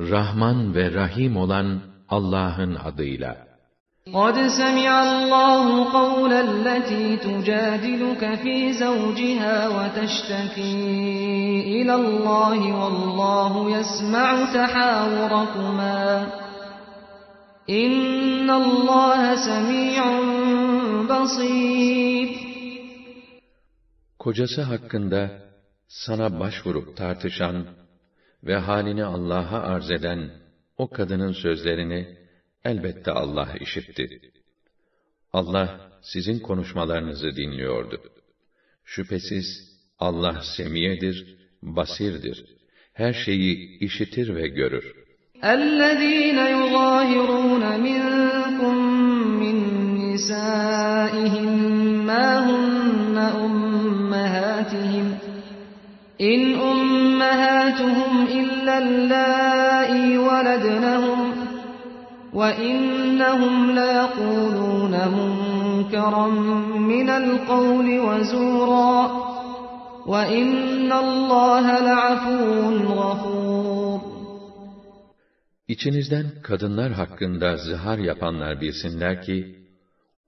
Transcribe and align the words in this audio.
Rahman 0.00 0.74
ve 0.74 0.92
Rahim 0.94 1.36
olan 1.36 1.82
Allah'ın 2.08 2.74
adıyla. 2.74 3.51
قد 4.06 4.34
سمع 4.58 4.90
الله 5.02 5.92
قول 5.92 6.32
التي 6.32 7.16
تجادلك 7.16 8.34
في 8.42 8.72
زوجها 8.72 9.56
وتشتكي 9.68 10.90
إلى 11.62 11.94
الله 11.94 12.60
والله 12.82 13.78
يسمع 13.78 14.28
تحاوركما 14.54 16.26
إن 17.70 18.50
الله 18.50 19.22
سميع 19.48 20.02
بصير 21.06 22.42
Kocası 24.18 24.62
hakkında 24.62 25.30
sana 25.88 26.40
başvurup 26.40 26.96
tartışan 26.96 27.66
ve 28.44 28.56
halini 28.58 29.04
Allah'a 29.04 29.58
arz 29.62 29.90
eden 29.90 30.30
o 30.78 30.88
kadının 30.90 31.32
sözlerini 31.32 32.06
Elbette 32.64 33.10
Allah 33.10 33.48
işitti. 33.60 34.20
Allah 35.32 35.90
sizin 36.02 36.38
konuşmalarınızı 36.38 37.36
dinliyordu. 37.36 38.00
Şüphesiz 38.84 39.46
Allah 39.98 40.42
semiyedir, 40.56 41.36
basirdir. 41.62 42.44
Her 42.92 43.12
şeyi 43.12 43.78
işitir 43.78 44.34
ve 44.34 44.48
görür. 44.48 44.86
اَلَّذ۪ينَ 45.42 46.38
يُظَاهِرُونَ 46.52 47.64
مِنْكُمْ 47.86 48.76
مِنْ 49.42 49.56
نِسَائِهِمْ 50.02 51.50
مَا 52.10 52.28
هُنَّ 52.48 53.16
أُمَّهَاتِهِمْ 53.46 55.06
اِنْ 56.32 56.42
أُمَّهَاتُهُمْ 56.72 58.12
اِلَّا 58.40 58.74
اللّٰئِ 58.86 59.92
وَلَدْنَهُمْ 60.26 61.31
وَاِنَّهُمْ 62.40 63.54
لَيَقُولُونَ 63.80 64.94
مُنْكَرًا 65.20 66.26
مِنَ 66.92 67.08
الْقَوْلِ 67.22 67.86
وَزُورًا 68.08 68.94
وَاِنَّ 70.06 70.90
اللّٰهَ 70.92 71.66
لَعَفُوٌ 71.86 72.76
غَفُورٌ 73.00 74.00
İçinizden 75.68 76.26
kadınlar 76.42 76.92
hakkında 76.92 77.56
zihar 77.56 77.98
yapanlar 77.98 78.60
bilsinler 78.60 79.22
ki, 79.22 79.56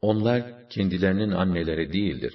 onlar 0.00 0.68
kendilerinin 0.70 1.30
anneleri 1.30 1.92
değildir. 1.92 2.34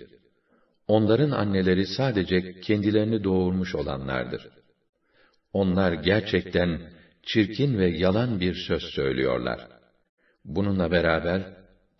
Onların 0.87 1.31
anneleri 1.31 1.85
sadece 1.87 2.59
kendilerini 2.61 3.23
doğurmuş 3.23 3.75
olanlardır. 3.75 4.47
Onlar 5.53 5.93
gerçekten, 5.93 6.69
çirkin 7.31 7.71
ve 7.81 7.87
yalan 8.03 8.31
bir 8.43 8.55
söz 8.67 8.83
söylüyorlar. 8.97 9.59
Bununla 10.55 10.85
beraber 10.95 11.41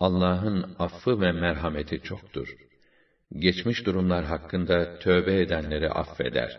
Allah'ın 0.06 0.60
affı 0.86 1.12
ve 1.22 1.32
merhameti 1.44 1.98
çoktur. 2.10 2.48
Geçmiş 3.44 3.86
durumlar 3.86 4.26
hakkında 4.26 4.78
tövbe 5.04 5.36
edenleri 5.42 5.90
affeder. 5.90 6.52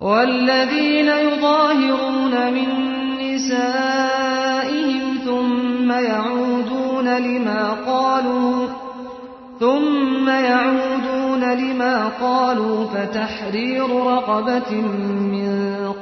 وَالَّذ۪ينَ 0.00 1.08
يُظَاهِرُونَ 1.26 2.34
مِنْ 2.56 2.68
نِسَائِهِمْ 3.24 5.06
ثُمَّ 5.26 5.88
يَعُودُونَ 6.12 7.08
لِمَا 7.28 7.62
قَالُوا 7.90 8.58
ثُمَّ 9.62 10.26
يَعُودُونَ 10.52 11.42
لِمَا 11.62 11.96
قَالُوا 12.24 12.78
فَتَحْرِيرُ 12.94 13.88
رَقَبَةٍ 14.12 14.70
مِنْ 15.34 15.50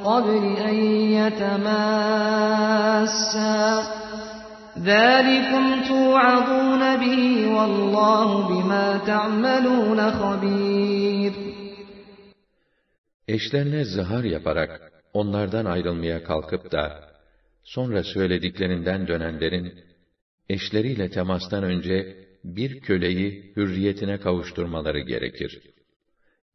قَبْلِ 0.09 0.43
اَنْ 0.69 0.77
يَتَمَاسَّا 1.19 3.61
ذَٰلِكُمْ 4.89 5.65
تُوعَظُونَ 5.91 6.81
بِهِ 7.03 7.21
وَاللّٰهُ 7.55 8.29
بِمَا 8.51 8.87
تَعْمَلُونَ 9.11 9.99
خَب۪يرٌ 10.11 11.33
Eşlerine 13.27 13.83
zihar 13.85 14.23
yaparak 14.23 14.91
onlardan 15.13 15.65
ayrılmaya 15.65 16.23
kalkıp 16.23 16.71
da 16.71 17.03
sonra 17.63 18.03
söylediklerinden 18.03 19.07
dönenlerin 19.07 19.73
eşleriyle 20.49 21.09
temastan 21.09 21.63
önce 21.63 22.17
bir 22.43 22.79
köleyi 22.79 23.53
hürriyetine 23.55 24.17
kavuşturmaları 24.19 24.99
gerekir. 24.99 25.61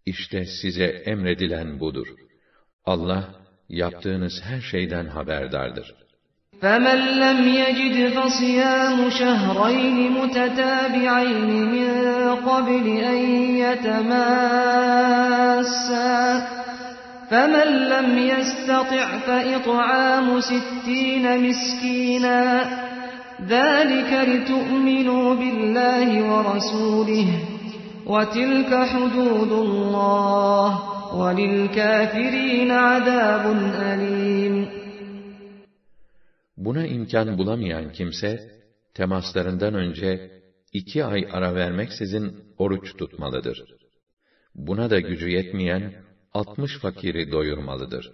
İşte 0.07 0.45
size 0.63 0.85
emredilen 0.85 1.81
budur.'' 1.81 2.26
Allah 2.87 3.25
yaptığınız 3.69 4.33
her 4.45 4.61
şeyden 4.61 5.07
haberdardır. 5.07 5.95
فَمَنْ 6.63 6.99
لَمْ 7.25 7.41
يَجِدْ 7.63 7.97
فَصِيَامُ 8.17 8.99
شَهْرَيْنِ 9.21 9.97
مُتَتَابِعَيْنِ 10.21 11.51
مِنْ 11.75 11.89
قَبْلِ 12.49 12.87
أَنْ 13.15 13.21
يَتَمَاسَّا 13.65 16.23
فَمَنْ 17.31 17.69
لَمْ 17.93 18.09
يَسْتَطِعْ 18.33 19.07
فَإِطْعَامُ 19.27 20.27
سِتِّينَ 20.51 21.25
مِسْكِينًا 21.49 22.45
ذَلِكَ 23.55 24.13
لِتُؤْمِنُوا 24.31 25.29
بِاللَّهِ 25.43 26.09
وَرَسُولِهِ 26.33 27.27
وَتِلْكَ 28.13 28.71
حُدُودُ 28.93 29.53
اللَّهِ 29.67 30.71
Buna 36.65 36.87
imkan 36.97 37.29
bulamayan 37.39 37.93
kimse, 37.93 38.31
temaslarından 38.95 39.75
önce 39.75 40.11
iki 40.73 41.05
ay 41.05 41.29
ara 41.33 41.55
vermeksizin 41.55 42.27
oruç 42.59 42.97
tutmalıdır. 42.97 43.59
Buna 44.55 44.91
da 44.91 45.01
gücü 45.01 45.29
yetmeyen, 45.29 46.05
altmış 46.35 46.79
fakiri 46.83 47.33
doyurmalıdır. 47.33 48.11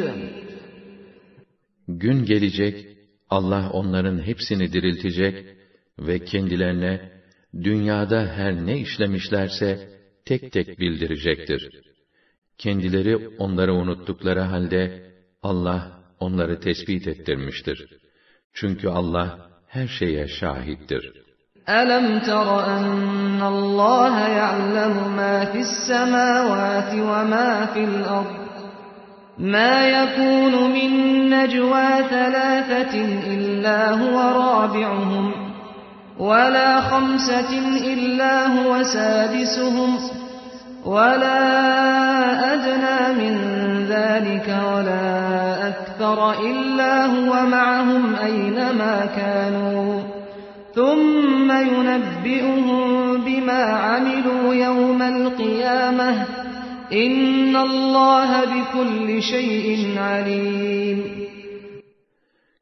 Gün 1.88 2.25
gelecek, 2.25 2.88
Allah 3.30 3.69
onların 3.74 4.21
hepsini 4.27 4.74
diriltecek 4.74 5.45
ve 6.00 6.25
kendilerine 6.25 7.12
dünyada 7.63 8.31
her 8.36 8.53
ne 8.65 8.77
işlemişlerse 8.80 9.94
tek 10.25 10.51
tek 10.51 10.80
bildirecektir. 10.80 11.62
Kendileri 12.57 13.27
onları 13.38 13.74
unuttukları 13.74 14.39
halde 14.39 15.12
Allah 15.44 15.81
onları 16.19 16.60
tespit 16.60 17.07
ettirmiştir. 17.07 17.80
Çünkü 18.54 18.88
Allah 18.89 19.50
her 19.68 19.88
şeye 19.88 20.27
şahittir. 20.27 21.25
أَلَمْ 21.68 22.07
تَرَ 22.30 22.48
أَنَّ 22.75 23.39
اللّٰهَ 23.56 24.16
يَعْلَمُ 24.42 24.95
مَا 25.19 25.36
فِي 25.51 25.60
السَّمَاوَاتِ 25.69 26.92
وَمَا 27.12 27.50
فِي 27.74 27.81
الْأَرْضِ 27.92 28.42
ما 29.56 29.75
يكون 29.98 30.54
من 30.75 30.92
نجوى 31.33 31.89
ثلاثة 32.13 32.94
إلا 33.36 33.80
هو 34.01 34.18
رابعهم 34.44 35.34
ولا 36.19 36.81
خمسة 36.81 37.50
إلا 37.94 38.47
هو 38.47 38.83
سادسهم 38.83 39.97
ولا 40.85 41.41
أدنى 42.53 43.00
من 43.19 43.33
ذلك 43.89 44.47
ولا 44.47 45.67
أكثر 45.67 46.39
إلا 46.50 47.06
هو 47.06 47.31
معهم 47.45 48.15
أينما 48.15 49.06
كانوا 49.15 50.01
ثم 50.75 51.50
ينبئهم 51.51 52.71
بما 53.25 53.63
عملوا 53.63 54.53
يوم 54.53 55.01
القيامة 55.01 56.25
إن 56.94 57.56
الله 57.56 58.45
بكل 58.45 59.21
شيء 59.21 60.00
عليم 60.00 61.25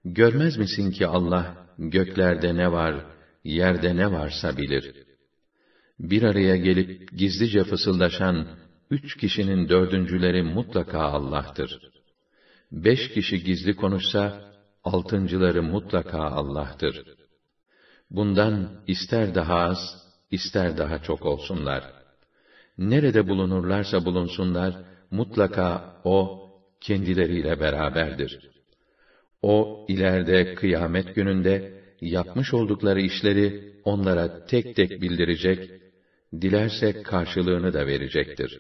Görmez 0.05 0.57
misin 0.57 0.91
ki 0.91 1.07
Allah 1.07 1.45
göklerde 1.79 2.55
ne 2.57 2.71
var, 2.71 2.95
yerde 3.43 3.95
ne 3.95 4.11
varsa 4.11 4.57
bilir. 4.57 5.05
Bir 5.99 6.23
araya 6.23 6.55
gelip 6.55 7.11
gizlice 7.17 7.63
fısıldaşan 7.63 8.47
üç 8.89 9.17
kişinin 9.17 9.69
dördüncüleri 9.69 10.43
mutlaka 10.43 10.99
Allah'tır. 11.01 11.81
Beş 12.71 13.09
kişi 13.13 13.43
gizli 13.43 13.75
konuşsa, 13.75 14.53
altıncıları 14.83 15.63
mutlaka 15.63 16.19
Allah'tır. 16.21 17.03
Bundan 18.11 18.83
ister 18.87 19.35
daha 19.35 19.55
az, 19.55 19.79
ister 20.31 20.77
daha 20.77 20.99
çok 20.99 21.25
olsunlar. 21.25 21.83
Nerede 22.77 23.27
bulunurlarsa 23.27 24.05
bulunsunlar, 24.05 24.75
mutlaka 25.11 25.95
O, 26.03 26.39
kendileriyle 26.81 27.59
beraberdir. 27.59 28.49
O, 29.41 29.85
ileride 29.89 30.55
kıyamet 30.55 31.15
gününde, 31.15 31.82
yapmış 32.09 32.53
oldukları 32.53 33.01
işleri 33.01 33.63
onlara 33.85 34.45
tek 34.45 34.75
tek 34.75 34.89
bildirecek, 35.01 35.69
dilerse 36.41 37.03
karşılığını 37.03 37.73
da 37.73 37.87
verecektir. 37.87 38.59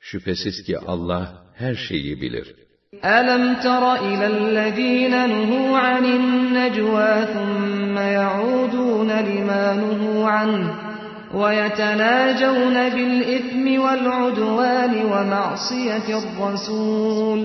Şüphesiz 0.00 0.54
ki 0.66 0.78
Allah 0.78 1.44
her 1.54 1.74
şeyi 1.74 2.20
bilir.'' 2.20 2.54
أَلَمْ 3.02 3.44
تَرَ 3.66 3.84
إِلَى 4.10 4.26
الَّذ۪ينَ 4.38 5.14
نُهُوا 5.32 5.72
عَنِ 5.86 6.04
النَّجْوَى 6.18 7.12
ثُمَّ 7.34 7.96
يَعُودُونَ 8.20 9.10
لِمَا 9.28 9.64
نُهُوا 9.82 10.24
عَنْهُ 10.36 10.64
وَيَتَنَاجَوْنَ 11.40 12.76
بِالْإِثْمِ 12.96 13.64
وَالْعُدْوَانِ 13.84 14.92
وَمَعْصِيَةِ 15.12 16.08
الرَّسُولِ 16.22 17.40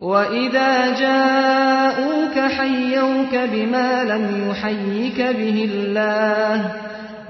وَإِذَا 0.00 1.00
جَاءُوكَ 1.00 2.36
حَيَّوْكَ 2.50 3.32
بِمَا 3.34 4.04
لَمْ 4.04 4.50
يُحَيِّكَ 4.50 5.20
بِهِ 5.20 5.56
اللَّهُ 5.72 6.56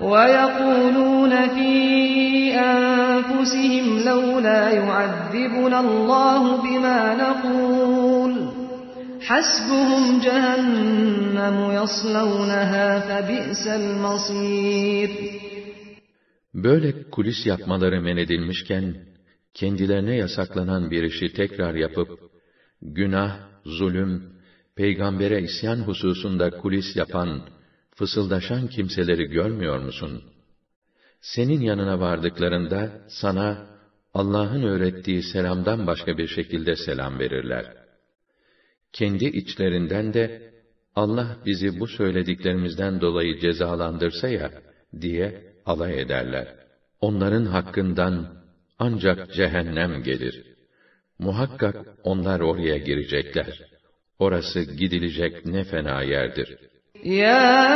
وَيَقُولُونَ 0.03 1.33
فِي 1.47 1.73
أَنفُسِهِمْ 2.55 3.87
لَوْلَا 4.09 4.63
يُعَذِّبُنَا 4.71 5.79
اللَّهُ 5.81 6.43
بِمَا 6.63 7.01
نَقُولُ 7.15 8.33
حَسْبُهُمْ 9.23 10.03
جَهَنَّمُ 10.21 11.57
يَصْلَوْنَهَا 11.71 13.01
فَبِئْسَ 13.01 13.67
الْمَصِيرُ 13.67 15.11
Böyle 16.55 17.11
kulis 17.11 17.47
yapmaları 17.47 18.01
men 18.03 18.17
edilmişken, 18.17 18.95
kendilerine 19.55 20.17
yasaklanan 20.17 20.91
bir 20.91 21.03
işi 21.03 21.33
tekrar 21.33 21.75
yapıp 21.75 22.09
günah, 22.83 23.37
zulüm, 23.65 24.33
peygambere 24.77 25.43
isyan 25.43 25.77
hususunda 25.79 26.51
kulis 26.51 26.97
yapan, 26.97 27.41
fısıldaşan 27.95 28.69
kimseleri 28.69 29.25
görmüyor 29.25 29.79
musun? 29.79 30.23
Senin 31.21 31.61
yanına 31.61 32.01
vardıklarında 32.01 33.03
sana 33.09 33.67
Allah'ın 34.15 34.63
öğrettiği 34.63 35.23
selamdan 35.23 35.87
başka 35.87 36.19
bir 36.19 36.27
şekilde 36.29 36.77
selam 36.77 37.19
verirler. 37.19 37.73
Kendi 38.93 39.25
içlerinden 39.25 40.15
de 40.15 40.53
Allah 40.95 41.37
bizi 41.47 41.81
bu 41.81 41.87
söylediklerimizden 41.87 43.01
dolayı 43.01 43.41
cezalandırsa 43.41 44.29
ya 44.29 44.51
diye 45.01 45.53
alay 45.67 46.01
ederler. 46.01 46.55
Onların 47.01 47.45
hakkından 47.45 48.45
ancak 48.79 49.35
cehennem 49.35 50.03
gelir.'' 50.03 50.56
Muhakkak 51.19 51.77
onlar 52.05 52.41
oraya 52.41 52.77
girecekler. 52.79 53.61
Orası 54.19 54.61
gidilecek 54.61 55.47
ne 55.47 55.65
fena 55.65 56.03
yerdir. 56.03 56.59
Ya 57.05 57.69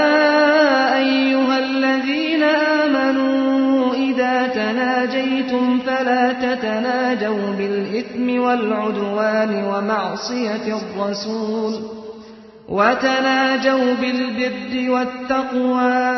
eyyühellezîne 1.00 2.50
âmenû 2.80 3.96
idâ 3.96 4.52
tenâceytum 4.58 5.80
felâ 5.80 6.40
tetenâcev 6.40 7.58
bil 7.58 7.94
itmi 8.00 8.46
vel 8.46 8.66
udvâni 8.88 9.66
ve 9.72 9.80
ma'siyetir 9.90 10.82
rasûl. 11.02 11.74
وتناجوا 12.78 13.90
بالبر 14.02 14.72
والتقوى 14.94 16.10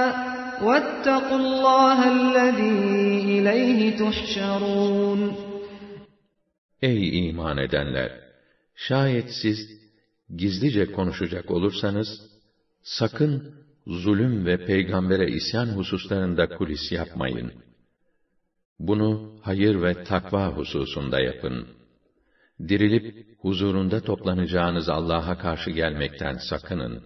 واتقوا 0.67 1.39
الله 1.43 1.99
الذي 2.19 3.09
إليه 3.39 3.81
تحشرون 4.01 5.21
Ey 6.83 7.29
iman 7.29 7.57
edenler! 7.59 8.11
Şayet 8.77 9.31
siz 9.43 9.59
gizlice 10.37 10.93
konuşacak 10.93 11.51
olursanız, 11.51 12.09
sakın 12.83 13.55
zulüm 13.87 14.47
ve 14.47 14.67
peygambere 14.67 15.29
isyan 15.31 15.67
hususlarında 15.67 16.49
kulis 16.57 16.93
yapmayın. 16.93 17.53
Bunu 18.79 19.39
hayır 19.43 19.83
ve 19.83 20.05
takva 20.05 20.49
hususunda 20.57 21.21
yapın. 21.21 21.67
Dirilip 22.69 23.27
huzurunda 23.41 24.01
toplanacağınız 24.01 24.89
Allah'a 24.89 25.39
karşı 25.39 25.71
gelmekten 25.71 26.39
sakının. 26.51 27.03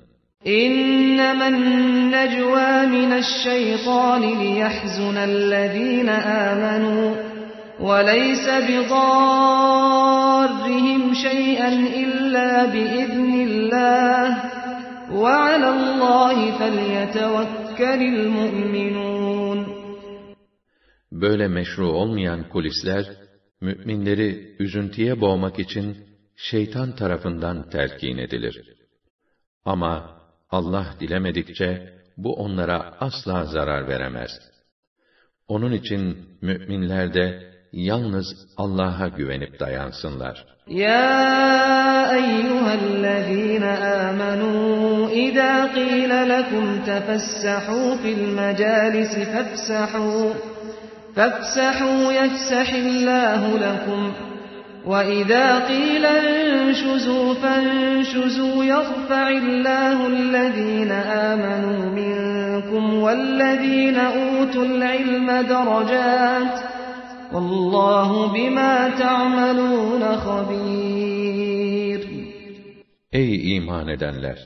اِنَّمَا 0.47 1.47
النَّجْوَى 1.55 2.85
مِنَ 2.97 3.23
الشَّيْطَانِ 3.23 4.23
لِيَحْزُنَ 4.43 5.17
الَّذ۪ينَ 5.31 6.11
آمَنُوا 6.50 7.25
وَلَيْسَ 7.80 8.49
بِضَارِّهِمْ 8.71 11.14
شَيْئًا 11.26 11.68
إِلَّا 12.02 12.64
بِإِذْنِ 12.75 13.33
اللّٰهِ 13.49 14.26
وَعَلَى 15.12 15.68
اللّٰهِ 15.71 16.59
فَلْيَتَوَكَّلِ 16.59 18.00
الْمُؤْمِنُونَ 18.14 19.76
Böyle 21.12 21.49
meşru 21.49 21.87
olmayan 21.88 22.49
kulisler, 22.49 23.04
müminleri 23.61 24.56
üzüntüye 24.59 25.21
boğmak 25.21 25.59
için 25.59 25.97
şeytan 26.37 26.97
tarafından 26.97 27.71
telkin 27.71 28.18
edilir. 28.18 28.66
Ama 29.64 30.21
Allah 30.50 30.87
dilemedikçe 31.00 31.92
bu 32.16 32.35
onlara 32.35 32.97
asla 33.00 33.45
zarar 33.45 33.88
veremez. 33.88 34.30
Onun 35.49 35.73
için 35.73 36.16
müminler 36.42 37.14
de 37.14 37.56
yalnız 37.73 38.27
Allah'a 38.57 39.09
güvenip 39.09 39.61
dayansınlar. 39.61 40.45
Ya 40.67 42.13
eyyühellezîne 42.17 43.71
âmenû 43.75 45.11
idâ 45.13 45.69
qîle 45.75 46.29
lekum 46.29 46.85
tefessahû 46.85 47.99
fil 48.03 48.27
mecâlisi 48.33 49.23
fefsahû 49.33 50.33
fefsahû 51.17 52.13
yefsahillâhu 52.13 53.61
lekum 53.61 54.13
وَإِذَا 54.93 55.47
قِيلَ 55.71 56.05
انشُزُوا 56.07 57.35
فَانشُزُوا 57.35 58.65
يَرْفَعِ 58.65 59.29
اللّٰهُ 59.43 59.99
الَّذ۪ينَ 60.17 60.93
آمَنُوا 61.33 61.83
مِنْكُمْ 62.01 62.85
وَالَّذ۪ينَ 63.05 63.99
اُوتُوا 63.99 64.65
الْعِلْمَ 64.71 65.29
دَرَجَاتٍ 65.55 66.59
Allahu 67.43 68.21
bima 68.35 68.75
ta'malun 69.02 70.00
habir. 70.26 72.02
Ey 73.12 73.57
iman 73.57 73.88
edenler, 73.88 74.38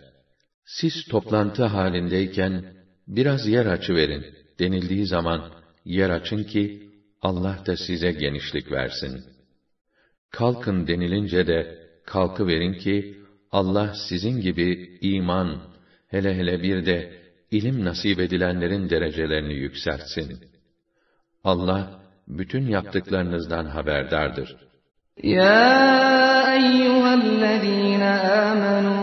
siz 0.65 0.95
toplantı 1.11 1.65
halindeyken 1.65 2.65
biraz 3.09 3.47
yer 3.49 3.67
açı 3.67 3.95
verin 3.95 4.25
denildiği 4.59 5.07
zaman 5.07 5.53
yer 5.85 6.11
açın 6.11 6.45
ki 6.45 6.91
Allah 7.23 7.63
da 7.67 7.77
size 7.77 8.13
genişlik 8.13 8.73
versin. 8.73 9.25
Kalkın 10.31 10.87
denilince 10.87 11.47
de 11.47 11.79
kalkı 12.07 12.47
verin 12.47 12.73
ki 12.79 13.17
Allah 13.53 13.95
sizin 14.09 14.41
gibi 14.41 14.99
iman, 15.01 15.63
hele 16.09 16.35
hele 16.39 16.63
bir 16.63 16.87
de 16.87 17.21
ilim 17.51 17.85
nasip 17.85 18.21
edilenlerin 18.21 18.91
derecelerini 18.91 19.55
yükseltsin. 19.55 20.29
Allah 21.45 22.00
bütün 22.39 22.67
yaptıklarınızdan 22.67 23.65
haberdardır. 23.67 24.57
Ya 25.23 26.55
eyyühellezîne 26.57 28.11
âmenû 28.49 28.99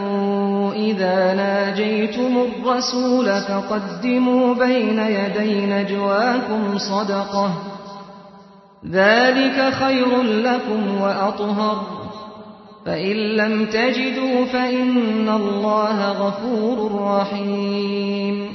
izâ 0.90 1.20
nâceytumur 1.42 2.50
rasûle 2.72 3.38
feqaddimû 3.50 4.60
beyne 4.60 5.08
yedey 5.22 5.70
necvâkum 5.70 6.80
sadakah. 6.80 7.52
ذَٰلِكَ 8.98 9.58
خَيْرٌ 9.82 10.12
لَكُمْ 10.48 10.82
وَأَطْهَرٌ 11.04 11.76
فَاِنْ 12.86 13.18
لَمْ 13.40 13.54
تَجِدُوا 13.76 14.38
فَاِنَّ 14.54 15.28
اللّٰهَ 15.28 16.00
غَفُورٌ 16.18 16.92
رَحِيمٌ 16.92 18.48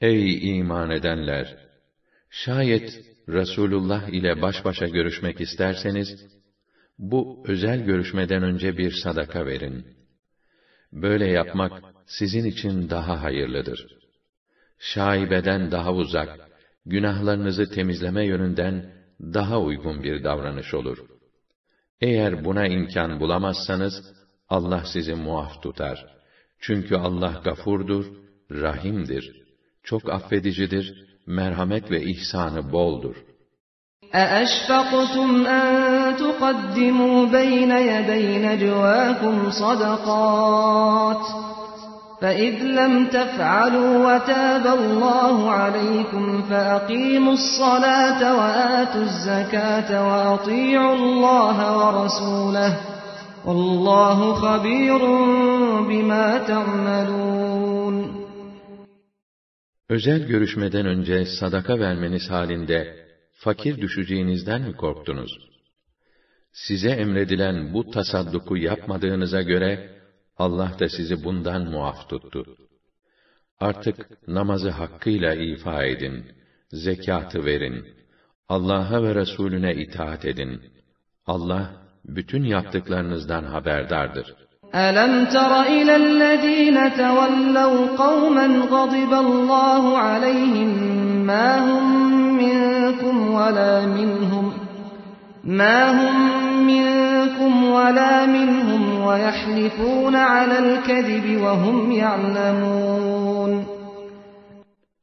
Ey 0.00 0.50
iman 0.58 0.90
edenler! 0.90 1.56
Şayet 2.30 3.00
Resulullah 3.28 4.08
ile 4.08 4.42
baş 4.42 4.64
başa 4.64 4.86
görüşmek 4.88 5.40
isterseniz, 5.40 6.08
bu 6.98 7.44
özel 7.46 7.84
görüşmeden 7.84 8.42
önce 8.42 8.76
bir 8.78 8.90
sadaka 9.04 9.46
verin. 9.46 9.86
Böyle 10.92 11.26
yapmak 11.26 11.82
sizin 12.06 12.44
için 12.44 12.90
daha 12.90 13.22
hayırlıdır. 13.22 13.86
Şaibeden 14.78 15.70
daha 15.70 15.92
uzak, 15.94 16.38
günahlarınızı 16.86 17.70
temizleme 17.70 18.26
yönünden 18.26 18.92
daha 19.20 19.60
uygun 19.60 20.02
bir 20.02 20.24
davranış 20.24 20.74
olur. 20.74 20.98
Eğer 22.00 22.44
buna 22.44 22.66
imkan 22.68 23.20
bulamazsanız, 23.20 23.94
Allah 24.48 24.84
sizi 24.92 25.14
muaf 25.14 25.62
tutar. 25.62 26.06
Çünkü 26.60 26.94
Allah 26.96 27.40
gafurdur, 27.44 28.04
rahimdir, 28.50 29.42
çok 29.82 30.08
affedicidir 30.10 31.07
merhamet 31.28 31.90
ve 31.90 32.02
ihsanı 32.02 32.72
boldur. 32.72 33.16
أَأَشْفَقْتُمْ 34.14 35.46
أَن 35.46 35.66
تُقَدِّمُوا 36.16 37.26
بَيْنَ 37.26 37.70
يَدَيْ 37.92 38.26
نَجْوَاكُمْ 38.46 39.50
صَدَقَاتٍ 39.50 41.24
فَإِذْ 42.20 42.54
لَمْ 42.78 43.06
تَفْعَلُوا 43.06 43.92
وَتَابَ 44.14 44.66
اللَّهُ 44.78 45.36
عَلَيْكُمْ 45.50 46.42
فَأَقِيمُوا 46.50 47.32
الصَّلَاةَ 47.40 48.20
وَآتُوا 48.38 49.00
الزَّكَاةَ 49.10 49.90
وَأَطِيعُوا 50.08 50.94
اللَّهَ 51.00 51.58
وَرَسُولَهُ 51.80 52.72
وَاللَّهُ 53.46 54.18
خَبِيرٌ 54.34 55.00
بِمَا 55.88 56.38
تَعْمَلُونَ 56.50 57.57
Özel 59.90 60.26
görüşmeden 60.26 60.86
önce 60.86 61.24
sadaka 61.24 61.78
vermeniz 61.78 62.30
halinde 62.30 63.06
fakir 63.32 63.80
düşeceğinizden 63.80 64.62
mi 64.62 64.72
korktunuz? 64.76 65.32
Size 66.52 66.90
emredilen 66.90 67.74
bu 67.74 67.90
tasadduku 67.90 68.56
yapmadığınıza 68.56 69.42
göre 69.42 70.00
Allah 70.36 70.76
da 70.80 70.88
sizi 70.88 71.24
bundan 71.24 71.70
muaf 71.70 72.08
tuttu. 72.08 72.44
Artık 73.60 74.28
namazı 74.28 74.70
hakkıyla 74.70 75.34
ifa 75.34 75.84
edin, 75.84 76.24
zekatı 76.72 77.44
verin, 77.44 77.86
Allah'a 78.48 79.02
ve 79.02 79.14
Resulüne 79.14 79.74
itaat 79.74 80.24
edin. 80.24 80.60
Allah 81.26 81.82
bütün 82.04 82.44
yaptıklarınızdan 82.44 83.44
haberdardır.'' 83.44 84.47
أَلَمْ 84.74 85.24
تَرَ 85.32 85.52
إِلَى 85.62 85.96
الَّذ۪ينَ 85.96 86.76
تَوَلَّوْا 86.96 87.96
قَوْمًا 87.96 88.46
غَضِبَ 88.68 89.12
اللّٰهُ 89.12 89.96
عَلَيْهِمْ 89.98 90.68
مَا 91.26 91.50
هُمْ 91.64 91.88
مِنْكُمْ 92.36 93.30
وَلَا 93.34 93.86
مِنْهُمْ 93.86 94.52
مَا 95.44 95.80
هُمْ 95.98 96.16
مِنْكُمْ 96.66 97.64
وَلَا 97.64 98.26
مِنْهُمْ 98.26 98.82
وَيَحْلِفُونَ 99.06 100.14
عَلَى 100.14 100.58
الْكَذِبِ 100.58 101.40
وَهُمْ 101.42 101.92
يَعْلَمُونَ 101.92 103.64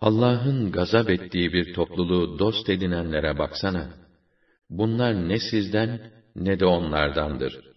Allah'ın 0.01 0.72
gazap 0.72 1.10
ettiği 1.10 1.53
bir 1.53 1.74
topluluğu 1.74 2.39
dost 2.39 2.69
edinenlere 2.69 3.38
baksana. 3.39 3.86
Bunlar 4.69 5.29
ne 5.29 5.38
sizden 5.39 6.00
ne 6.36 6.60
de 6.60 6.65
onlardandır. 6.65 7.75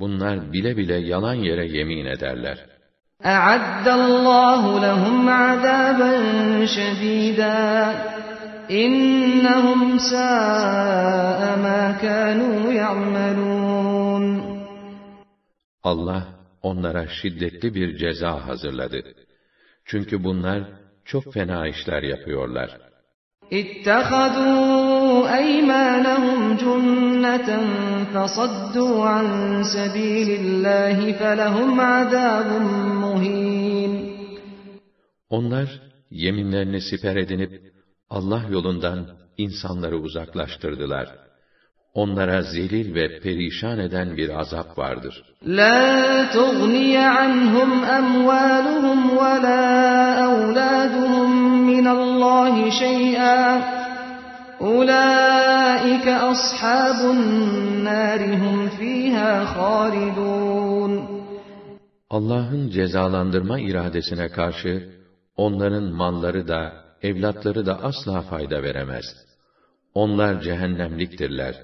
Bunlar 0.00 0.52
bile 0.52 0.76
bile 0.76 0.94
yalan 0.94 1.34
yere 1.34 1.66
yemin 1.78 2.06
ederler. 2.06 2.58
اَعَدَّ 3.24 3.86
اللّٰهُ 3.88 4.62
لَهُمْ 4.86 5.18
عَذَابًا 5.28 6.12
شَد۪يدًا 6.76 7.60
اِنَّهُمْ 8.70 9.98
سَاءَ 10.12 11.40
مَا 11.64 11.98
كَانُوا 12.02 12.72
يَعْمَلُونَ 12.72 14.42
Allah 15.84 16.22
onlara 16.62 17.08
şiddetli 17.08 17.74
bir 17.74 17.96
ceza 17.96 18.46
hazırladı. 18.46 19.00
Çünkü 19.84 20.24
bunlar 20.24 20.62
çok 21.04 21.32
fena 21.32 21.68
işler 21.68 22.02
yapıyorlar. 22.02 22.70
اِتَّخَذُوا 23.50 24.81
اَيْمَانَهُمْ 25.16 26.56
جُنَّةً 26.62 27.48
فَصَدُّوا 28.14 29.04
عَنْ 29.08 29.26
سَب۪يلِ 29.62 30.28
اللّٰهِ 30.40 31.12
فَلَهُمْ 31.12 31.80
عَذَابٌ 31.80 32.48
مُه۪ينٌ 33.02 34.12
Onlar 35.30 35.68
yeminlerini 36.10 36.80
siper 36.80 37.16
edinip 37.16 37.50
Allah 38.10 38.42
yolundan 38.50 39.06
insanları 39.38 39.96
uzaklaştırdılar. 39.96 41.06
Onlara 41.94 42.42
zelil 42.42 42.94
ve 42.94 43.20
perişan 43.22 43.78
eden 43.78 44.16
bir 44.16 44.40
azap 44.40 44.78
vardır. 44.78 45.24
La 45.46 46.30
tughniye 46.32 47.08
anhum 47.08 47.70
amwaluhum 47.98 48.98
ve 49.16 49.42
la 49.46 49.64
evladuhum 50.24 51.62
minallahi 51.66 52.72
şey'a 52.78 53.62
اُولَٰئِكَ 54.70 56.06
أَصْحَابُ 56.08 57.00
النَّارِ 57.14 58.20
هُمْ 58.34 58.68
ف۪يهَا 58.78 59.46
Allah'ın 62.10 62.70
cezalandırma 62.70 63.60
iradesine 63.60 64.28
karşı, 64.28 64.90
onların 65.36 65.84
malları 65.92 66.48
da, 66.48 66.72
evlatları 67.02 67.66
da 67.66 67.80
asla 67.82 68.20
fayda 68.22 68.62
veremez. 68.62 69.04
Onlar 69.94 70.40
cehennemliktirler. 70.40 71.54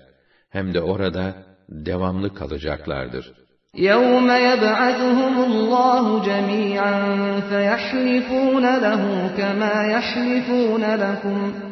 Hem 0.50 0.74
de 0.74 0.80
orada 0.80 1.34
devamlı 1.68 2.34
kalacaklardır. 2.34 3.32
يَوْمَ 3.74 4.28
يَبْعَثُهُمُ 4.48 5.34
اللّٰهُ 5.50 6.06
جَمِيعًا 6.28 6.96
فَيَحْلِفُونَ 7.52 8.64
لَهُ 8.84 9.02
كَمَا 9.36 9.74
يَحْلِفُونَ 9.96 10.82
لَكُمْ 11.04 11.67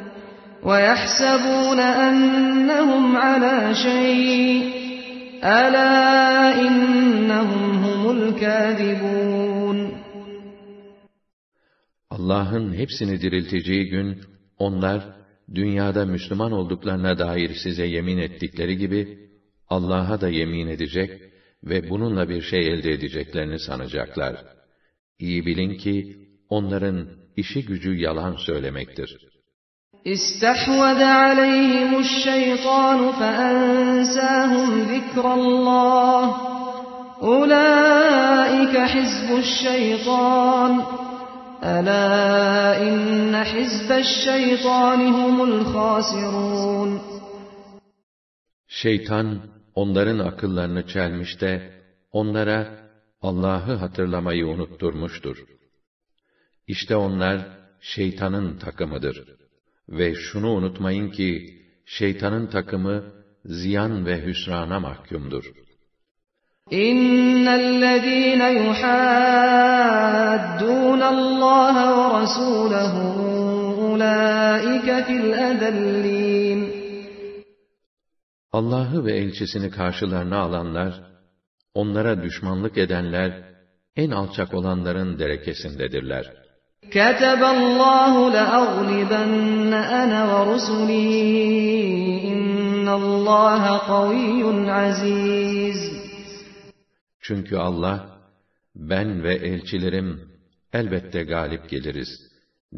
وَيَحْسَبُونَ 0.62 1.80
أَنَّهُمْ 1.80 3.16
عَلَى 3.16 3.74
شَيْءٍ 3.74 4.62
أَلَا 5.44 6.54
اِنَّهُمْ 6.60 7.70
هُمُ 7.84 8.18
الْكَاذِبُونَ 8.18 9.96
Allah'ın 12.10 12.72
hepsini 12.74 13.20
dirilteceği 13.22 13.88
gün, 13.88 14.20
onlar, 14.58 15.16
dünyada 15.54 16.06
Müslüman 16.06 16.52
olduklarına 16.52 17.18
dair 17.18 17.50
size 17.54 17.86
yemin 17.86 18.18
ettikleri 18.18 18.76
gibi, 18.76 19.18
Allah'a 19.68 20.20
da 20.20 20.28
yemin 20.28 20.66
edecek 20.68 21.20
ve 21.64 21.90
bununla 21.90 22.28
bir 22.28 22.42
şey 22.42 22.60
elde 22.60 22.92
edeceklerini 22.92 23.58
sanacaklar. 23.58 24.36
İyi 25.18 25.46
bilin 25.46 25.78
ki, 25.78 26.16
onların 26.48 27.08
işi 27.36 27.64
gücü 27.66 27.94
yalan 27.96 28.36
söylemektir. 28.46 29.18
İstehvede 30.14 31.06
aleyhimuş 31.06 32.08
şeytanu 32.24 33.06
feensâhum 33.20 34.68
zikrallâh. 34.92 36.24
Ulaike 37.20 38.82
hizbuş 38.94 39.48
şeytan. 39.64 40.72
Ela 41.62 42.78
inne 42.90 43.40
hizbeş 43.54 44.06
şeytani 44.24 45.08
humul 45.16 45.56
Şeytan 48.82 49.26
onların 49.74 50.18
akıllarını 50.18 50.86
çelmiş 50.86 51.40
de 51.40 51.52
onlara 52.12 52.58
Allah'ı 53.22 53.74
hatırlamayı 53.84 54.46
unutturmuştur. 54.46 55.36
İşte 56.66 56.96
onlar 56.96 57.36
şeytanın 57.80 58.58
takımıdır.'' 58.58 59.45
Ve 59.88 60.14
şunu 60.14 60.50
unutmayın 60.52 61.10
ki, 61.10 61.56
şeytanın 61.86 62.46
takımı, 62.46 63.04
ziyan 63.44 64.06
ve 64.06 64.24
hüsrana 64.26 64.80
mahkumdur. 64.80 65.52
اِنَّ 66.72 67.46
الَّذ۪ينَ 67.62 68.42
يُحَادُّونَ 68.58 71.00
اللّٰهَ 71.14 71.76
وَرَسُولَهُ 71.94 72.92
اُولَٰئِكَ 73.78 75.04
فِي 75.06 75.14
الْاَذَلِّينَ 75.22 76.60
Allah'ı 78.52 79.04
ve 79.04 79.12
elçisini 79.12 79.70
karşılarına 79.70 80.38
alanlar, 80.38 81.02
onlara 81.74 82.22
düşmanlık 82.22 82.78
edenler, 82.78 83.44
en 83.96 84.10
alçak 84.10 84.54
olanların 84.54 85.18
derekesindedirler.'' 85.18 86.45
كَتَبَ 86.92 87.42
اللّٰهُ 87.56 88.14
لَأَغْلِبَنَّ 88.32 89.72
أَنَا 90.02 90.18
وَرُسُلِي 90.32 91.26
اِنَّ 92.28 92.86
اللّٰهَ 92.86 93.78
قَوِيٌّ 93.78 94.60
Çünkü 97.20 97.56
Allah, 97.56 98.18
ben 98.76 99.22
ve 99.22 99.34
elçilerim 99.34 100.20
elbette 100.72 101.22
galip 101.24 101.68
geliriz 101.68 102.08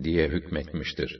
diye 0.04 0.28
hükmetmiştir. 0.28 1.18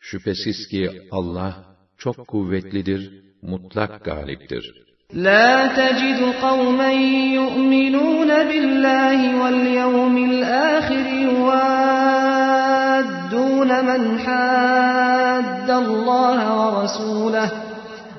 Şüphesiz 0.00 0.68
ki 0.70 1.02
Allah 1.10 1.66
çok 1.98 2.26
kuvvetlidir, 2.28 3.22
mutlak 3.42 4.04
galiptir.'' 4.04 4.85
لا 5.14 5.66
تجد 5.66 6.32
قوما 6.42 6.92
يؤمنون 7.32 8.28
بالله 8.28 9.42
واليوم 9.44 10.16
الآخر 10.18 11.06
يوادون 11.06 13.84
من 13.84 14.18
حاد 14.18 15.70
الله 15.70 16.66
ورسوله 16.66 17.50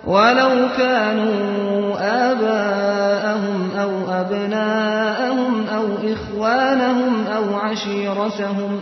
ولو 0.07 0.67
كانوا 0.77 1.93
آباءهم 2.31 3.69
أو 3.79 3.91
أبناءهم 4.21 5.65
أو 5.75 5.87
إخوانهم 6.13 7.27
أو 7.35 7.55
عشيرتهم 7.55 8.81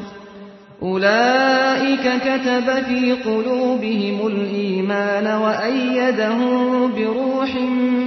أولئك 0.82 2.04
كتب 2.22 2.84
في 2.88 3.14
قلوبهم 3.26 4.28
الإيمان 4.28 5.28
وأيدهم 5.28 6.75
بروح 6.96 7.56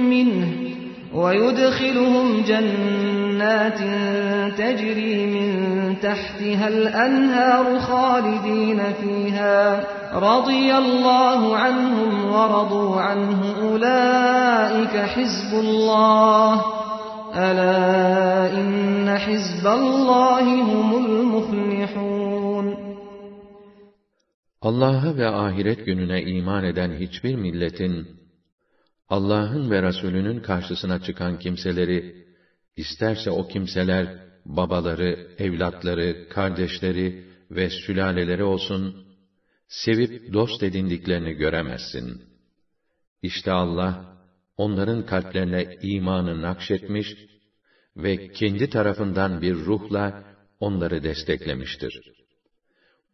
منه 0.09 0.47
ويدخلهم 1.13 2.41
جنات 2.41 3.79
تجري 4.57 5.25
من 5.25 5.51
تحتها 6.01 6.67
الأنهار 6.67 7.79
خالدين 7.79 8.79
فيها 9.01 9.83
رضي 10.19 10.77
الله 10.77 11.55
عنهم 11.57 12.25
ورضوا 12.25 12.95
عنه 13.01 13.41
أولئك 13.61 14.97
حزب 14.97 15.51
الله 15.59 16.61
ألا 17.35 18.59
إن 18.59 19.17
حزب 19.17 19.67
الله 19.67 20.43
هم 20.63 21.05
المفلحون 21.05 22.19
الله 24.65 25.17
ve 25.17 25.27
ahiret 25.27 25.85
gününe 25.85 26.21
iman 26.23 26.63
eden 26.63 26.91
hiçbir 26.99 27.35
milletin 27.35 28.18
Allah'ın 29.09 29.71
ve 29.71 29.83
Resulünün 29.83 30.39
karşısına 30.39 31.01
çıkan 31.01 31.39
kimseleri, 31.39 32.15
isterse 32.75 33.31
o 33.31 33.47
kimseler, 33.47 34.19
babaları, 34.45 35.27
evlatları, 35.37 36.29
kardeşleri 36.29 37.23
ve 37.51 37.69
sülaleleri 37.69 38.43
olsun, 38.43 39.05
sevip 39.67 40.33
dost 40.33 40.63
edindiklerini 40.63 41.33
göremezsin. 41.33 42.21
İşte 43.21 43.51
Allah, 43.51 44.17
onların 44.57 45.05
kalplerine 45.05 45.77
imanı 45.81 46.41
nakşetmiş 46.41 47.07
ve 47.97 48.31
kendi 48.31 48.69
tarafından 48.69 49.41
bir 49.41 49.53
ruhla 49.55 50.23
onları 50.59 51.03
desteklemiştir. 51.03 52.01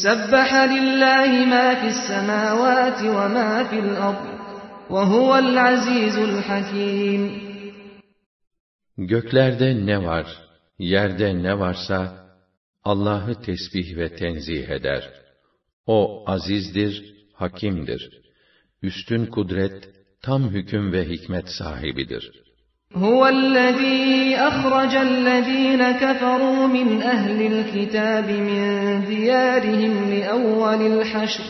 سَبَّحَ 0.04 0.50
لِلَّهِ 0.74 1.30
مَا 1.52 1.66
فِي 1.80 1.88
السَّمَاوَاتِ 1.96 2.98
وَمَا 3.18 3.50
فِي 3.70 3.78
الْأَرْضِ 3.86 4.26
وَهُوَ 4.90 5.30
الْعَزِيزُ 5.44 6.16
الْحَكِيمُ 6.30 7.22
Göklerde 8.98 9.86
ne 9.86 9.98
var, 10.04 10.26
yerde 10.78 11.42
ne 11.42 11.58
varsa 11.58 12.25
Allah'ı 12.92 13.34
tesbih 13.48 13.88
ve 13.98 14.16
tenzih 14.16 14.68
eder. 14.68 15.02
O 15.86 15.98
azizdir, 16.36 16.94
hakimdir. 17.34 18.02
Üstün 18.82 19.22
kudret, 19.36 19.78
tam 20.22 20.42
hüküm 20.54 20.92
ve 20.92 21.08
hikmet 21.08 21.48
sahibidir. 21.58 22.22
هُوَ 22.94 23.22
الَّذ۪ي 23.36 24.36
أَخْرَجَ 24.50 24.92
الَّذ۪ينَ 25.10 25.82
كَفَرُوا 26.02 26.66
مِنْ 26.76 26.88
أَهْلِ 27.02 27.38
الْكِتَابِ 27.52 28.28
مِنْ 28.48 28.62
دِيَارِهِمْ 29.10 29.94
لِأَوَّلِ 30.14 30.80
الْحَشْرِ 30.94 31.44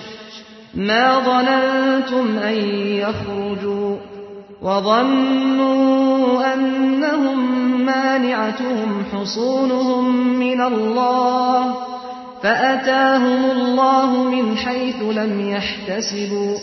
مَا 0.75 1.05
ظَنَنْتُمْ 1.31 2.27
أَنْ 2.49 2.59
يَخْرُجُوا 3.05 3.97
وَظَنُّوا 4.63 6.15
أَنَّهُمْ 6.55 7.56
مانعتهم 7.87 9.05
حصونهم 9.13 10.17
من 10.39 10.61
الله 10.61 11.75
فأتاهم 12.43 13.43
الله 13.51 14.11
من 14.35 14.57
حيث 14.57 15.01
لم 15.03 15.49
يحتسبوا 15.51 16.57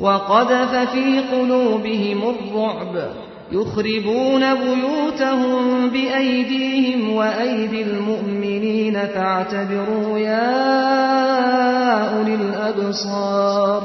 وقذف 0.00 0.74
في 0.92 1.20
قلوبهم 1.32 2.18
الرعب 2.34 3.12
يخربون 3.52 4.54
بيوتهم 4.54 5.88
بأيديهم 5.90 7.12
وأيدي 7.12 7.82
المؤمنين 7.82 8.94
فاعتبروا 8.94 10.18
يا 10.18 10.50
أولي 12.18 12.34
الأبصار 12.34 13.82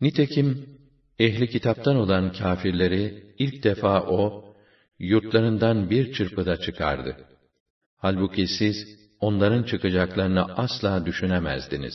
Nitekim 0.00 0.54
ehli 1.18 1.46
kitaptan 1.48 1.96
olan 1.96 2.24
kafirleri 2.40 3.04
ilk 3.38 3.64
defa 3.64 3.94
o 4.06 4.47
yurtlarından 4.98 5.90
bir 5.90 6.12
çırpıda 6.12 6.56
çıkardı. 6.56 7.16
Halbuki 7.96 8.46
siz 8.48 8.76
onların 9.20 9.62
çıkacaklarını 9.62 10.44
asla 10.44 11.06
düşünemezdiniz. 11.06 11.94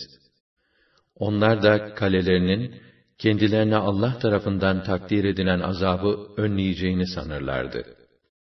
Onlar 1.16 1.64
da 1.64 1.94
kalelerinin 1.94 2.76
kendilerine 3.18 3.76
Allah 3.76 4.18
tarafından 4.20 4.84
takdir 4.84 5.24
edilen 5.24 5.60
azabı 5.60 6.28
önleyeceğini 6.38 7.08
sanırlardı. 7.08 7.84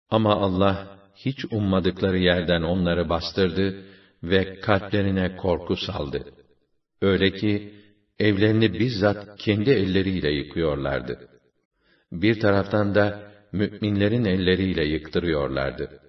Ama 0.10 0.36
Allah 0.36 1.00
hiç 1.16 1.46
ummadıkları 1.46 2.18
yerden 2.18 2.62
onları 2.62 3.10
bastırdı 3.10 3.86
ve 4.24 4.60
kalplerine 4.60 5.36
korku 5.38 5.76
saldı. 5.76 6.26
Öyle 7.02 7.32
ki 7.34 7.74
evlerini 8.20 8.80
bizzat 8.80 9.38
kendi 9.40 9.70
elleriyle 9.70 10.32
yıkıyorlardı. 10.32 11.28
Bir 12.12 12.40
taraftan 12.40 12.96
da 12.96 13.31
müminlerin 13.60 14.26
elleriyle 14.26 14.86
yıktırıyorlardı. 14.86 16.00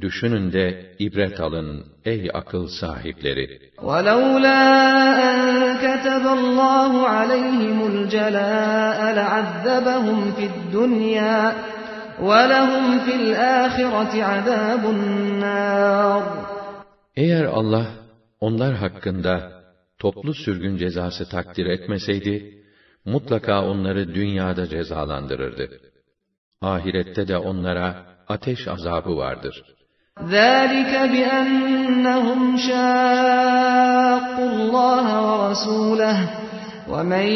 Düşünün 0.00 0.52
de 0.52 0.96
ibret 0.98 1.40
alın 1.40 1.84
ey 2.04 2.30
akıl 2.34 2.66
sahipleri. 2.66 3.46
وَلَوْلَا 3.78 4.62
أَنْ 5.28 5.76
كَتَبَ 5.84 6.24
اللّٰهُ 6.38 6.92
عَلَيْهِمُ 7.16 7.78
الْجَلَاءَ 7.92 8.98
لَعَذَّبَهُمْ 9.18 10.18
فِي 10.36 10.44
الدُّنْيَا 10.52 11.38
وَلَهُمْ 12.28 12.84
فِي 13.06 13.14
الْآخِرَةِ 13.22 14.22
عَذَابُ 14.22 14.82
النَّارِ 14.94 16.22
Eğer 17.16 17.44
Allah 17.44 17.86
onlar 18.40 18.74
hakkında 18.74 19.62
toplu 19.98 20.34
sürgün 20.34 20.76
cezası 20.76 21.28
takdir 21.28 21.66
etmeseydi, 21.66 22.64
mutlaka 23.04 23.64
onları 23.64 24.14
dünyada 24.14 24.66
cezalandırırdı 24.68 25.80
ahirette 26.62 27.28
de 27.28 27.38
onlara 27.38 27.96
ateş 28.28 28.68
azabı 28.68 29.16
vardır. 29.16 29.62
ذَٰلِكَ 30.20 30.92
بِأَنَّهُمْ 31.14 32.56
شَاقُّوا 32.68 34.48
اللّٰهَ 34.56 35.06
وَرَسُولَهُ 35.28 36.16
وَمَنْ 36.92 37.26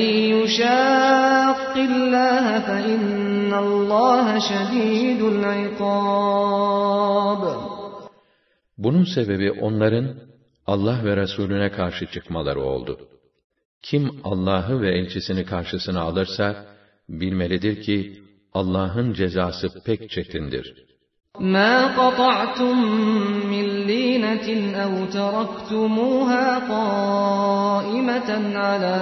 يُشَاقِّ 0.41 1.73
اللّٰهَ 1.91 2.47
فَإِنَّ 2.69 3.09
اللّٰهَ 3.53 4.27
شَد۪يدُ 4.39 5.21
الْعِقَابِ 5.33 7.43
Bunun 8.79 9.05
sebebi 9.05 9.53
onların 9.53 10.15
Allah 10.67 10.99
ve 11.05 11.17
Resulüne 11.17 11.71
karşı 11.71 12.07
çıkmaları 12.07 12.61
oldu. 12.61 12.99
Kim 13.83 14.21
Allah'ı 14.25 14.81
ve 14.81 14.99
elçisini 14.99 15.45
karşısına 15.45 16.01
alırsa, 16.01 16.65
bilmelidir 17.09 17.83
ki 17.83 18.24
Allah'ın 18.61 19.12
cezası 19.12 19.67
pek 19.87 20.11
çetindir. 20.11 20.67
مَا 21.55 21.77
قَطَعْتُمْ 21.99 22.77
مِنْ 23.53 23.67
لِينَةٍ 23.90 24.49
اَوْ 24.85 24.95
تَرَكْتُمُوهَا 25.19 26.47
قَائِمَةً 26.75 28.29
عَلَى 28.67 28.99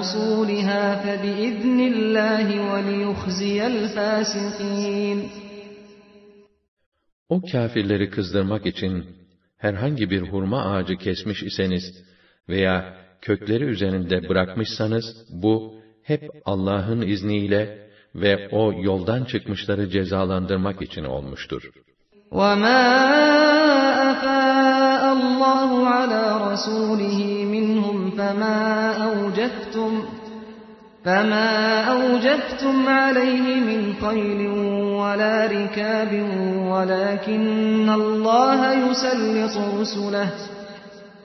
أُصُولِهَا 0.00 0.82
فَبِإِذْنِ 1.04 1.78
اللّٰهِ 1.92 2.46
وَلِيُخْزِيَ 2.70 3.62
الْفَاسِقِينَ 3.72 5.18
O 7.28 7.40
kafirleri 7.52 8.10
kızdırmak 8.10 8.66
için 8.66 9.04
herhangi 9.58 10.10
bir 10.10 10.20
hurma 10.22 10.62
ağacı 10.64 10.96
kesmiş 10.96 11.42
iseniz 11.42 11.84
veya 12.48 12.96
kökleri 13.20 13.64
üzerinde 13.64 14.28
bırakmışsanız 14.28 15.04
bu 15.32 15.74
hep 16.02 16.22
Allah'ın 16.44 17.00
izniyle 17.00 17.89
ve 18.14 18.48
o 18.52 18.72
yoldan 18.82 19.24
çıkmışları 19.24 19.88
cezalandırmak 19.90 20.82
için 20.82 21.04
olmuştur. 21.04 21.62
وَمَا 22.32 22.80
أَفَاءَ 24.12 25.02
اللّٰهُ 25.18 25.70
عَلَى 25.96 26.22
رَسُولِهِ 26.48 27.20
مِنْهُمْ 27.54 28.10
فَمَا 28.18 28.58
أَوْجَفْتُمْ 29.08 29.92
فَمَا 31.04 31.50
أَوْجَفْتُمْ 31.96 32.76
عَلَيْهِ 32.88 33.46
مِنْ 33.70 33.82
خَيْلٍ 34.04 34.40
وَلَا 35.00 35.36
رِكَابٍ 35.56 36.12
وَلَكِنَّ 36.72 37.88
اللّٰهَ 38.02 38.60
يُسَلِّطُ 38.88 39.54
رُسُلَهُ 39.80 40.28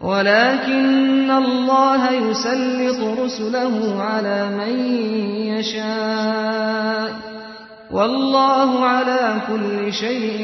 وَلَكِنَّ 0.09 1.29
اللّٰهَ 1.43 2.01
يُسَلِّطُ 2.29 2.99
رُسُلَهُ 3.23 3.75
عَلَى 4.01 4.39
مَنْ 4.59 4.73
يَشَاءُ 5.53 7.09
وَاللّٰهُ 7.95 8.69
عَلَى 8.91 9.21
كُلِّ 9.47 9.93
شَيْءٍ 10.03 10.43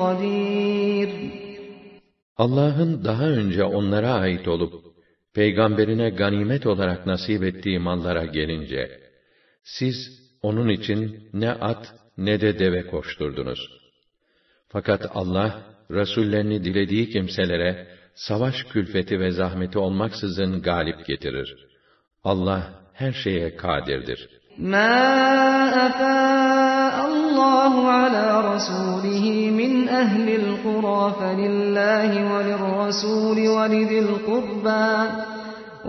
قَدِيرٌ 0.00 1.10
Allah'ın 2.38 3.04
daha 3.04 3.24
önce 3.28 3.64
onlara 3.64 4.12
ait 4.12 4.48
olup, 4.48 4.72
peygamberine 5.34 6.10
ganimet 6.10 6.66
olarak 6.66 7.06
nasip 7.06 7.42
ettiği 7.42 7.78
mallara 7.78 8.24
gelince, 8.24 8.90
siz 9.64 9.96
onun 10.42 10.68
için 10.68 11.28
ne 11.32 11.50
at 11.50 11.94
ne 12.18 12.40
de 12.40 12.58
deve 12.58 12.86
koşturdunuz. 12.86 13.60
Fakat 14.68 15.02
Allah, 15.14 15.60
rasullerini 15.90 16.64
dilediği 16.64 17.08
kimselere, 17.10 17.95
savaş 18.16 18.62
külfeti 18.72 19.20
ve 19.20 19.30
zahmeti 19.30 19.78
olmaksızın 19.78 20.62
galip 20.62 21.06
getirir. 21.06 21.56
Allah 22.24 22.62
her 22.92 23.12
şeye 23.12 23.56
kadirdir. 23.56 24.28
مَا 24.74 25.12
أَفَاءَ 25.86 26.96
اللّٰهُ 27.12 27.74
عَلَى 28.00 28.26
رَسُولِهِ 28.52 29.24
مِنْ 29.60 29.72
أَهْلِ 30.02 30.26
الْقُرَى 30.42 31.02
فَلِلَّهِ 31.20 32.10
وَلِلرَّسُولِ 32.32 33.38
وَلِذِي 33.56 33.98
الْقُرْبَى 34.08 34.88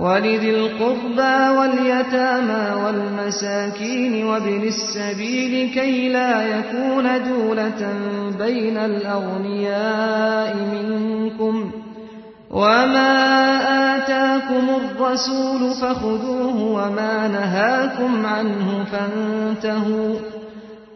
وَلِذِي 0.06 0.52
الْقُرْبَى 0.60 1.36
وَالْيَتَامَى 1.58 2.64
وَالْمَسَاكِينِ 2.84 4.14
وَابْنِ 4.30 4.64
السَّبِيلِ 4.76 5.54
كَيْ 5.78 5.94
لَا 6.16 6.34
يَكُونَ 6.56 7.06
دُولَةً 7.32 7.82
بَيْنَ 8.44 8.78
الْأَغْنِيَاءِ 8.90 10.52
مِنْكُمْ 10.74 11.57
وَمَا 12.52 13.14
آتَاكُمُ 13.94 14.66
الرَّسُولُ 14.80 15.62
فَخُذُوهُ 15.82 16.58
وَمَا 16.78 17.28
نَهَاكُمْ 17.28 18.26
عَنْهُ 18.26 18.68
فَانْتَهُوا 18.92 20.14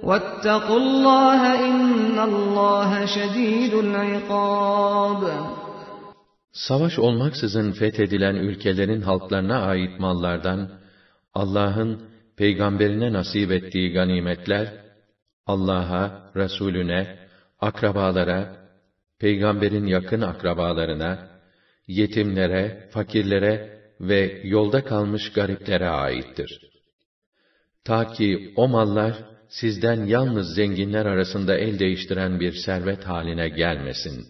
وَاتَّقُوا 0.04 0.78
اللّٰهَ 0.86 1.42
اِنَّ 1.70 2.20
اللّٰهَ 2.20 3.06
شَد۪يدُ 3.06 3.74
الْعِقَابِ 3.74 5.32
Savaş 6.54 7.00
olmaksızın 7.00 7.72
fethedilen 7.72 8.36
ülkelerin 8.36 9.02
halklarına 9.02 9.62
ait 9.62 10.00
mallardan, 10.00 10.70
Allah'ın 11.34 12.00
peygamberine 12.38 13.14
nasip 13.14 13.52
ettiği 13.52 13.92
ganimetler, 13.94 14.68
Allah'a, 15.48 16.12
Resulüne, 16.36 17.20
akrabalara, 17.60 18.56
peygamberin 19.20 19.86
yakın 19.86 20.22
akrabalarına, 20.22 21.31
yetimlere, 21.88 22.90
fakirlere 22.92 23.82
ve 24.00 24.42
yolda 24.44 24.84
kalmış 24.86 25.32
gariplere 25.32 25.88
aittir. 25.88 26.60
Ta 27.86 28.14
ki 28.14 28.54
o 28.56 28.68
mallar 28.68 29.14
sizden 29.50 30.06
yalnız 30.06 30.56
zenginler 30.56 31.06
arasında 31.06 31.58
el 31.58 31.80
değiştiren 31.80 32.40
bir 32.40 32.54
servet 32.54 33.04
haline 33.04 33.50
gelmesin. 33.50 34.26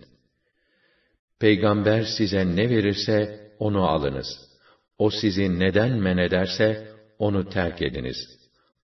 Peygamber 1.39 2.03
size 2.17 2.55
ne 2.55 2.69
verirse 2.69 3.39
onu 3.59 3.87
alınız. 3.87 4.27
O 4.97 5.09
sizi 5.09 5.59
neden 5.59 5.91
men 5.91 6.17
ederse 6.17 6.87
onu 7.19 7.49
terk 7.49 7.81
ediniz. 7.81 8.17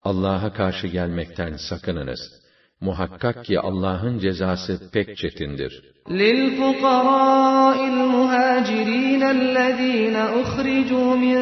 Allah'a 0.02 0.52
karşı 0.52 0.86
gelmekten 0.86 1.56
sakınınız.'' 1.56 2.41
Muhakkak 2.88 3.44
ki 3.44 3.60
Allah'ın 3.60 4.18
cezası 4.18 4.80
pek 4.92 5.16
çetindir. 5.16 5.72
لِلْفُقَرَاءِ 6.08 7.78
الْمُهَاجِرِينَ 7.94 9.22
الَّذ۪ينَ 9.38 10.16
اُخْرِجُوا 10.42 11.14
مِنْ 11.24 11.38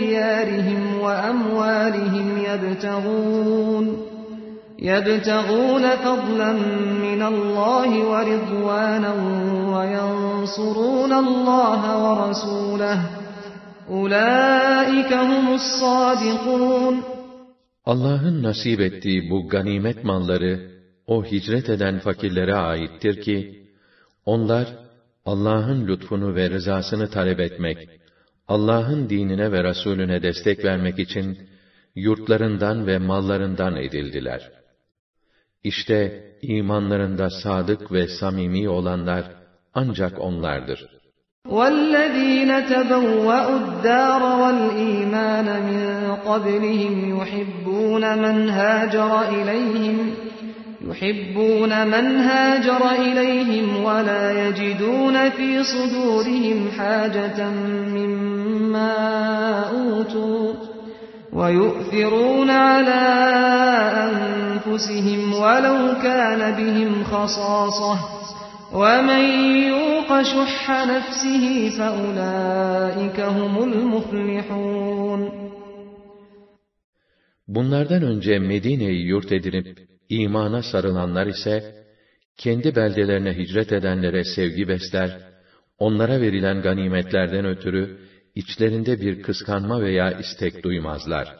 دِيَارِهِمْ 0.00 0.82
وَأَمْوَالِهِمْ 1.04 2.28
يَبْتَغُونَ 2.48 3.84
يَبْتَغُونَ 4.90 5.84
فَضْلًا 6.06 6.52
مِنَ 7.06 7.20
اللّٰهِ 7.32 7.90
وَرِضْوَانًا 8.10 9.12
وَيَنْصُرُونَ 9.74 11.12
اللّٰهَ 11.24 11.80
وَرَسُولَهُ 12.04 12.98
اُولَٰئِكَ 13.96 15.12
هُمُ 15.30 15.44
الصَّادِقُونَ 15.60 16.94
Allah'ın 17.86 18.42
nasip 18.42 18.80
ettiği 18.80 19.30
bu 19.30 19.48
ganimet 19.48 20.04
malları 20.04 20.73
o 21.06 21.24
hicret 21.24 21.68
eden 21.68 21.98
fakirlere 21.98 22.54
aittir 22.54 23.20
ki, 23.22 23.66
onlar, 24.26 24.66
Allah'ın 25.26 25.86
lütfunu 25.86 26.34
ve 26.34 26.50
rızasını 26.50 27.10
talep 27.10 27.40
etmek, 27.40 27.78
Allah'ın 28.48 29.08
dinine 29.10 29.52
ve 29.52 29.64
Resulüne 29.64 30.22
destek 30.22 30.64
vermek 30.64 30.98
için, 30.98 31.38
yurtlarından 31.94 32.86
ve 32.86 32.98
mallarından 32.98 33.76
edildiler. 33.76 34.50
İşte, 35.64 36.22
imanlarında 36.42 37.30
sadık 37.30 37.92
ve 37.92 38.08
samimi 38.20 38.68
olanlar, 38.68 39.24
ancak 39.74 40.18
onlardır. 40.20 40.86
وَالَّذ۪ينَ 41.46 42.50
تَبَوَّأُوا 42.68 43.58
الدَّارَ 43.66 44.20
وَالْا۪يمَانَ 44.42 45.46
مِنْ 45.70 45.82
قَبْلِهِمْ 46.28 46.94
يُحِبُّونَ 47.18 48.04
مَنْ 48.24 48.36
هَاجَرَ 48.58 49.12
اِلَيْهِمْ 49.40 49.96
يحبون 50.90 51.86
من 51.88 52.04
هاجر 52.16 52.82
إليهم 53.06 53.84
ولا 53.84 54.48
يجدون 54.48 55.30
في 55.30 55.62
صدورهم 55.62 56.68
حاجة 56.78 57.48
مما 57.96 58.90
أوتوا 59.70 60.52
ويؤثرون 61.32 62.50
على 62.50 63.02
أنفسهم 64.06 65.32
ولو 65.32 65.78
كان 66.02 66.54
بهم 66.60 67.04
خصاصة 67.04 67.98
ومن 68.74 69.24
يوق 69.62 70.22
شح 70.22 70.70
نفسه 70.86 71.44
فأولئك 71.78 73.20
هم 73.20 73.62
المفلحون 73.62 75.44
Bunlardan 77.54 78.02
önce 78.02 78.38
Medine'yi 78.38 79.02
yurt 79.06 79.32
edinip 79.32 79.66
imana 80.20 80.62
sarılanlar 80.62 81.26
ise, 81.26 81.74
kendi 82.38 82.76
beldelerine 82.76 83.36
hicret 83.38 83.72
edenlere 83.72 84.24
sevgi 84.24 84.68
besler, 84.68 85.20
onlara 85.78 86.20
verilen 86.20 86.62
ganimetlerden 86.62 87.44
ötürü, 87.44 87.98
içlerinde 88.34 89.00
bir 89.00 89.22
kıskanma 89.22 89.80
veya 89.82 90.18
istek 90.18 90.62
duymazlar. 90.64 91.34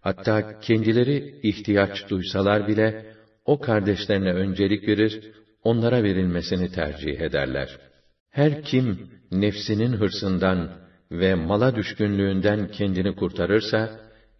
Hatta 0.00 0.60
kendileri 0.60 1.34
ihtiyaç 1.42 2.10
duysalar 2.10 2.68
bile, 2.68 3.06
o 3.44 3.60
kardeşlerine 3.60 4.32
öncelik 4.32 4.88
verir, 4.88 5.30
onlara 5.64 6.02
verilmesini 6.02 6.68
tercih 6.72 7.20
ederler. 7.20 7.78
Her 8.30 8.62
kim, 8.62 9.10
nefsinin 9.32 9.92
hırsından 9.92 10.70
ve 11.10 11.34
mala 11.34 11.74
düşkünlüğünden 11.76 12.68
kendini 12.68 13.16
kurtarırsa, 13.16 13.90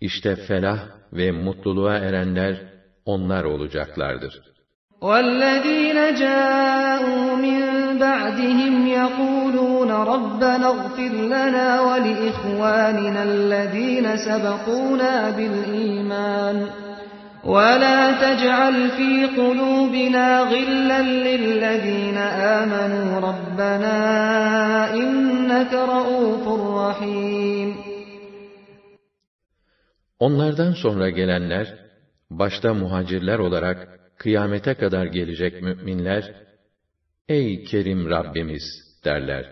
işte 0.01 0.37
felah 0.37 0.89
ve 1.13 1.31
mutluluğa 1.33 1.95
erenler, 1.99 2.63
onlar 3.07 3.45
olacaklardır. 3.45 4.41
وَالَّذ۪ينَ 5.03 5.99
جَاءُوا 6.25 7.35
مِنْ 7.37 7.61
بَعْدِهِمْ 8.01 8.87
يَقُولُونَ 8.87 9.91
رَبَّنَا 10.13 10.67
اغْفِرْ 10.77 11.13
لَنَا 11.35 11.81
وَلِإِخْوَانِنَا 11.81 13.23
الَّذ۪ينَ 13.25 14.17
سَبَقُونَا 14.27 15.31
بِالْإِيمَانِ 15.31 16.57
وَلَا 17.45 18.01
تَجْعَلْ 18.25 18.77
فِي 18.97 19.13
قُلُوبِنَا 19.41 20.27
غِلًّا 20.53 21.01
لِلَّذ۪ينَ 21.27 22.19
آمَنُوا 22.59 23.09
رَبَّنَا 23.21 23.97
اِنَّكَ 24.95 25.73
رَؤُوفٌ 25.73 26.45
رَحِيمٌ 26.83 27.75
Onlardan 30.19 30.73
sonra 30.73 31.11
gelenler, 31.11 31.67
başta 32.31 32.75
muhacirler 32.75 33.39
olarak 33.39 34.01
kıyamete 34.19 34.75
kadar 34.75 35.07
gelecek 35.07 35.63
müminler, 35.63 36.35
Ey 37.29 37.65
Kerim 37.65 38.11
Rabbimiz 38.11 38.63
derler. 39.05 39.51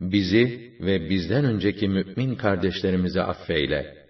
Bizi 0.00 0.74
ve 0.80 1.10
bizden 1.10 1.44
önceki 1.44 1.88
mümin 1.88 2.34
kardeşlerimizi 2.34 3.22
affeyle. 3.22 4.06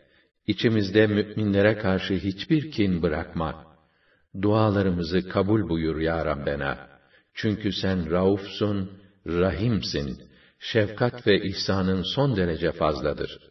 İçimizde 0.46 1.06
müminlere 1.06 1.78
karşı 1.78 2.14
hiçbir 2.14 2.70
kin 2.70 3.02
bırakma. 3.02 3.64
Dualarımızı 4.42 5.28
kabul 5.28 5.68
buyur 5.68 6.00
ya 6.00 6.24
Rabbena. 6.24 6.78
Çünkü 7.34 7.72
sen 7.72 8.10
raufsun, 8.10 8.90
rahimsin. 9.26 10.18
Şefkat 10.58 11.26
ve 11.26 11.42
ihsanın 11.44 12.02
son 12.14 12.36
derece 12.36 12.72
fazladır.'' 12.72 13.50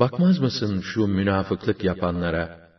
Bakmaz 0.00 0.38
mısın 0.38 0.80
şu 0.80 1.06
münafıklık 1.06 1.84
yapanlara? 1.84 2.70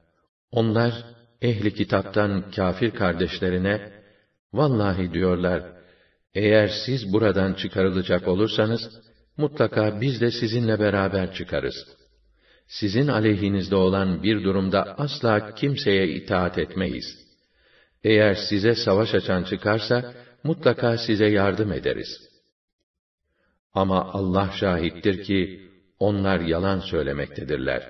Onlar 0.52 1.04
ehli 1.42 1.74
kitaptan 1.74 2.52
kafir 2.52 2.92
kardeşlerine 2.92 3.92
vallahi 4.54 5.14
diyorlar. 5.14 5.64
Eğer 6.34 6.72
siz 6.86 7.14
buradan 7.14 7.54
çıkarılacak 7.54 8.28
olursanız 8.28 8.84
mutlaka 9.38 10.02
biz 10.02 10.22
de 10.22 10.32
sizinle 10.32 10.80
beraber 10.80 11.34
çıkarız. 11.34 11.76
Sizin 12.68 13.08
aleyhinizde 13.08 13.76
olan 13.76 14.24
bir 14.24 14.44
durumda 14.44 14.96
asla 14.98 15.54
kimseye 15.56 16.08
itaat 16.08 16.58
etmeyiz. 16.58 17.06
Eğer 18.04 18.36
size 18.50 18.76
savaş 18.76 19.16
açan 19.16 19.44
çıkarsa 19.44 20.14
mutlaka 20.44 20.98
size 20.98 21.26
yardım 21.26 21.72
ederiz. 21.74 22.10
Ama 23.74 24.12
Allah 24.14 24.50
şahittir 24.60 25.24
ki 25.24 25.67
onlar 26.00 26.40
yalan 26.40 26.80
söylemektedirler. 26.80 27.84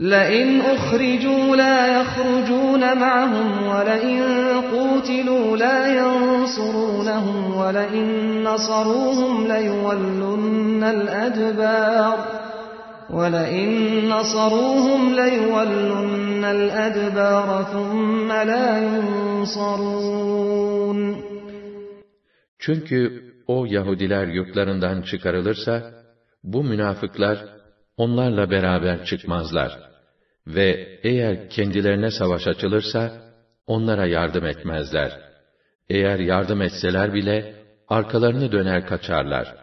لَئِنْ 0.00 0.50
أُخْرِجُوا 0.76 1.56
لَا 1.62 1.76
يَخْرُجُونَ 1.98 2.82
مَعَهُمْ 3.04 3.48
وَلَئِنْ 3.72 4.20
قُوتِلُوا 4.74 5.46
لَا 5.64 5.78
يَنْصُرُونَهُمْ 6.00 7.38
وَلَئِنْ 7.62 8.08
نَصَرُوهُمْ 8.48 9.32
لَيُوَلُّنَّ 9.52 10.82
الْأَدْبَارَ 10.96 12.16
وَلَئِنْ 13.18 13.68
نَصَرُوهُمْ 14.14 15.00
لَيُوَلُّنَّ 15.20 16.42
الْأَدْبَارَ 16.44 17.48
ثُمَّ 17.72 18.28
لَا 18.32 18.68
يُنْصَرُونَ 18.78 20.98
Çünkü 22.58 23.22
o 23.46 23.66
Yahudiler 23.66 24.26
yurtlarından 24.26 25.02
çıkarılırsa, 25.02 25.93
bu 26.44 26.64
münafıklar 26.64 27.38
onlarla 27.96 28.50
beraber 28.50 29.04
çıkmazlar 29.04 29.78
ve 30.46 30.98
eğer 31.02 31.50
kendilerine 31.50 32.10
savaş 32.10 32.46
açılırsa 32.46 33.10
onlara 33.66 34.06
yardım 34.06 34.44
etmezler. 34.46 35.12
Eğer 35.88 36.18
yardım 36.18 36.62
etseler 36.62 37.14
bile 37.14 37.54
arkalarını 37.88 38.52
döner 38.52 38.86
kaçarlar. 38.86 39.54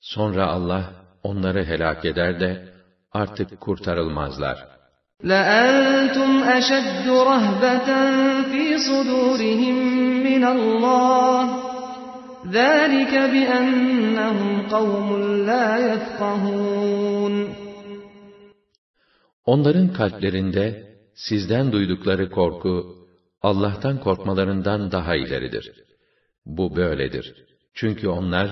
Sonra 0.00 0.46
Allah 0.46 0.84
onları 1.22 1.64
helak 1.64 2.04
eder 2.04 2.40
de 2.40 2.68
artık 3.12 3.60
kurtarılmazlar.'' 3.60 4.76
لأنتم 5.32 6.32
أشد 6.58 7.06
رهبة 7.32 7.88
في 8.52 8.64
صدورهم 8.88 9.76
من 10.28 10.44
الله 10.54 11.36
ذَٰلِكَ 12.52 13.12
بِأَنَّهُمْ 13.34 14.66
قَوْمٌ 14.70 15.20
لَا 15.46 15.98
Onların 19.44 19.88
kalplerinde 19.88 20.84
sizden 21.14 21.72
duydukları 21.72 22.30
korku, 22.30 22.96
Allah'tan 23.42 24.00
korkmalarından 24.00 24.92
daha 24.92 25.14
ileridir. 25.16 25.72
Bu 26.46 26.76
böyledir. 26.76 27.34
Çünkü 27.74 28.08
onlar, 28.08 28.48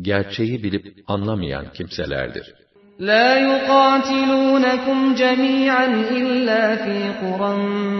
gerçeği 0.00 0.62
bilip 0.62 0.86
anlamayan 1.08 1.72
kimselerdir. 1.72 2.54
لَا 3.00 3.40
يُقَاتِلُونَكُمْ 3.48 5.16
جَمِيعًا 5.22 5.86
إِلَّا 6.20 6.76
فِي 6.84 6.98
قُرًى 7.22 7.54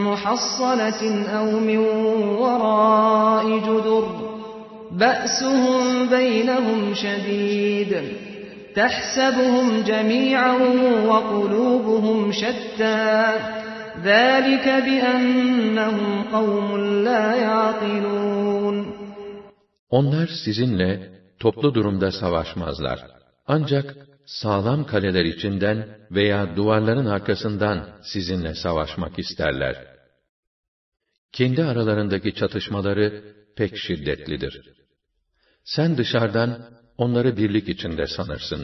مُحَصَّنَةٍ 0.09 1.03
أَوْ 1.37 1.61
مِنْ 1.61 1.79
وَرَاءِ 2.43 3.47
جُدُرٍ 3.69 4.36
بَأْسُهُمْ 4.93 5.81
بَيْنَهُمْ 6.17 6.95
شَد۪يدٌ 6.95 7.93
تَحْسَبُهُمْ 8.77 9.83
جَمِيعًا 9.83 10.53
وَقُلُوبُهُمْ 11.11 12.33
شَتَّى 12.33 13.09
ذَٰلِكَ 14.05 14.67
بِأَنَّهُمْ 14.87 16.23
قَوْمٌ 16.33 16.81
لَا 17.05 17.35
يَعْقِلُونَ 17.37 18.85
Onlar 19.91 20.29
sizinle 20.45 21.11
toplu 21.41 21.75
durumda 21.75 22.11
savaşmazlar. 22.13 22.99
Ancak 23.49 23.95
sağlam 24.27 24.87
kaleler 24.87 25.25
içinden 25.25 25.89
veya 26.11 26.57
duvarların 26.57 27.07
arkasından 27.07 27.89
sizinle 28.03 28.55
savaşmak 28.55 29.19
isterler. 29.19 29.77
Kendi 31.33 31.65
aralarındaki 31.65 32.35
çatışmaları 32.35 33.36
pek 33.57 33.73
şiddetlidir. 33.77 34.55
Sen 35.65 35.97
dışarıdan 35.97 36.51
onları 36.99 37.37
birlik 37.37 37.69
içinde 37.69 38.07
sanırsın. 38.17 38.63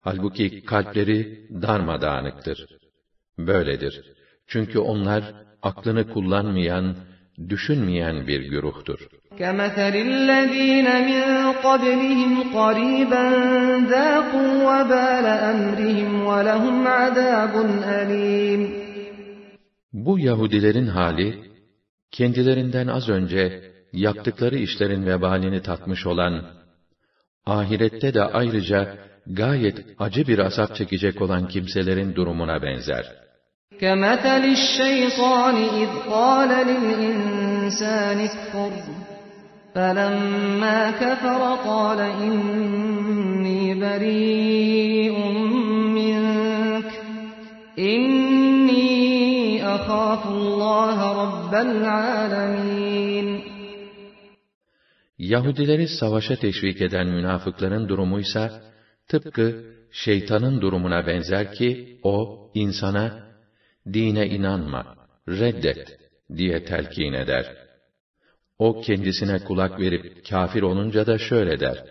Halbuki 0.00 0.64
kalpleri 0.64 1.20
darmadağınıktır. 1.62 2.58
Böyledir. 3.38 3.94
Çünkü 4.52 4.78
onlar 4.78 5.22
aklını 5.62 6.04
kullanmayan, 6.12 6.86
düşünmeyen 7.48 8.26
bir 8.26 8.40
güruhtur. 8.40 9.00
كَمَثَلِ 9.40 9.94
الَّذ۪ينَ 10.10 10.88
مِنْ 11.10 11.24
قَبْلِهِمْ 11.66 12.34
قَرِيبًا 12.58 13.24
ذَاقُوا 13.94 14.48
وَبَالَ 14.70 15.26
أَمْرِهِمْ 15.52 16.10
وَلَهُمْ 16.28 16.76
عَذَابٌ 16.86 17.54
أَلِيمٌ 18.00 18.70
Bu 19.92 20.18
Yahudilerin 20.18 20.86
hali, 20.86 21.44
kendilerinden 22.10 22.86
az 22.86 23.08
önce 23.08 23.67
yaptıkları 23.92 24.58
işlerin 24.58 25.06
vebalini 25.06 25.62
tatmış 25.62 26.06
olan, 26.06 26.44
ahirette 27.46 28.14
de 28.14 28.22
ayrıca 28.22 28.96
gayet 29.26 29.84
acı 29.98 30.26
bir 30.28 30.38
azap 30.38 30.76
çekecek 30.76 31.22
olan 31.22 31.48
kimselerin 31.48 32.14
durumuna 32.14 32.62
benzer.'' 32.62 33.28
كمثل 33.84 34.42
الشيطان 34.58 35.54
إذ 35.82 35.90
قال 36.12 36.50
للإنسان 36.68 38.18
اكفر 38.30 38.70
فلما 39.74 40.90
كفر 40.90 41.42
قال 41.68 42.00
إني 42.00 43.62
بريء 43.74 45.16
منك 45.98 46.88
إني 47.78 48.94
أخاف 49.76 50.26
الله 50.26 50.98
رب 51.22 51.54
العالمين 51.54 53.47
Yahudileri 55.18 55.86
savaşa 55.88 56.36
teşvik 56.36 56.80
eden 56.80 57.06
münafıkların 57.08 58.18
ise 58.18 58.50
tıpkı 59.08 59.64
şeytanın 59.92 60.60
durumuna 60.60 61.06
benzer 61.06 61.52
ki, 61.52 62.00
o, 62.02 62.38
insana, 62.54 63.26
dine 63.92 64.26
inanma, 64.28 64.94
reddet 65.28 65.98
diye 66.36 66.64
telkin 66.64 67.12
eder. 67.12 67.46
O 68.58 68.80
kendisine 68.80 69.38
kulak 69.38 69.78
verip 69.80 70.26
kafir 70.28 70.62
olunca 70.62 71.06
da 71.06 71.18
şöyle 71.18 71.60
der, 71.60 71.84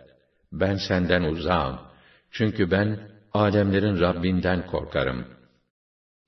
ben 0.52 0.76
senden 0.88 1.24
uzağım, 1.24 1.80
çünkü 2.32 2.72
ben 2.72 3.00
alemlerin 3.34 4.00
Rabbinden 4.00 4.68
korkarım.'' 4.68 5.26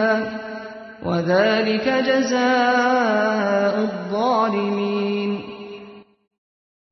وذلك 1.03 1.85
جزاء 2.09 3.73
الظالمين 3.89 5.39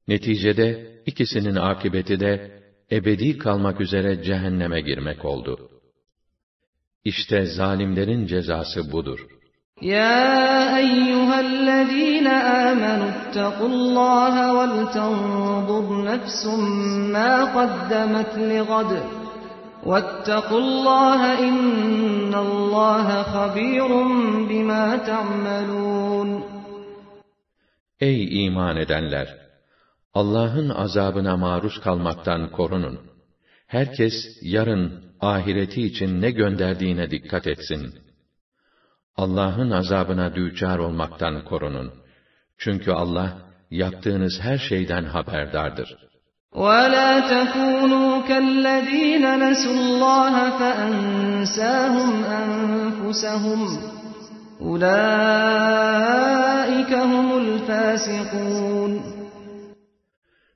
Neticede 0.09 0.67
ikisinin 1.05 1.55
akıbeti 1.55 2.19
de 2.19 2.61
ebedi 2.91 3.37
kalmak 3.37 3.81
üzere 3.81 4.23
cehenneme 4.23 4.81
girmek 4.81 5.25
oldu. 5.25 5.69
İşte 7.03 7.45
zalimlerin 7.45 8.25
cezası 8.27 8.91
budur. 8.91 9.19
Ya 9.81 10.79
eyyühellezîne 10.79 12.33
âmenuttekullâhe 12.43 14.53
vel 14.57 14.85
tendur 14.93 16.05
nefsum 16.05 16.61
mâ 17.11 17.33
qaddemet 17.55 18.37
li 18.37 18.59
gadr. 18.71 19.26
وَاتَّقُوا 19.85 20.57
اللّٰهَ 20.57 21.21
اِنَّ 21.47 22.33
اللّٰهَ 22.33 23.23
خَب۪يرٌ 23.33 23.89
بِمَا 24.49 24.87
Ey 27.99 28.29
iman 28.45 28.77
edenler! 28.77 29.27
Allah'ın 30.13 30.69
azabına 30.69 31.37
maruz 31.37 31.79
kalmaktan 31.79 32.51
korunun. 32.51 32.99
Herkes 33.67 34.13
yarın 34.41 35.03
ahireti 35.21 35.81
için 35.81 36.21
ne 36.21 36.31
gönderdiğine 36.31 37.11
dikkat 37.11 37.47
etsin. 37.47 37.95
Allah'ın 39.17 39.71
azabına 39.71 40.35
düçar 40.35 40.79
olmaktan 40.79 41.43
korunun. 41.43 41.93
Çünkü 42.57 42.91
Allah 42.91 43.37
yaptığınız 43.71 44.33
her 44.41 44.57
şeyden 44.57 45.03
haberdardır. 45.03 45.97
وَلَا 46.63 47.11
تَكُونُوا 47.33 48.11
كَالَّذ۪ينَ 48.29 49.25
نَسُوا 49.43 49.75
اللّٰهَ 49.81 50.35
فَاَنْسَاهُمْ 50.59 52.11
أَنْفُسَهُمْ 52.41 53.61
اُولَٰئِكَ 54.59 56.91
هُمُ 56.91 57.17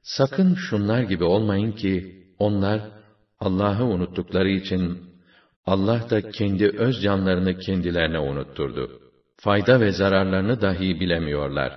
Sakın 0.03 0.53
şunlar 0.55 1.01
gibi 1.01 1.23
olmayın 1.23 1.71
ki, 1.71 2.25
onlar 2.39 2.81
Allah'ı 3.39 3.85
unuttukları 3.85 4.49
için, 4.49 4.97
Allah 5.65 6.09
da 6.09 6.31
kendi 6.31 6.67
öz 6.67 7.01
canlarını 7.01 7.57
kendilerine 7.59 8.19
unutturdu. 8.19 8.89
Fayda 9.37 9.79
ve 9.79 9.91
zararlarını 9.91 10.61
dahi 10.61 10.99
bilemiyorlar. 10.99 11.73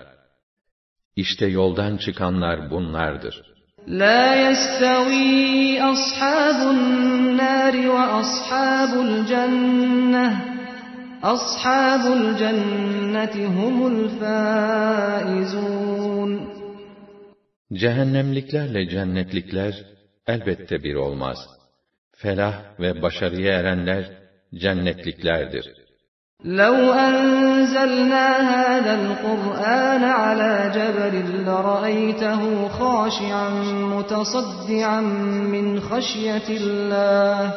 İşte 1.17 1.47
yoldan 1.47 1.97
çıkanlar 1.97 2.71
bunlardır.'' 2.71 3.55
La 3.87 4.35
yestevi 4.35 5.79
ashabun 5.93 7.37
nari 7.37 7.87
ve 7.89 7.99
ashabul 8.21 9.27
cenneh. 9.27 10.33
Ashabul 11.23 12.39
cenneti 12.39 13.47
humul 13.47 14.11
Cehennemliklerle 17.79 18.89
cennetlikler 18.89 19.75
elbette 20.27 20.83
bir 20.85 20.95
olmaz. 20.95 21.39
Felah 22.17 22.57
ve 22.81 23.03
başarıya 23.03 23.53
erenler 23.61 24.11
cennetliklerdir.'' 24.55 25.84
لو 26.45 26.93
أنزلنا 26.93 28.27
هذا 28.41 28.95
القرآن 29.07 30.05
على 30.05 30.71
جبل 30.77 31.23
لرأيته 31.47 32.69
خاشعا 32.69 33.49
متصدعا 33.73 35.01
من 35.51 35.81
خشية 35.81 36.49
الله 36.49 37.55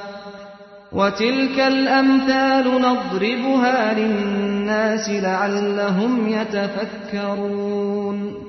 وتلك 0.91 1.59
الأمثال 1.59 2.65
نضربها 2.81 3.99
للناس 3.99 5.09
لعلهم 5.09 6.29
يتفكرون 6.29 8.47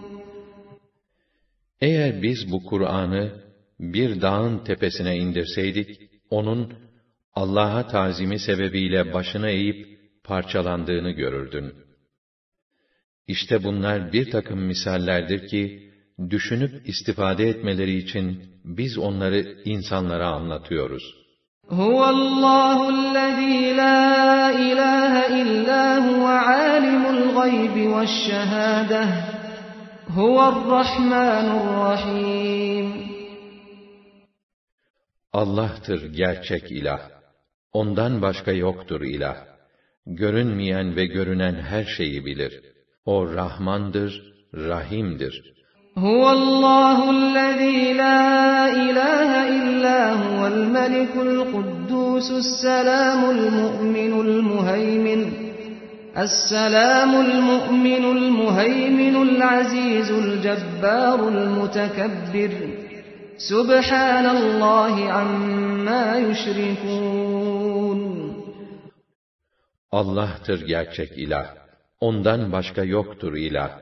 Eğer 1.80 2.22
biz 2.22 2.52
bu 2.52 2.64
Kur'an'ı 2.64 3.32
bir 3.80 4.20
dağın 4.22 4.58
tepesine 4.58 5.16
indirseydik, 5.16 6.00
onun 6.30 6.72
Allah'a 7.34 7.86
tazimi 7.86 8.38
sebebiyle 8.38 9.14
başını 9.14 9.48
eğip 9.48 9.87
parçalandığını 10.28 11.10
görürdün. 11.22 11.68
İşte 13.34 13.54
bunlar 13.66 14.00
bir 14.14 14.26
takım 14.34 14.60
misallerdir 14.70 15.42
ki, 15.50 15.62
düşünüp 16.32 16.88
istifade 16.92 17.44
etmeleri 17.52 17.94
için 18.04 18.24
biz 18.78 18.92
onları 18.98 19.40
insanlara 19.64 20.28
anlatıyoruz. 20.38 21.04
هُوَ 21.80 21.98
اللّٰهُ 22.16 22.78
الَّذ۪ي 22.98 23.58
لَا 23.82 23.98
اِلَٰهَ 24.66 25.14
اِلَّا 25.42 25.84
هُوَ 26.08 26.24
عَالِمُ 26.48 27.02
الْغَيْبِ 27.16 27.76
وَالشَّهَادَةِ 27.94 29.04
هُوَ 30.18 30.36
الرَّحْمَانُ 30.52 31.46
الرَّحِيمُ 31.60 33.08
Allah'tır 35.32 36.12
gerçek 36.12 36.70
ilah. 36.70 37.00
Ondan 37.72 38.22
başka 38.22 38.52
yoktur 38.52 39.00
ilah 39.02 39.44
görünmeyen 40.14 40.96
ve 40.96 41.06
görünen 41.06 41.54
her 41.54 41.84
şeyi 41.96 42.24
bilir. 42.26 42.60
O 43.06 43.34
Rahmandır, 43.34 44.22
Rahim'dir. 44.54 45.52
Huvallâhu'llezî 45.94 47.96
lâ 47.98 48.68
ilâhe 48.88 49.48
illâ 49.56 50.16
huvel 50.20 50.56
melikul 50.66 51.36
kuddûsus 51.52 52.46
selâmul 52.62 53.42
mu'minul 53.60 54.42
muheymin. 54.42 55.48
السلام 56.28 57.12
المؤمن 57.26 58.04
المهيمن 58.18 59.14
العزيز 59.28 60.10
الجبار 60.24 61.20
المتكبر 61.36 62.52
سبحان 63.50 64.26
الله 64.36 64.94
عما 65.18 66.06
يشركون 66.28 67.37
Allah'tır 69.92 70.66
gerçek 70.66 71.18
ilah. 71.18 71.46
Ondan 72.00 72.52
başka 72.52 72.84
yoktur 72.84 73.36
ilah. 73.36 73.80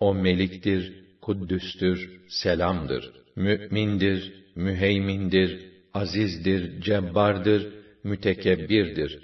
O 0.00 0.14
meliktir, 0.14 0.92
kuddüstür, 1.22 2.10
selamdır. 2.28 3.10
Mü'mindir, 3.36 4.32
müheymindir, 4.56 5.66
azizdir, 5.94 6.80
cebbardır, 6.82 7.74
mütekebbirdir. 8.04 9.18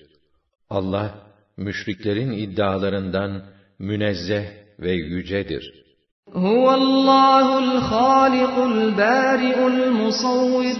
Allah, 0.70 1.14
müşriklerin 1.56 2.32
iddialarından 2.32 3.42
münezzeh 3.78 4.44
ve 4.80 4.92
yücedir. 4.92 5.84
Huvallahu'l 6.32 7.76
halikul 7.92 8.98
bari'ul 8.98 9.90
musavvir. 9.90 10.76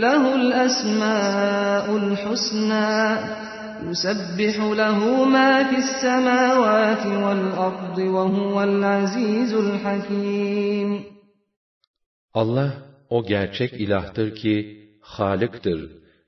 Lehu'l 0.00 0.52
esma'ul 0.66 2.10
husna. 2.24 2.92
يُسَبِّحُ 3.90 4.54
لَهُ 4.82 5.00
مَا 5.36 5.52
فِي 5.70 5.76
السَّمَاوَاتِ 5.86 7.04
وَالْأَرْضِ 7.24 7.96
وَهُوَ 8.16 8.54
الْعَزِيزُ 8.70 9.52
الْحَكِيمُ 9.54 11.00
Allah 12.34 12.70
o 13.10 13.26
gerçek 13.26 13.72
ilahtır 13.72 14.34
ki 14.34 14.82
Halık'tır, 15.02 15.80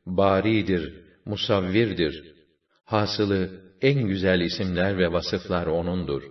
Bari'dir, 0.07 1.05
Musavvir'dir. 1.25 2.35
Hasılı 2.85 3.51
en 3.83 4.07
güzel 4.07 4.41
isimler 4.41 4.99
ve 4.99 5.13
vasıflar 5.13 5.67
O'nundur. 5.67 6.23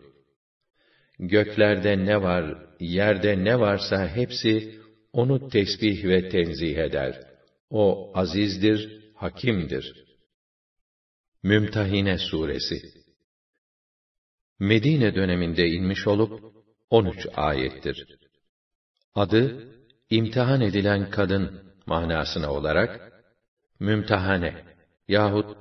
Göklerde 1.20 1.98
ne 2.06 2.22
var, 2.22 2.56
yerde 2.80 3.44
ne 3.44 3.60
varsa 3.60 4.08
hepsi 4.08 4.76
O'nu 5.14 5.50
tesbih 5.50 6.04
ve 6.06 6.30
tenzih 6.30 6.78
eder. 6.78 7.20
O 7.70 8.12
azizdir, 8.16 8.80
hakimdir.'' 9.16 10.12
Mümtahine 11.46 12.18
Suresi 12.18 12.82
Medine 14.60 15.16
döneminde 15.16 15.68
inmiş 15.68 16.08
olup 16.08 16.54
13 16.89 17.28
ayettir. 17.36 18.06
Adı 19.16 19.72
imtihan 20.10 20.62
edilen 20.62 21.10
kadın 21.10 21.64
manasına 21.86 22.54
olarak 22.54 23.14
mümtahane 23.80 24.54
yahut 25.08 25.58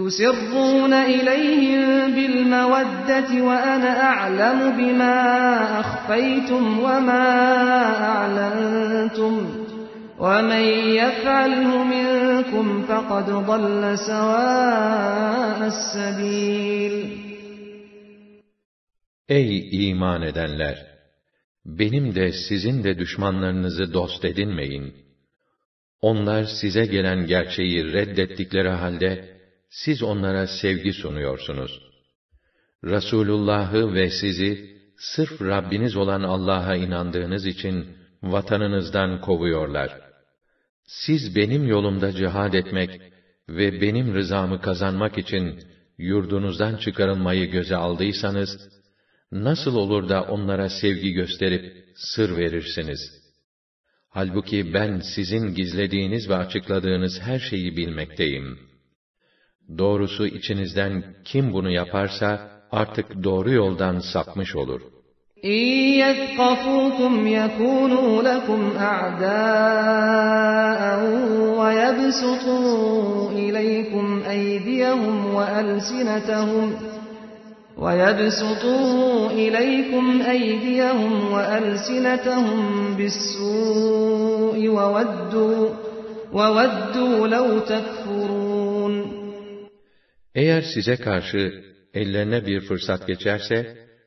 تُسِرُّونَ 0.00 0.92
اِلَيْهِمْ 1.14 1.80
بِالْمَوَدَّةِ 2.16 3.30
وَأَنَا 3.48 3.90
أَعْلَمُ 4.12 4.58
بِمَا 4.78 5.14
أَخْفَيْتُمْ 5.82 6.64
وَمَا 6.86 7.26
أَعْلَنْتُمْ 8.10 9.34
وَمَنْ 10.24 10.64
يَفْعَلْهُ 11.02 11.70
مِنْكُمْ 11.94 12.66
فَقَدْ 12.90 13.26
ضَلَّ 13.48 13.82
سَوَاءَ 14.10 15.60
السَّبِيلِ 15.72 16.94
Ey 19.28 19.68
iman 19.88 20.22
edenler! 20.22 20.86
Benim 21.64 22.14
de 22.14 22.32
sizin 22.48 22.84
de 22.84 22.98
düşmanlarınızı 22.98 23.92
dost 23.92 24.24
edinmeyin. 24.24 24.94
Onlar 26.00 26.44
size 26.60 26.86
gelen 26.86 27.26
gerçeği 27.26 27.92
reddettikleri 27.92 28.68
halde, 28.68 29.35
siz 29.70 30.02
onlara 30.02 30.46
sevgi 30.46 30.92
sunuyorsunuz. 30.92 31.80
Rasulullahı 32.84 33.94
ve 33.94 34.10
sizi 34.10 34.76
sırf 34.98 35.42
Rabbiniz 35.42 35.96
olan 35.96 36.22
Allah'a 36.22 36.76
inandığınız 36.76 37.46
için 37.46 37.84
vatanınızdan 38.22 39.20
kovuyorlar. 39.20 40.00
Siz 40.86 41.36
benim 41.36 41.66
yolumda 41.66 42.12
cihad 42.12 42.52
etmek 42.54 43.00
ve 43.48 43.80
benim 43.80 44.14
rızamı 44.14 44.60
kazanmak 44.60 45.18
için 45.18 45.60
yurdunuzdan 45.98 46.76
çıkarılmayı 46.76 47.50
göze 47.50 47.76
aldıysanız, 47.76 48.58
nasıl 49.32 49.76
olur 49.76 50.08
da 50.08 50.22
onlara 50.22 50.68
sevgi 50.68 51.12
gösterip 51.12 51.86
sır 51.96 52.36
verirsiniz? 52.36 53.00
Halbuki 54.08 54.74
ben 54.74 55.00
sizin 55.00 55.54
gizlediğiniz 55.54 56.28
ve 56.28 56.36
açıkladığınız 56.36 57.20
her 57.20 57.38
şeyi 57.38 57.76
bilmekteyim.'' 57.76 58.75
Doğrusu 59.78 60.26
içinizden 60.26 61.04
kim 61.24 61.52
bunu 61.52 61.70
yaparsa 61.70 62.38
artık 62.72 63.24
doğru 63.24 63.50
yoldan 63.50 63.98
sapmış 64.00 64.56
olur. 64.56 64.80
اِنْ 65.44 65.94
يَثْقَفُوكُمْ 66.02 67.14
يَكُونُوا 67.40 68.22
لَكُمْ 68.30 68.62
أَعْدَاءً 68.78 71.00
وَيَبْسُطُوا 71.60 73.30
إِلَيْكُمْ 73.44 74.06
أَيْدِيَهُمْ 74.36 75.14
وَأَلْسِنَتَهُمْ 75.36 76.68
وَيَبْسُطُوا 77.84 79.08
إِلَيْكُمْ 79.42 80.04
أَيْدِيَهُمْ 80.34 81.12
وَأَلْسِنَتَهُمْ 81.34 82.60
بِالسُّوءِ 82.98 84.58
وَوَدُّوا 84.78 85.64
وَوَدُّوا 86.38 87.16
لَوْ 87.36 87.48
تَكْفُرُونَ 87.72 88.25
eğer 90.36 90.62
size 90.74 90.96
karşı 90.96 91.64
ellerine 91.94 92.46
bir 92.46 92.60
fırsat 92.60 93.06
geçerse, 93.06 93.56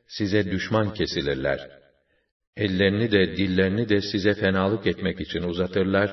size 0.07 0.51
düşman 0.51 0.93
kesilirler. 0.93 1.59
Ellerini 2.57 3.11
de 3.11 3.37
dillerini 3.37 3.89
de 3.89 4.01
size 4.01 4.33
fenalık 4.33 4.87
etmek 4.87 5.21
için 5.21 5.43
uzatırlar 5.43 6.11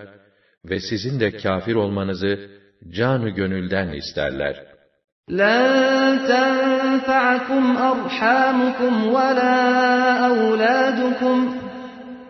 ve 0.64 0.80
sizin 0.80 1.20
de 1.20 1.36
kafir 1.36 1.74
olmanızı 1.74 2.50
canı 2.96 3.30
gönülden 3.30 3.92
isterler.'' 3.92 4.76
لن 5.40 6.18
تنفعكم 6.30 7.76
أرحامكم 7.92 8.94
ولا 9.16 9.58
أولادكم 10.28 11.38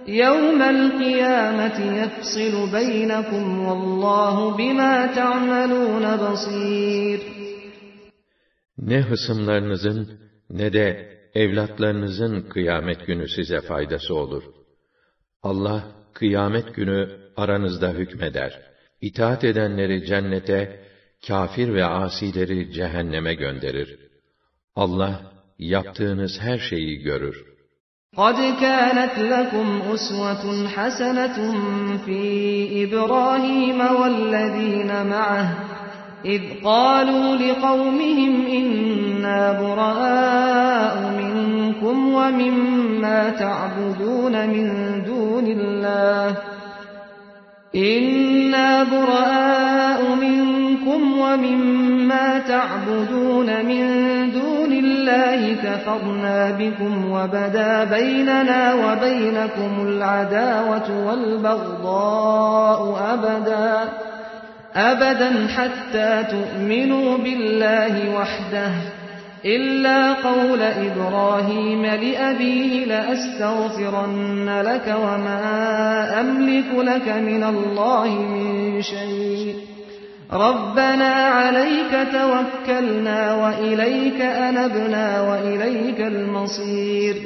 يوم 0.08 0.60
القيامة 0.74 1.78
يفصل 2.02 2.54
بينكم 2.78 3.44
والله 3.66 4.36
بما 4.58 4.94
تعملون 5.18 6.04
بصير 6.24 7.20
ne 8.78 9.00
hısımlarınızın 9.00 10.20
ne 10.50 10.72
de 10.72 11.12
evlatlarınızın 11.34 12.40
kıyamet 12.48 13.06
günü 13.06 13.28
size 13.28 13.60
faydası 13.60 14.14
olur. 14.14 14.42
Allah 15.42 15.84
kıyamet 16.14 16.74
günü 16.74 17.20
aranızda 17.36 17.90
hükmeder. 17.90 18.60
İtaat 19.00 19.44
edenleri 19.44 20.06
cennete, 20.06 20.80
kafir 21.28 21.74
ve 21.74 21.84
asileri 21.84 22.72
cehenneme 22.72 23.34
gönderir. 23.34 23.98
Allah 24.74 25.32
yaptığınız 25.58 26.32
her 26.40 26.58
şeyi 26.58 26.96
görür. 26.98 27.44
قَدْ 28.16 28.54
كَانَتْ 28.60 29.14
لَكُمْ 29.34 29.68
أُسْوَةٌ 29.94 30.44
حَسَنَةٌ 30.76 31.36
فِي 32.06 32.18
إِبْرَاهِيمَ 32.84 33.78
وَالَّذ۪ينَ 33.98 34.92
مَعَهُ 35.12 35.48
إذ 36.24 36.40
قالوا 36.64 37.36
لقومهم 37.36 38.46
إنا 38.48 39.52
براء 39.60 41.12
منكم 41.22 42.08
ومما 42.14 43.30
تعبدون 43.30 44.32
من 44.46 44.72
دون 45.06 45.46
الله 45.46 46.34
إنا 47.76 48.84
براء 48.84 50.14
منكم 50.20 51.18
ومما 51.18 52.38
تعبدون 52.38 53.64
من 53.66 53.86
دون 54.32 54.72
الله 54.72 55.54
كفرنا 55.64 56.50
بكم 56.50 57.10
وبدا 57.10 57.84
بيننا 57.84 58.74
وبينكم 58.74 59.86
العداوة 59.88 61.06
والبغضاء 61.08 62.98
أبداً 63.14 63.78
أبدا 64.76 65.46
حتى 65.46 66.26
تؤمنوا 66.36 67.18
بالله 67.18 68.14
وحده 68.16 68.68
إلا 69.44 70.12
قول 70.12 70.62
إبراهيم 70.62 71.82
لأبيه 71.86 72.84
لأستغفرن 72.86 74.60
لك 74.60 74.86
وما 74.98 75.44
أملك 76.20 76.68
لك 76.76 77.08
من 77.08 77.42
الله 77.44 78.08
من 78.24 78.82
شيء 78.82 79.54
ربنا 80.32 81.08
عليك 81.38 81.92
توكلنا 82.12 83.34
وإليك 83.34 84.20
أنبنا 84.20 85.08
وإليك 85.28 86.00
المصير 86.00 87.16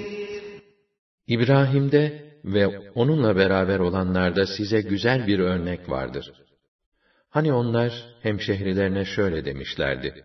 İbrahim'de 1.28 2.12
ve 2.44 2.66
onunla 2.94 3.36
beraber 3.36 3.78
olanlarda 3.78 4.46
size 4.46 4.80
güzel 4.80 5.26
bir 5.26 5.38
örnek 5.38 5.88
vardır. 5.90 6.26
Hani 7.30 7.52
onlar 7.52 8.04
hemşehrilerine 8.22 9.04
şöyle 9.04 9.44
demişlerdi. 9.44 10.24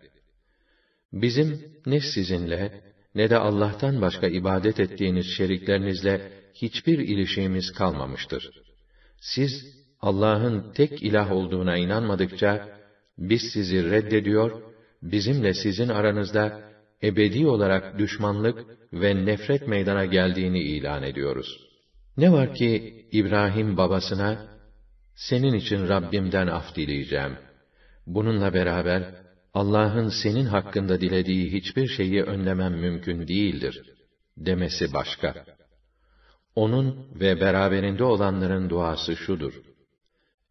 Bizim 1.13 1.65
ne 1.85 1.99
sizinle 1.99 2.81
ne 3.15 3.29
de 3.29 3.37
Allah'tan 3.37 4.01
başka 4.01 4.27
ibadet 4.27 4.79
ettiğiniz 4.79 5.25
şeriklerinizle 5.37 6.31
hiçbir 6.53 6.99
ilişiğimiz 6.99 7.71
kalmamıştır. 7.71 8.49
Siz 9.21 9.51
Allah'ın 10.01 10.71
tek 10.73 11.03
ilah 11.03 11.31
olduğuna 11.31 11.77
inanmadıkça 11.77 12.77
biz 13.17 13.41
sizi 13.53 13.91
reddediyor, 13.91 14.61
bizimle 15.01 15.53
sizin 15.53 15.87
aranızda 15.89 16.71
ebedi 17.03 17.47
olarak 17.47 17.99
düşmanlık 17.99 18.57
ve 18.93 19.25
nefret 19.25 19.67
meydana 19.67 20.05
geldiğini 20.05 20.59
ilan 20.61 21.03
ediyoruz. 21.03 21.59
Ne 22.17 22.31
var 22.31 22.55
ki 22.55 22.95
İbrahim 23.11 23.77
babasına 23.77 24.54
senin 25.15 25.53
için 25.53 25.87
Rabbimden 25.89 26.47
af 26.47 26.75
dileyeceğim. 26.75 27.37
Bununla 28.07 28.53
beraber, 28.53 29.03
Allah'ın 29.53 30.09
senin 30.23 30.45
hakkında 30.45 31.01
dilediği 31.01 31.51
hiçbir 31.53 31.87
şeyi 31.87 32.23
önlemem 32.23 32.73
mümkün 32.73 33.27
değildir, 33.27 33.81
demesi 34.37 34.93
başka. 34.93 35.45
Onun 36.55 37.19
ve 37.19 37.41
beraberinde 37.41 38.03
olanların 38.03 38.69
duası 38.69 39.15
şudur. 39.15 39.53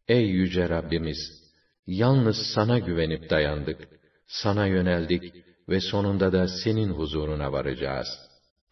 Ey 0.08 0.26
yüce 0.26 0.68
Rabbimiz! 0.68 1.18
Yalnız 1.86 2.36
sana 2.54 2.78
güvenip 2.78 3.30
dayandık, 3.30 3.88
sana 4.26 4.66
yöneldik 4.66 5.32
ve 5.68 5.80
sonunda 5.80 6.32
da 6.32 6.48
senin 6.64 6.88
huzuruna 6.88 7.52
varacağız.'' 7.52 8.23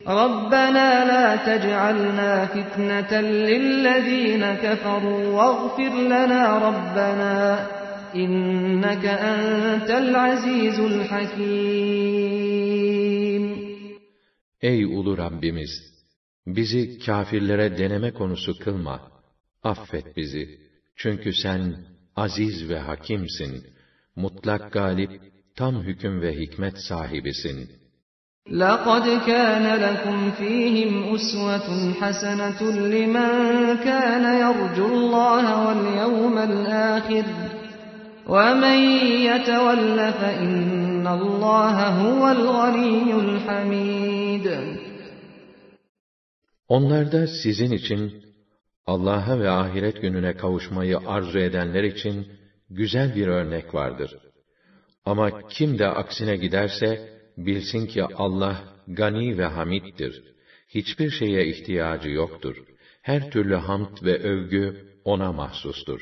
رَبَّنَا 0.08 1.04
لَا 1.04 1.36
تَجْعَلْنَا 1.46 2.46
فِتْنَةً 2.46 3.20
لِلَّذ۪ينَ 3.20 4.54
كَفَرُوا 4.54 5.26
وَاغْفِرْ 5.28 5.94
لَنَا 6.06 6.58
رَبَّنَا 6.68 7.66
اِنَّكَ 8.16 9.04
اَنْتَ 9.06 9.90
الْعَز۪يزُ 9.90 10.78
الْحَك۪يمُ 10.80 13.62
Ey 14.62 14.84
ulu 14.86 15.18
Rabbimiz! 15.18 15.70
Bizi 16.46 16.98
kafirlere 16.98 17.78
deneme 17.78 18.12
konusu 18.12 18.58
kılma. 18.58 19.00
Affet 19.62 20.16
bizi. 20.16 20.48
Çünkü 20.96 21.32
sen 21.42 21.74
aziz 22.16 22.68
ve 22.68 22.78
hakimsin. 22.78 23.64
Mutlak 24.16 24.72
galip, 24.72 25.10
tam 25.56 25.82
hüküm 25.82 26.20
ve 26.20 26.32
hikmet 26.38 26.78
sahibisin.'' 26.78 27.81
لَقَدْ 28.50 29.02
كَانَ 29.26 29.64
لَكُمْ 29.80 30.30
ف۪يهِمْ 30.30 31.14
أُسْوَةٌ 31.14 31.92
حَسَنَةٌ 31.92 32.60
لِمَنْ 32.72 33.30
كَانَ 33.76 34.24
يَرْجُ 34.40 34.78
اللّٰهَ 34.92 35.44
وَالْيَوْمَ 35.66 36.38
الْآخِرِ 36.38 37.24
وَمَنْ 38.28 38.78
يَتَوَلَّ 39.30 39.98
فَاِنَّ 40.12 41.06
اللّٰهَ 41.06 41.76
هُوَ 41.88 42.28
الْغَن۪يُّ 42.30 43.12
الْحَم۪يدُ 43.24 44.72
Onlarda 46.68 47.26
sizin 47.42 47.72
için 47.72 48.22
Allah'a 48.86 49.38
ve 49.40 49.50
ahiret 49.50 50.02
gününe 50.02 50.36
kavuşmayı 50.36 50.98
arzu 51.06 51.38
edenler 51.38 51.82
için 51.84 52.26
güzel 52.70 53.14
bir 53.14 53.26
örnek 53.26 53.74
vardır. 53.74 54.16
Ama 55.04 55.48
kim 55.48 55.78
de 55.78 55.86
aksine 55.86 56.36
giderse, 56.36 57.11
bilsin 57.38 57.86
ki 57.86 58.04
Allah 58.16 58.56
gani 58.88 59.38
ve 59.38 59.46
hamittir. 59.46 60.22
Hiçbir 60.68 61.10
şeye 61.10 61.46
ihtiyacı 61.46 62.08
yoktur. 62.10 62.56
Her 63.02 63.30
türlü 63.30 63.54
hamd 63.54 64.02
ve 64.02 64.18
övgü 64.22 64.86
ona 65.04 65.32
mahsustur. 65.32 66.00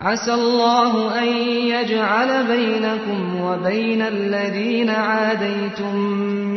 عَسَى 0.00 0.30
اللّٰهُ 0.42 0.92
اَنْ 1.22 1.30
يَجْعَلَ 1.76 2.30
بَيْنَكُمْ 2.52 3.20
وَبَيْنَ 3.46 4.00
الَّذ۪ينَ 4.14 4.90
عَادَيْتُمْ 5.10 5.94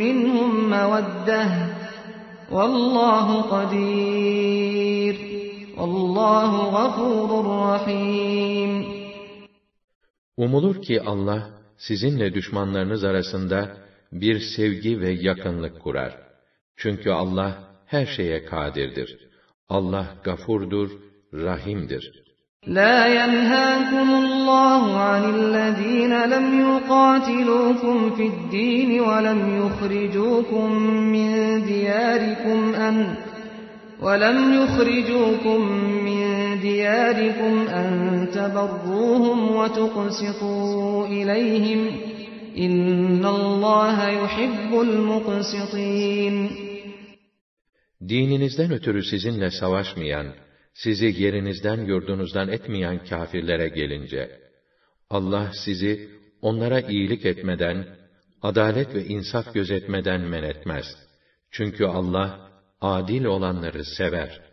مِنْهُمْ 0.02 0.50
مَوَدَّةً 0.76 1.46
وَاللّٰهُ 2.54 3.28
قَد۪يرٌ 3.50 5.14
وَاللّٰهُ 5.76 6.52
غَفُورٌ 6.76 7.28
رَحِيمٌ 7.72 8.84
Umulur 10.36 10.82
ki 10.82 11.02
Allah 11.02 11.50
sizinle 11.78 12.34
düşmanlarınız 12.34 13.04
arasında 13.04 13.76
bir 14.12 14.40
sevgi 14.40 15.00
ve 15.00 15.10
yakınlık 15.10 15.80
kurar. 15.82 16.16
Çünkü 16.76 17.10
Allah 17.10 17.52
her 17.86 18.06
şeye 18.06 18.44
kadirdir. 18.44 19.28
Allah 19.68 20.06
gafurdur, 20.24 20.90
rahimdir. 21.32 22.20
لا 22.80 22.98
ينهاكم 23.18 24.08
الله 24.24 24.82
عن 25.08 25.22
الذين 25.36 26.12
لم 26.34 26.46
يقاتلوكم 26.70 28.10
في 28.16 28.24
الدين 28.26 29.00
ولم 29.00 29.40
يخرجوكم 29.62 30.72
من 31.14 31.30
دياركم 31.70 32.74
أن 32.88 33.14
ولم 34.02 34.38
يخرجوكم 34.62 35.60
من 36.06 36.22
دياركم 36.60 37.54
أن 37.80 37.88
تبروهم 38.34 39.38
وتقسطوا 39.56 41.06
إليهم 41.06 41.80
ۖ 41.88 41.90
İnnallâhe 42.56 44.12
yuhibbul 44.20 44.92
muqsitin. 45.10 46.50
Dininizden 48.08 48.72
ötürü 48.72 49.02
sizinle 49.04 49.50
savaşmayan, 49.50 50.26
sizi 50.74 51.06
yerinizden 51.22 51.84
yurdunuzdan 51.86 52.48
etmeyen 52.48 53.04
kafirlere 53.04 53.68
gelince, 53.68 54.40
Allah 55.10 55.50
sizi 55.64 56.08
onlara 56.42 56.80
iyilik 56.80 57.26
etmeden, 57.26 57.86
adalet 58.42 58.94
ve 58.94 59.04
insaf 59.06 59.54
gözetmeden 59.54 60.20
men 60.20 60.42
etmez. 60.42 60.86
Çünkü 61.50 61.84
Allah, 61.84 62.50
adil 62.80 63.24
olanları 63.24 63.84
sever.'' 63.84 64.49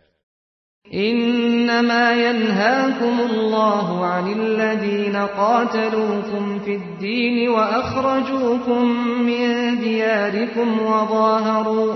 إنما 0.94 2.12
ينهاكم 2.12 3.20
الله 3.30 4.04
عن 4.04 4.32
الذين 4.40 5.16
قاتلوكم 5.16 6.58
في 6.58 6.74
الدين 6.76 7.48
وأخرجوكم 7.48 8.88
من 9.22 9.76
دياركم 9.80 10.78
وظاهروا 10.82 11.94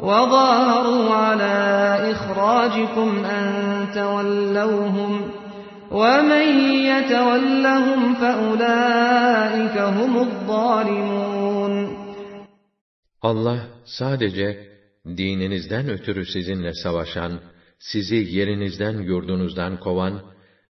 وظاهروا 0.00 1.14
على 1.14 1.54
إخراجكم 2.12 3.24
أن 3.24 3.54
تولوهم 3.94 5.20
ومن 5.90 6.46
يتولهم 6.92 8.14
فأولئك 8.14 9.78
هم 9.78 10.18
الظالمون 10.18 11.96
الله 13.24 13.60
sadece 13.84 14.58
dininizden 15.16 15.88
ötürü 15.90 16.26
sizinle 16.26 16.74
savaşan 16.74 17.40
sizi 17.80 18.16
yerinizden 18.16 18.92
yurdunuzdan 19.10 19.76
kovan 19.80 20.22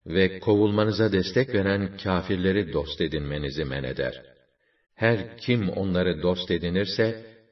ve 0.07 0.39
kovulmanıza 0.41 1.13
destek 1.13 1.55
veren 1.55 1.97
kâfirleri 2.05 2.73
dost 2.73 3.01
edinmenizi 3.01 3.65
men 3.65 3.85
eder. 3.85 4.15
Her 4.97 5.37
kim 5.39 5.69
onları 5.69 6.23
dost 6.23 6.51
edinirse, 6.51 7.07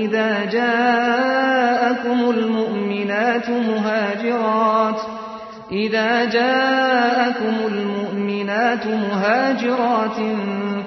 idâ 0.04 0.50
câekumul 0.56 2.42
mu'minâtu 2.56 3.50
muhâcirâtu 3.52 5.12
إذا 5.84 6.10
جاءكم 6.36 7.56
المؤمنات 7.72 8.84
مهاجرات 9.06 10.18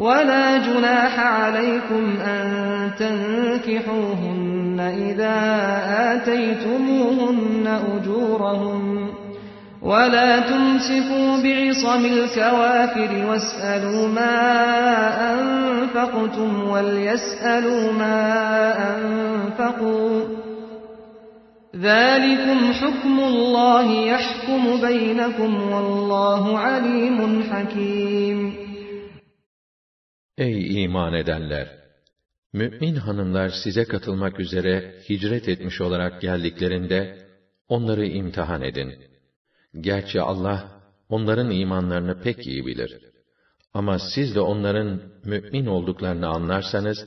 ولا 0.00 0.58
جناح 0.58 1.18
عليكم 1.18 2.14
أن 2.24 2.48
تنكحوهن 2.98 4.80
إذا 5.08 5.34
آتيتموهن 6.14 7.80
أجورهم 7.96 9.08
ولا 9.82 10.40
تمسكوا 10.40 11.42
بعصم 11.42 12.04
الكوافر 12.04 13.26
واسألوا 13.28 14.08
ما 14.08 14.36
أنفقتم 15.32 16.68
وليسألوا 16.70 17.92
ما 17.92 18.74
أنفقوا 18.96 20.20
ذلكم 21.80 22.72
حكم 22.72 23.20
الله 23.20 23.92
يحكم 23.92 24.80
بينكم 24.86 25.72
والله 25.72 26.58
عليم 26.58 27.44
حكيم 27.52 28.59
Ey 30.40 30.84
iman 30.84 31.12
edenler! 31.14 31.68
Mü'min 32.52 32.94
hanımlar 32.94 33.48
size 33.48 33.84
katılmak 33.84 34.40
üzere 34.40 35.00
hicret 35.08 35.48
etmiş 35.48 35.80
olarak 35.80 36.20
geldiklerinde, 36.20 37.18
onları 37.68 38.06
imtihan 38.06 38.62
edin. 38.62 38.94
Gerçi 39.80 40.20
Allah, 40.20 40.64
onların 41.08 41.50
imanlarını 41.50 42.22
pek 42.22 42.46
iyi 42.46 42.66
bilir. 42.66 42.98
Ama 43.74 43.98
siz 44.14 44.34
de 44.34 44.40
onların 44.40 45.00
mü'min 45.24 45.66
olduklarını 45.66 46.28
anlarsanız, 46.28 46.98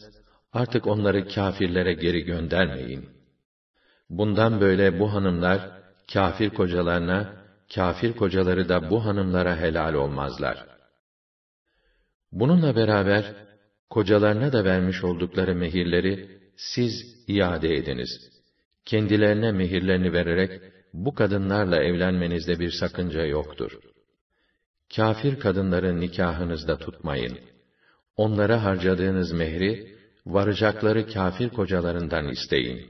artık 0.52 0.88
onları 0.88 1.28
kafirlere 1.28 1.94
geri 1.94 2.22
göndermeyin. 2.22 3.10
Bundan 4.10 4.62
böyle 4.62 5.00
bu 5.00 5.14
hanımlar, 5.14 5.60
kafir 6.14 6.50
kocalarına, 6.50 7.44
kafir 7.76 8.14
kocaları 8.14 8.70
da 8.70 8.90
bu 8.90 9.06
hanımlara 9.06 9.58
helal 9.58 9.94
olmazlar.'' 9.94 10.74
Bununla 12.34 12.76
beraber, 12.76 13.26
kocalarına 13.90 14.54
da 14.54 14.64
vermiş 14.66 15.04
oldukları 15.04 15.56
mehirleri, 15.56 16.40
siz 16.58 16.94
iade 17.28 17.76
ediniz. 17.76 18.10
Kendilerine 18.86 19.52
mehirlerini 19.52 20.14
vererek, 20.14 20.62
bu 20.94 21.14
kadınlarla 21.14 21.84
evlenmenizde 21.84 22.60
bir 22.60 22.72
sakınca 22.72 23.26
yoktur. 23.26 23.72
Kafir 24.96 25.40
kadınların 25.40 26.00
nikahınızda 26.02 26.78
tutmayın. 26.78 27.38
Onlara 28.18 28.64
harcadığınız 28.64 29.32
mehri, 29.32 29.96
varacakları 30.26 31.08
kafir 31.08 31.50
kocalarından 31.50 32.28
isteyin. 32.30 32.90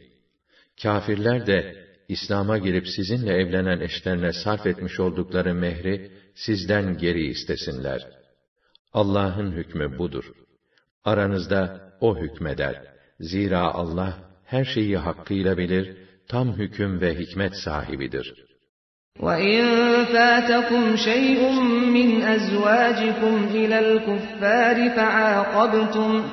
Kafirler 0.83 1.47
de, 1.47 1.87
İslam'a 2.07 2.57
girip 2.57 2.87
sizinle 2.87 3.33
evlenen 3.33 3.79
eşlerine 3.79 4.31
sarf 4.33 4.65
etmiş 4.67 4.99
oldukları 4.99 5.53
mehri, 5.53 6.11
sizden 6.35 6.97
geri 6.97 7.25
istesinler.'' 7.25 8.22
Allah'ın 8.93 9.51
hükmü 9.51 9.97
budur. 9.99 10.25
Aranızda 11.05 11.79
o 12.01 12.17
hükmeder. 12.17 12.75
Zira 13.19 13.59
Allah 13.61 14.13
her 14.45 14.65
şeyi 14.65 14.97
hakkıyla 14.97 15.57
bilir, 15.57 15.97
tam 16.29 16.47
hüküm 16.53 17.01
ve 17.01 17.15
hikmet 17.19 17.53
sahibidir. 17.65 18.33
وَاِنْ 19.19 20.05
فَاتَكُمْ 20.05 20.95
شَيْءٌ 20.95 21.39
مِّنْ 21.97 22.11
أَزْوَاجِكُمْ 22.35 23.35
إِلَى 23.53 23.77
الْكُفَّارِ 23.87 24.77
فَعَاقَبْتُمْ 24.95 26.23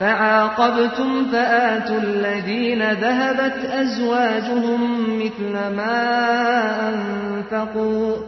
فَعَاقَبْتُمْ 0.00 1.10
فَآتُوا 1.32 1.98
الَّذ۪ينَ 2.00 2.82
ذَهَبَتْ 3.04 3.58
أَزْوَاجُهُمْ 3.82 4.82
مِثْلَ 5.22 5.52
مَا 5.78 5.98
أَنْفَقُوا 6.90 8.27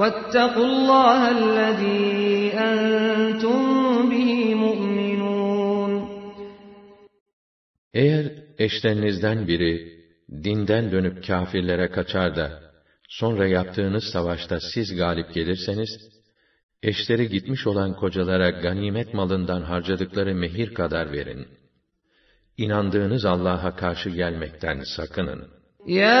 وَاتَّقُوا 0.00 0.66
اللّٰهَ 0.74 1.20
الَّذ۪ي 1.40 2.34
أَنْتُمْ 2.68 3.60
بِهِ 4.12 4.54
مُؤْمِنُونَ 4.54 5.92
Eğer 7.94 8.26
eşlerinizden 8.58 9.48
biri 9.48 10.00
dinden 10.44 10.92
dönüp 10.92 11.26
kafirlere 11.26 11.90
kaçar 11.90 12.36
da 12.36 12.60
sonra 13.08 13.46
yaptığınız 13.46 14.04
savaşta 14.12 14.58
siz 14.74 14.96
galip 14.96 15.34
gelirseniz 15.34 15.90
eşleri 16.82 17.28
gitmiş 17.28 17.66
olan 17.66 17.96
kocalara 17.96 18.50
ganimet 18.50 19.14
malından 19.14 19.62
harcadıkları 19.62 20.34
mehir 20.34 20.74
kadar 20.74 21.12
verin. 21.12 21.46
İnandığınız 22.56 23.24
Allah'a 23.24 23.76
karşı 23.76 24.10
gelmekten 24.10 24.80
sakının. 24.96 25.40
Ya 25.86 26.20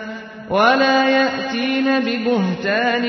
وَلَا 0.51 0.97
يَأْتِينَ 1.19 1.85
بِبُهْتَانٍ 2.05 3.05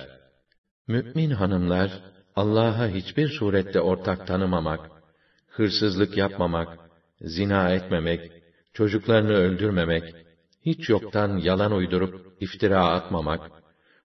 Mü'min 0.87 1.29
hanımlar, 1.29 1.89
Allah'a 2.35 2.87
hiçbir 2.87 3.27
surette 3.39 3.81
ortak 3.81 4.27
tanımamak, 4.27 4.94
hırsızlık 5.57 6.13
yapmamak, 6.17 6.69
zina 7.21 7.69
etmemek, 7.77 8.21
çocuklarını 8.73 9.33
öldürmemek, 9.45 10.03
hiç 10.65 10.89
yoktan 10.89 11.37
yalan 11.37 11.71
uydurup 11.79 12.13
iftira 12.45 12.79
atmamak, 12.97 13.41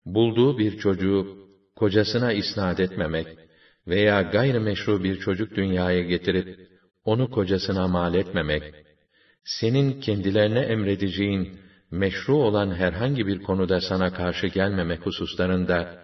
bulduğu 0.06 0.58
bir 0.58 0.78
çocuğu 0.78 1.22
kocasına 1.76 2.32
isnat 2.32 2.80
etmemek 2.80 3.26
veya 3.86 4.22
gayrimeşru 4.22 5.04
bir 5.04 5.16
çocuk 5.24 5.48
dünyaya 5.56 6.00
getirip 6.02 6.48
onu 7.04 7.30
kocasına 7.30 7.88
mal 7.88 8.14
etmemek, 8.14 8.62
senin 9.44 10.00
kendilerine 10.00 10.60
emredeceğin 10.60 11.58
meşru 11.90 12.34
olan 12.36 12.74
herhangi 12.74 13.26
bir 13.26 13.42
konuda 13.42 13.80
sana 13.80 14.12
karşı 14.12 14.46
gelmemek 14.46 15.00
hususlarında 15.06 16.02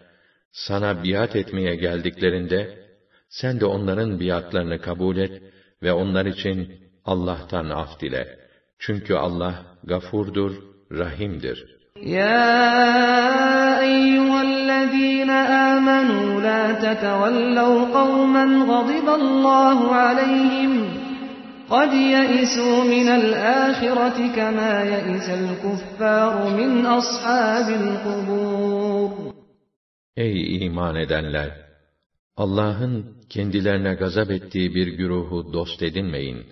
sana 0.53 1.05
biat 1.05 1.37
etmeye 1.37 1.77
geldiklerinde 1.77 2.86
sen 3.31 3.61
de 3.61 3.67
onların 3.67 4.21
biatlarını 4.21 4.81
kabul 4.81 5.17
et 5.17 5.43
ve 5.83 5.93
onlar 5.93 6.27
için 6.27 6.73
Allah'tan 7.05 7.71
af 7.71 8.01
dile. 8.01 8.29
Çünkü 8.79 9.15
Allah 9.15 9.55
gafurdur, 9.85 10.53
rahimdir. 10.93 11.77
Ya 12.03 12.53
eyyühellezîne 13.83 15.33
âmenû 15.71 16.43
la 16.47 16.79
tetevellev 16.81 17.93
kavmen 17.93 18.67
gadiballâhu 18.73 19.95
aleyhim. 19.95 20.97
قَدْ 21.77 21.93
يَئِسُوا 22.17 22.79
مِنَ 22.95 23.09
الْآخِرَةِ 23.21 24.19
كَمَا 24.37 24.75
يَئِسَ 24.95 25.29
الْكُفَّارُ 25.43 26.35
مِنْ 26.59 26.87
أَصْحَابِ 26.87 27.69
الْقُبُورِ 27.81 29.11
Ey 30.17 30.67
iman 30.67 30.97
edenler! 30.97 31.66
Allah'ın 32.37 33.23
kendilerine 33.31 33.95
gazap 33.95 34.31
ettiği 34.31 34.75
bir 34.75 34.87
güruhu 34.87 35.53
dost 35.53 35.83
edinmeyin. 35.83 36.45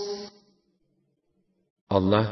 Allah, 1.91 2.27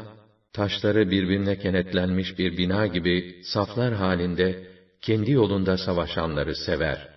taşları 0.53 1.11
birbirine 1.11 1.57
kenetlenmiş 1.59 2.39
bir 2.39 2.57
bina 2.57 2.87
gibi 2.87 3.41
saflar 3.43 3.93
halinde 3.93 4.67
kendi 5.01 5.31
yolunda 5.31 5.77
savaşanları 5.77 6.55
sever.'' 6.55 7.16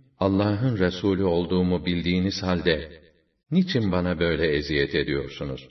Allah'ın 0.25 0.77
Resulü 0.77 1.23
olduğumu 1.23 1.77
bildiğiniz 1.85 2.43
halde, 2.43 3.01
niçin 3.51 3.91
bana 3.91 4.19
böyle 4.19 4.47
eziyet 4.57 4.95
ediyorsunuz? 4.95 5.67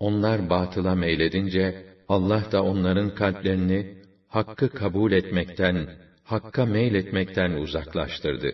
Onlar 0.00 0.50
batıla 0.50 0.94
meyledince, 0.94 1.86
Allah 2.08 2.42
da 2.52 2.62
onların 2.62 3.14
kalplerini, 3.14 4.02
hakkı 4.28 4.68
kabul 4.68 5.12
etmekten, 5.12 5.76
hakka 6.24 6.66
meyletmekten 6.66 7.52
uzaklaştırdı. 7.52 8.50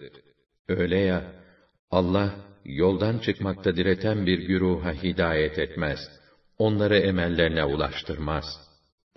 Öyle 0.69 0.99
ya, 0.99 1.21
Allah, 1.91 2.31
yoldan 2.65 3.19
çıkmakta 3.19 3.77
direten 3.77 4.27
bir 4.27 4.39
güruha 4.39 4.93
hidayet 4.93 5.59
etmez, 5.59 6.01
onları 6.59 6.99
emellerine 6.99 7.65
ulaştırmaz.'' 7.65 8.70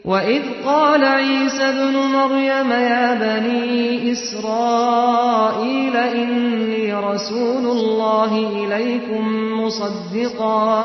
وَإِذْ 0.06 0.41
قَالَ 0.66 1.06
عِيسَى 1.06 1.64
ابْنُ 1.64 1.93
مَرْيَمَ 1.95 2.72
يَا 2.72 3.16
بَنِي 3.39 4.12
إِسْرَائِيلَ 4.12 5.95
إِنِّي 5.97 6.93
رَسُولُ 6.93 7.66
اللَّهِ 7.66 8.32
إِلَيْكُمْ 8.66 9.24
مُصَدِّقًا 9.62 10.84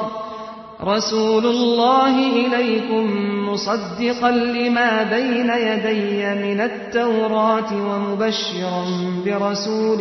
رَسُولُ 0.85 1.47
اللَّهِ 1.47 2.15
إِلَيْكُمْ 2.47 3.05
مُصَدِّقًا 3.51 4.31
لِمَا 4.31 5.03
بَيْنَ 5.03 5.51
يَدَيَّ 5.51 6.23
مِنَ 6.47 6.61
التَّوْرَاةِ 6.61 7.69
وَمُبَشِّرًا 7.91 8.85
بِرَسُولٍ 9.27 10.01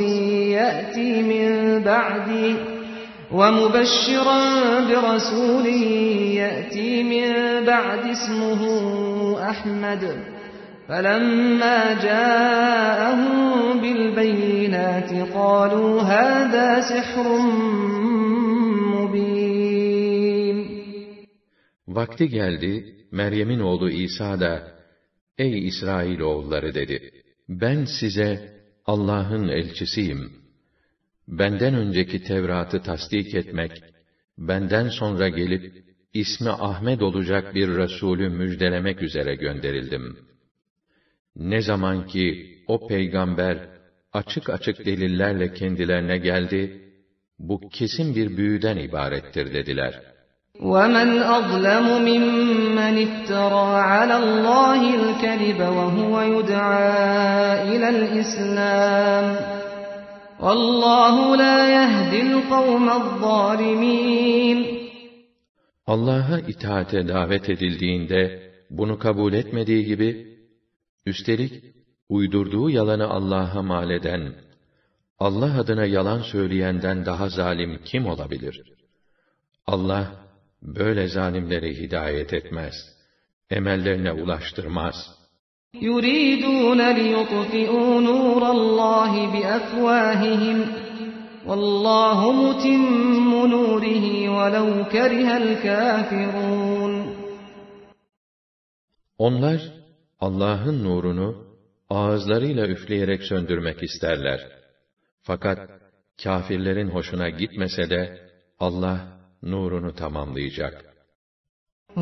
يَأْتِي 0.61 1.21
مِنْ 1.21 1.49
بَعْدِي 1.83 2.76
وَمُبَشِّرًا 3.31 4.39
بِرَسُولٍ 4.87 5.65
يَأْتِي 5.67 7.03
مِنْ 7.03 7.27
بَعْدِ 7.67 7.99
اسْمُهُ 8.07 8.61
أَحْمَدُ 9.49 10.03
فَلَمَّا 10.87 11.79
جَاءَهُم 11.93 13.79
بِالْبَيِّنَاتِ 13.81 15.11
قَالُوا 15.35 16.01
هَذَا 16.01 16.81
سِحْرٌ 16.81 17.27
مُبِينٌ 18.95 19.67
Vakti 21.87 22.29
geldi, 22.29 22.95
Meryem'in 23.11 23.59
oğlu 23.59 23.89
İsa 23.89 24.39
da, 24.39 24.67
Ey 25.37 25.67
İsrail 25.67 26.19
oğulları 26.19 26.73
dedi, 26.73 27.11
ben 27.49 27.85
size 27.85 28.53
Allah'ın 28.85 29.47
elçisiyim.'' 29.47 30.46
benden 31.27 31.73
önceki 31.73 32.23
Tevrat'ı 32.23 32.81
tasdik 32.81 33.35
etmek, 33.35 33.71
benden 34.37 34.89
sonra 34.89 35.29
gelip, 35.29 35.63
ismi 36.13 36.49
Ahmet 36.49 37.01
olacak 37.01 37.55
bir 37.55 37.67
Resulü 37.67 38.29
müjdelemek 38.29 39.01
üzere 39.01 39.35
gönderildim. 39.35 40.17
Ne 41.35 41.61
zaman 41.61 42.07
ki 42.07 42.47
o 42.67 42.87
peygamber 42.87 43.57
açık 44.13 44.49
açık 44.49 44.85
delillerle 44.85 45.53
kendilerine 45.53 46.17
geldi, 46.17 46.81
bu 47.39 47.61
kesin 47.69 48.15
bir 48.15 48.37
büyüden 48.37 48.77
ibarettir 48.77 49.53
dediler. 49.53 50.01
وَمَنْ 50.59 51.21
أَظْلَمُ 51.37 51.87
مِمَّنِ 52.11 52.95
افْتَرَى 53.07 53.69
عَلَى 53.93 54.15
اللّٰهِ 54.23 54.81
الْكَذِبَ 55.01 55.59
وَهُوَ 55.77 56.13
يُدْعَى 56.35 56.85
إِلَى 57.73 57.87
الْإِسْلَامِ 57.97 59.56
Vallahu 60.43 61.35
la 61.43 61.57
yehdil 61.77 62.31
zalimin. 63.25 64.59
Allah'a 65.93 66.37
itaate 66.51 67.07
davet 67.07 67.49
edildiğinde 67.49 68.21
bunu 68.69 68.99
kabul 68.99 69.33
etmediği 69.33 69.85
gibi 69.85 70.09
üstelik 71.05 71.53
uydurduğu 72.09 72.69
yalanı 72.69 73.07
Allah'a 73.07 73.61
mal 73.61 73.89
eden 73.89 74.35
Allah 75.19 75.59
adına 75.59 75.85
yalan 75.85 76.21
söyleyenden 76.31 77.05
daha 77.05 77.29
zalim 77.29 77.81
kim 77.85 78.05
olabilir? 78.05 78.61
Allah 79.67 80.05
böyle 80.61 81.07
zalimleri 81.07 81.81
hidayet 81.81 82.33
etmez, 82.33 82.73
emellerine 83.51 84.11
ulaştırmaz.'' 84.11 85.16
يُرِيدُونَ 85.75 86.81
لِيُطْفِئُوا 86.99 87.91
نُورَ 88.11 88.43
اللّٰهِ 88.55 89.11
بِأَفْوَاهِهِمْ 89.33 90.57
وَاللّٰهُ 91.47 92.19
مُتِمُّ 92.41 93.31
نُورِهِ 93.55 94.05
وَلَوْ 94.37 94.83
كَرِهَ 94.83 95.37
الْكَافِرُونَ 95.43 97.13
Onlar 99.17 99.61
Allah'ın 100.19 100.83
nurunu 100.83 101.45
ağızlarıyla 101.89 102.67
üfleyerek 102.67 103.23
söndürmek 103.23 103.83
isterler. 103.83 104.39
Fakat 105.21 105.59
kafirlerin 106.23 106.89
hoşuna 106.89 107.29
gitmese 107.29 107.89
de 107.89 108.29
Allah 108.59 108.97
nurunu 109.43 109.95
tamamlayacak. 109.95 110.86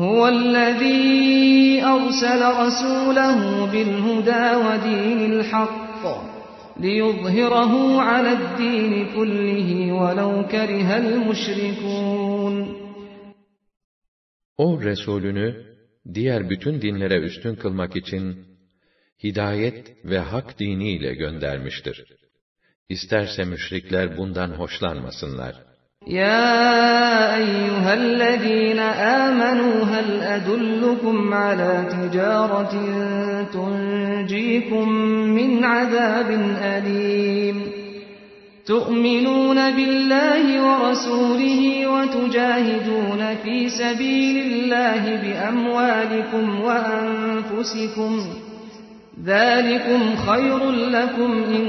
هو 0.04 0.26
الذي 0.28 1.80
أرسل 1.94 2.40
رسوله 2.62 3.38
بالهدى 3.72 4.44
ودين 4.66 5.20
الحق 5.32 6.02
ليظهره 6.80 8.00
على 8.08 8.30
الدين 8.38 8.92
كله 9.16 9.68
ولو 9.92 10.30
كره 10.54 10.88
المشركون 11.02 12.76
O 14.58 14.80
Resulünü 14.82 15.64
diğer 16.14 16.50
bütün 16.50 16.82
dinlere 16.82 17.18
üstün 17.18 17.54
kılmak 17.56 17.96
için 17.96 18.46
hidayet 19.24 20.04
ve 20.04 20.18
hak 20.18 20.58
dini 20.60 20.92
ile 20.92 21.14
göndermiştir. 21.14 22.04
İsterse 22.88 23.44
müşrikler 23.44 24.16
bundan 24.18 24.50
hoşlanmasınlar. 24.50 25.54
يا 26.08 27.36
أيها 27.36 27.94
الذين 27.94 28.78
آمنوا 28.78 29.84
هل 29.84 30.20
أدلكم 30.22 31.34
على 31.34 31.84
تجارة 31.92 32.72
تنجيكم 33.52 34.88
من 35.34 35.64
عذاب 35.64 36.38
أليم 36.62 37.62
تؤمنون 38.66 39.54
بالله 39.70 40.44
ورسوله 40.66 41.86
وتجاهدون 41.90 43.22
في 43.44 43.68
سبيل 43.68 44.36
الله 44.52 45.22
بأموالكم 45.22 46.60
وأنفسكم 46.60 48.20
ذلكم 49.24 50.16
خير 50.16 50.70
لكم 50.70 51.32
إن 51.32 51.64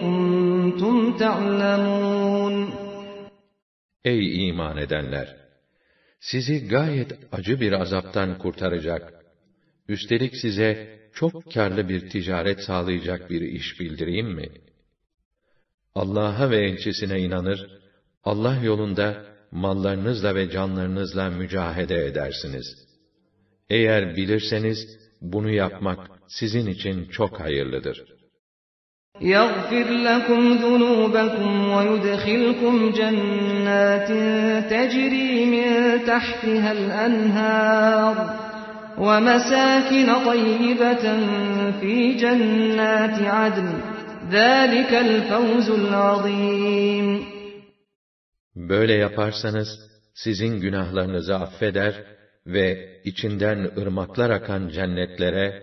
كنتم 0.00 1.12
تعلمون 1.16 2.87
Ey 4.12 4.48
iman 4.48 4.76
edenler! 4.76 5.36
Sizi 6.20 6.68
gayet 6.68 7.12
acı 7.32 7.60
bir 7.60 7.72
azaptan 7.72 8.38
kurtaracak, 8.38 9.02
üstelik 9.88 10.34
size 10.42 10.72
çok 11.18 11.32
karlı 11.54 11.82
bir 11.88 12.10
ticaret 12.10 12.60
sağlayacak 12.68 13.30
bir 13.30 13.40
iş 13.58 13.80
bildireyim 13.80 14.30
mi? 14.38 14.48
Allah'a 15.94 16.50
ve 16.50 16.58
elçisine 16.68 17.20
inanır, 17.26 17.60
Allah 18.24 18.56
yolunda 18.70 19.08
mallarınızla 19.50 20.34
ve 20.34 20.50
canlarınızla 20.50 21.30
mücahede 21.30 22.06
edersiniz. 22.06 22.66
Eğer 23.70 24.16
bilirseniz, 24.16 24.80
bunu 25.20 25.50
yapmak 25.50 26.00
sizin 26.28 26.66
için 26.66 27.04
çok 27.16 27.40
hayırlıdır.'' 27.40 28.17
يغفر 29.20 29.88
لكم 29.90 30.52
ذنوبكم 30.52 31.68
ويدخلكم 31.72 32.90
جنات 32.92 34.08
تجري 34.70 35.44
من 35.44 35.70
تحتها 36.06 36.72
الأنهار 36.72 38.36
ومساكن 38.98 40.14
طيبة 40.26 41.06
في 41.80 42.14
جنات 42.14 43.22
عدن 43.22 43.68
ذلك 44.30 44.92
الفوز 45.06 45.68
العظيم 45.70 47.38
Böyle 48.68 48.92
yaparsanız 48.94 49.68
sizin 50.14 50.60
günahlarınızı 50.60 51.34
affeder 51.36 51.94
ve 52.46 52.88
içinden 53.04 53.70
ırmaklar 53.82 54.30
akan 54.30 54.68
cennetlere 54.68 55.62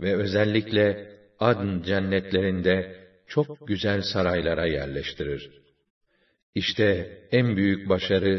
ve 0.00 0.14
özellikle 0.16 1.11
adn 1.50 1.82
cennetlerinde 1.88 2.74
çok 3.28 3.48
güzel 3.70 4.00
saraylara 4.12 4.66
yerleştirir. 4.78 5.42
İşte 6.54 6.86
en 7.38 7.56
büyük 7.56 7.88
başarı, 7.88 8.34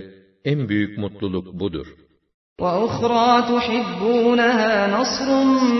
en 0.45 0.69
büyük 0.69 0.97
mutluluk 0.97 1.47
budur. 1.59 1.87
وَأُخْرَى 2.59 3.29
تُحِبُّونَهَا 3.51 4.75
نَصْرٌ 4.97 5.29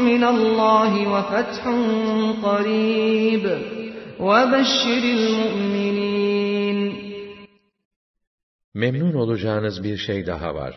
مِّنَ 0.10 0.24
اللّٰهِ 0.36 0.94
وَفَتْحٌ 1.14 1.62
قَرِيبٌ 2.48 3.44
وَبَشِّرِ 4.20 5.04
Memnun 8.74 9.14
olacağınız 9.14 9.84
bir 9.84 9.98
şey 9.98 10.26
daha 10.28 10.56
var. 10.56 10.74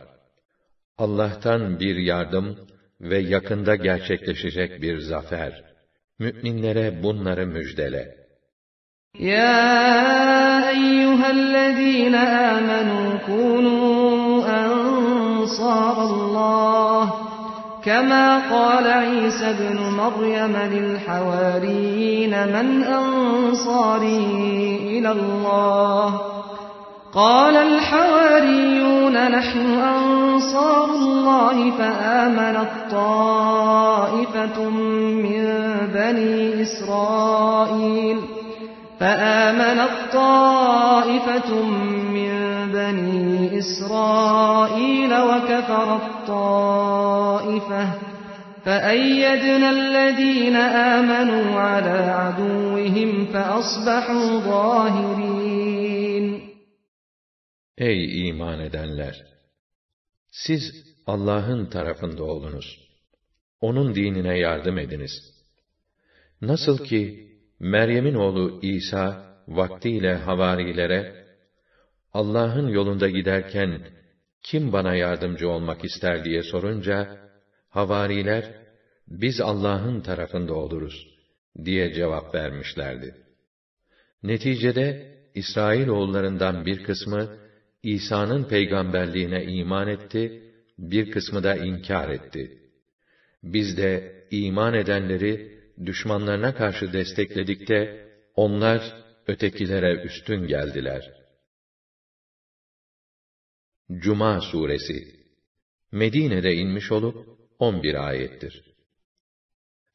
Allah'tan 0.99 1.80
bir 1.80 1.97
yardım 1.97 2.57
ve 3.01 3.18
yakında 3.18 3.76
gerçekleşecek 3.76 4.82
bir 4.82 4.99
zafer. 4.99 5.76
Müminlere 6.19 7.03
bunları 7.03 7.47
müjdele. 7.47 8.14
Ya 9.19 10.71
eyyühellezine 10.71 12.21
amenu 12.51 13.19
kunu 13.27 14.45
ansarallah. 14.61 17.27
كما 17.87 18.29
قال 18.51 18.85
عيسى 18.87 19.47
ابن 19.51 19.79
مريم 20.03 20.57
للحواريين 20.73 22.33
من 22.55 22.69
أنصاري 22.99 24.19
إلى 24.97 25.11
الله؟ 25.12 26.09
قال 27.15 27.57
الحواريون 27.57 29.31
نحن 29.31 29.69
أنصار 29.79 30.85
الله 30.85 31.71
فآمنت 31.71 32.71
طائفة 32.91 34.69
من 34.71 35.43
بني 35.95 36.63
إسرائيل 36.79 38.21
فآمنت 39.01 39.91
طائفة 40.13 41.63
من 42.13 42.33
بني 42.73 43.59
إسرائيل 43.59 45.15
وكفرت 45.15 46.01
طائفة 46.29 47.89
فأيدنا 48.65 49.71
الذين 49.71 50.57
آمنوا 50.57 51.61
على 51.61 52.15
عدوهم 52.19 53.27
فأصبحوا 53.35 54.39
ظاهرين 54.51 56.16
Ey 57.79 58.29
iman 58.29 58.61
edenler! 58.61 59.27
Siz 60.33 60.62
Allah'ın 61.07 61.66
tarafında 61.66 62.24
olunuz. 62.24 62.89
Onun 63.61 63.95
dinine 63.95 64.39
yardım 64.39 64.79
ediniz. 64.79 65.22
Nasıl 66.41 66.85
ki 66.85 67.29
Meryem'in 67.61 68.14
oğlu 68.14 68.59
İsa 68.62 69.27
vaktiyle 69.49 70.14
havarilere 70.14 71.27
Allah'ın 72.12 72.68
yolunda 72.68 73.09
giderken 73.09 73.83
kim 74.43 74.72
bana 74.72 74.95
yardımcı 74.95 75.49
olmak 75.49 75.85
ister 75.85 76.24
diye 76.24 76.43
sorunca 76.43 77.18
havariler 77.68 78.55
biz 79.09 79.41
Allah'ın 79.41 80.01
tarafında 80.01 80.55
oluruz 80.55 81.07
diye 81.64 81.93
cevap 81.93 82.35
vermişlerdi. 82.35 83.14
Neticede 84.22 85.14
İsrail 85.35 85.89
oğullarından 85.89 86.66
bir 86.66 86.83
kısmı 86.85 87.45
İsa'nın 87.95 88.45
peygamberliğine 88.45 89.45
iman 89.45 89.89
etti, 89.89 90.43
bir 90.78 91.11
kısmı 91.11 91.43
da 91.43 91.57
inkar 91.57 92.09
etti. 92.09 92.59
Biz 93.43 93.76
de 93.76 94.14
iman 94.30 94.74
edenleri 94.74 95.61
düşmanlarına 95.87 96.55
karşı 96.55 96.93
destekledik 96.93 97.68
de, 97.68 98.07
onlar 98.37 98.97
ötekilere 99.26 100.03
üstün 100.03 100.47
geldiler. 100.47 101.12
Cuma 103.93 104.41
suresi 104.41 105.05
Medine'de 105.93 106.55
inmiş 106.55 106.93
olup 106.93 107.16
11 107.59 108.09
ayettir. 108.09 108.64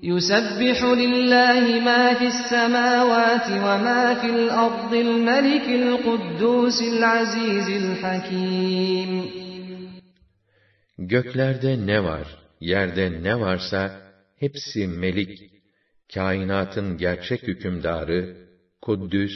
يُسَبِّحُ 0.04 0.80
لِلَّهِ 0.82 1.84
مَا 1.84 2.14
فِي 2.16 2.28
السَّمَاوَاتِ 2.36 3.44
وَمَا 3.50 4.16
فِي 4.22 4.30
الْأَرْضِ 4.40 4.94
الْمَلِكِ 4.94 5.68
الْقُدُّوسِ 5.82 6.80
الْعَزِيزِ 6.82 7.68
الْحَكِيمِ 7.84 9.24
Göklerde 10.98 11.86
ne 11.88 12.04
var, 12.04 12.28
yerde 12.60 13.24
ne 13.24 13.40
varsa 13.40 13.92
hepsi 14.40 14.88
melik, 14.88 15.40
kainatın 16.14 16.98
gerçek 16.98 17.44
hükümdarı, 17.44 18.48
Kuddüs, 18.82 19.34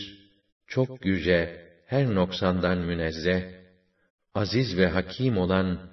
çok 0.67 1.05
yüce, 1.05 1.67
her 1.87 2.15
noksandan 2.15 2.77
münezzeh, 2.77 3.41
aziz 4.35 4.77
ve 4.77 4.87
hakim 4.87 5.37
olan 5.37 5.92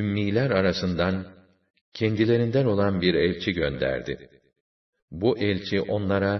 ümmiler 0.00 0.50
arasından 0.60 1.14
kendilerinden 1.98 2.66
olan 2.72 2.94
bir 3.02 3.14
elçi 3.26 3.52
gönderdi. 3.60 4.14
Bu 5.10 5.38
elçi 5.38 5.78
onlara 5.94 6.34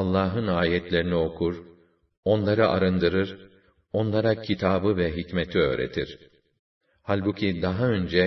Allah'ın 0.00 0.46
ayetlerini 0.60 1.14
okur, 1.28 1.54
onları 2.24 2.64
arındırır, 2.74 3.30
onlara 3.92 4.32
kitabı 4.46 4.90
ve 5.00 5.06
hikmeti 5.18 5.58
öğretir. 5.58 6.08
Halbuki 7.08 7.48
daha 7.62 7.84
önce 7.96 8.24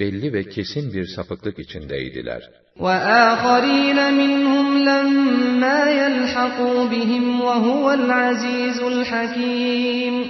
belli 0.00 0.28
ve 0.36 0.42
kesin 0.54 0.92
bir 0.92 1.06
sapıklık 1.16 1.58
içindeydiler. 1.58 2.42
وَآخَرِينَ 2.86 3.98
مِنْهُمْ 4.20 4.66
لَمَّا 4.90 5.80
يَلْحَقُوا 6.02 6.80
بِهِمْ 6.92 7.24
وَهُوَ 7.46 7.84
الْعَزِيزُ 7.98 8.80
الْحَكِيمُ 8.92 10.24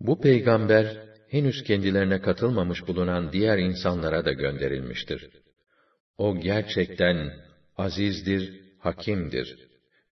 Bu 0.00 0.20
peygamber 0.20 1.09
henüz 1.30 1.64
kendilerine 1.64 2.20
katılmamış 2.20 2.88
bulunan 2.88 3.32
diğer 3.32 3.58
insanlara 3.58 4.24
da 4.24 4.32
gönderilmiştir. 4.32 5.30
O 6.18 6.36
gerçekten 6.38 7.16
azizdir, 7.76 8.42
hakimdir. 8.80 9.48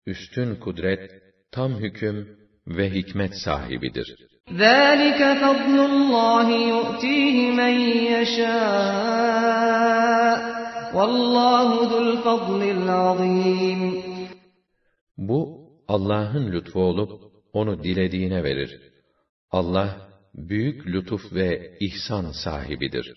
Üstün 0.06 0.54
kudret, 0.56 1.10
tam 1.52 1.72
hüküm 1.76 2.38
ve 2.66 2.90
hikmet 2.90 3.34
sahibidir. 3.44 4.16
ذَٰلِكَ 4.46 5.20
فَضْلُ 5.42 5.76
اللّٰهِ 5.92 6.48
يُؤْتِيهِ 6.74 7.36
مَنْ 7.60 7.74
يَشَاءُ 8.14 10.38
وَاللّٰهُ 10.96 11.68
ذُو 11.90 11.98
الْفَضْلِ 12.06 12.62
الْعَظِيمِ 12.76 13.80
Bu, 15.18 15.68
Allah'ın 15.88 16.52
lütfu 16.52 16.80
olup, 16.80 17.20
onu 17.52 17.82
dilediğine 17.84 18.44
verir. 18.44 18.80
Allah, 19.50 20.05
büyük 20.36 20.86
lütuf 20.86 21.32
ve 21.32 21.70
ihsan 21.80 22.32
sahibidir. 22.44 23.14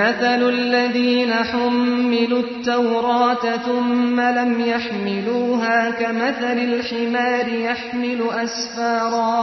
مَثَلُ 0.00 0.42
الَّذ۪ينَ 0.56 1.32
حُمِّلُوا 1.50 2.42
التَّوْرَاتَ 2.48 3.44
ثُمَّ 3.66 4.20
لَمْ 4.20 4.52
يَحْمِلُوهَا 4.74 5.78
كَمَثَلِ 6.02 6.58
الْحِمَارِ 6.70 7.46
يَحْمِلُ 7.70 8.20
أَسْفَارًا 8.44 9.36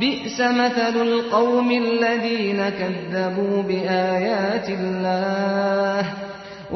بِئْسَ 0.00 0.38
مَثَلُ 0.62 0.94
الْقَوْمِ 1.08 1.68
الَّذ۪ينَ 1.84 2.60
كَذَّبُوا 2.80 3.56
بِآيَاتِ 3.68 4.66
اللّٰهِ 4.80 6.02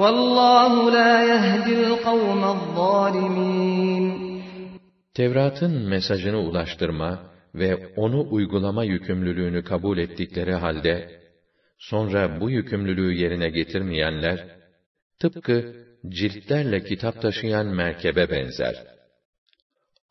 وَاللّٰهُ 0.01 0.75
لَا 0.91 1.23
يَهْدِي 1.25 1.73
الْقَوْمَ 1.87 2.43
الظَّالِمِينَ 2.55 4.25
Tevrat'ın 5.15 5.89
mesajını 5.89 6.39
ulaştırma, 6.39 7.34
ve 7.55 7.87
onu 7.97 8.27
uygulama 8.31 8.85
yükümlülüğünü 8.85 9.65
kabul 9.65 9.99
ettikleri 9.99 10.53
halde, 10.55 11.21
sonra 11.79 12.41
bu 12.41 12.51
yükümlülüğü 12.51 13.13
yerine 13.15 13.51
getirmeyenler, 13.51 14.47
tıpkı 15.21 15.73
ciltlerle 16.09 16.85
kitap 16.85 17.23
taşıyan 17.23 17.67
merkebe 17.67 18.31
benzer. 18.31 18.77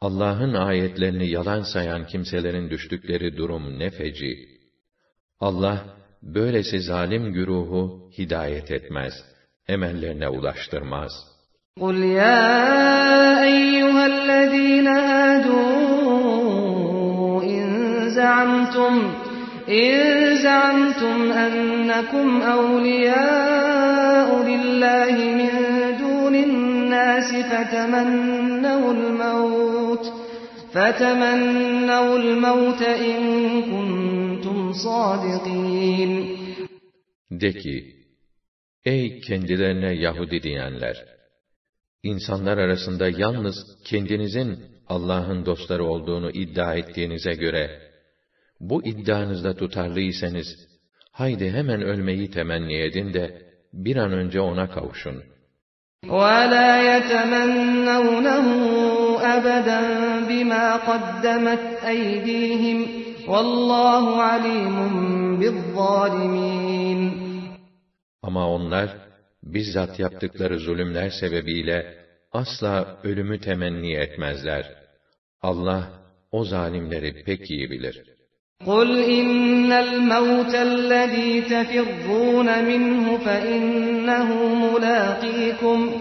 Allah'ın 0.01 0.53
ayetlerini 0.53 1.29
yalan 1.29 1.61
sayan 1.61 2.07
kimselerin 2.07 2.69
düştükleri 2.69 3.37
durum 3.37 3.79
ne 3.79 3.89
feci. 3.89 4.33
Allah, 5.39 5.97
böylesi 6.21 6.79
zalim 6.79 7.33
güruhu 7.33 8.09
hidayet 8.17 8.71
etmez, 8.71 9.13
emellerine 9.67 10.29
ulaştırmaz. 10.29 11.11
قُلْ 11.79 11.97
يَا 12.17 12.39
أَيُّهَا 13.43 14.03
الَّذ۪ينَ 14.15 14.85
هَادُوا 15.07 16.22
زعمتم 18.23 18.93
إن 19.83 19.91
زعمتم 20.45 21.17
أنكم 21.47 22.27
أولياء 22.57 24.29
لله 24.51 25.15
من 25.39 25.51
دون 26.03 26.35
الناس 26.49 27.29
فتمنوا 27.51 28.85
الموت 28.97 30.05
فتمنوا 30.75 32.15
الموت 32.23 32.81
إن 33.11 33.19
كنتم 33.71 34.57
صادقين 34.87 36.11
De 37.31 37.51
ki, 37.51 37.75
ey 38.85 39.19
kendilerine 39.19 39.93
Yahudi 39.95 40.41
diyenler! 40.43 40.97
İnsanlar 42.03 42.57
arasında 42.57 43.09
yalnız 43.09 43.55
kendinizin 43.85 44.49
Allah'ın 44.87 45.45
dostları 45.45 45.83
olduğunu 45.85 46.29
iddia 46.31 46.75
ettiğinize 46.75 47.33
göre, 47.33 47.79
bu 48.69 48.77
iddianızda 48.91 49.51
tutarlıysanız, 49.61 50.47
haydi 51.11 51.51
hemen 51.51 51.81
ölmeyi 51.81 52.31
temenni 52.31 52.75
edin 52.87 53.13
de, 53.13 53.25
bir 53.73 53.95
an 53.95 54.11
önce 54.11 54.39
ona 54.41 54.69
kavuşun. 54.75 55.17
وَلَا 56.03 56.71
يَتَمَنَّوْنَهُ 56.91 58.47
أَبَدًا 59.35 59.79
بِمَا 60.29 60.65
قَدَّمَتْ 60.89 61.65
أَيْدِيهِمْ 61.93 62.79
وَاللّٰهُ 63.27 64.05
عَلِيمٌ 64.27 64.75
بِالظَّالِمِينَ 65.39 67.11
Ama 68.21 68.49
onlar, 68.49 68.89
bizzat 69.43 69.99
yaptıkları 69.99 70.59
zulümler 70.59 71.09
sebebiyle, 71.09 72.05
asla 72.31 72.97
ölümü 73.03 73.39
temenni 73.39 73.93
etmezler. 73.93 74.71
Allah, 75.41 75.91
o 76.31 76.43
zalimleri 76.45 77.23
pek 77.23 77.51
iyi 77.51 77.69
bilir.'' 77.71 78.13
قل 78.59 79.03
إن 79.03 79.71
الموت 79.71 80.55
الذي 80.55 81.41
تفرون 81.41 82.65
منه 82.65 83.17
فإنه 83.17 84.55
ملاقيكم 84.65 85.91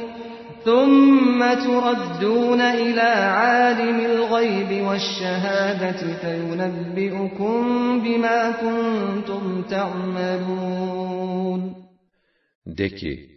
ثم 0.64 1.54
تردون 1.54 2.60
إلى 2.60 3.00
عالم 3.00 4.00
الغيب 4.04 4.84
والشهادة 4.84 6.16
فينبئكم 6.20 7.58
بما 8.04 8.50
كنتم 8.60 9.62
تعملون 9.62 11.82
De 12.66 12.88
ki, 12.88 13.30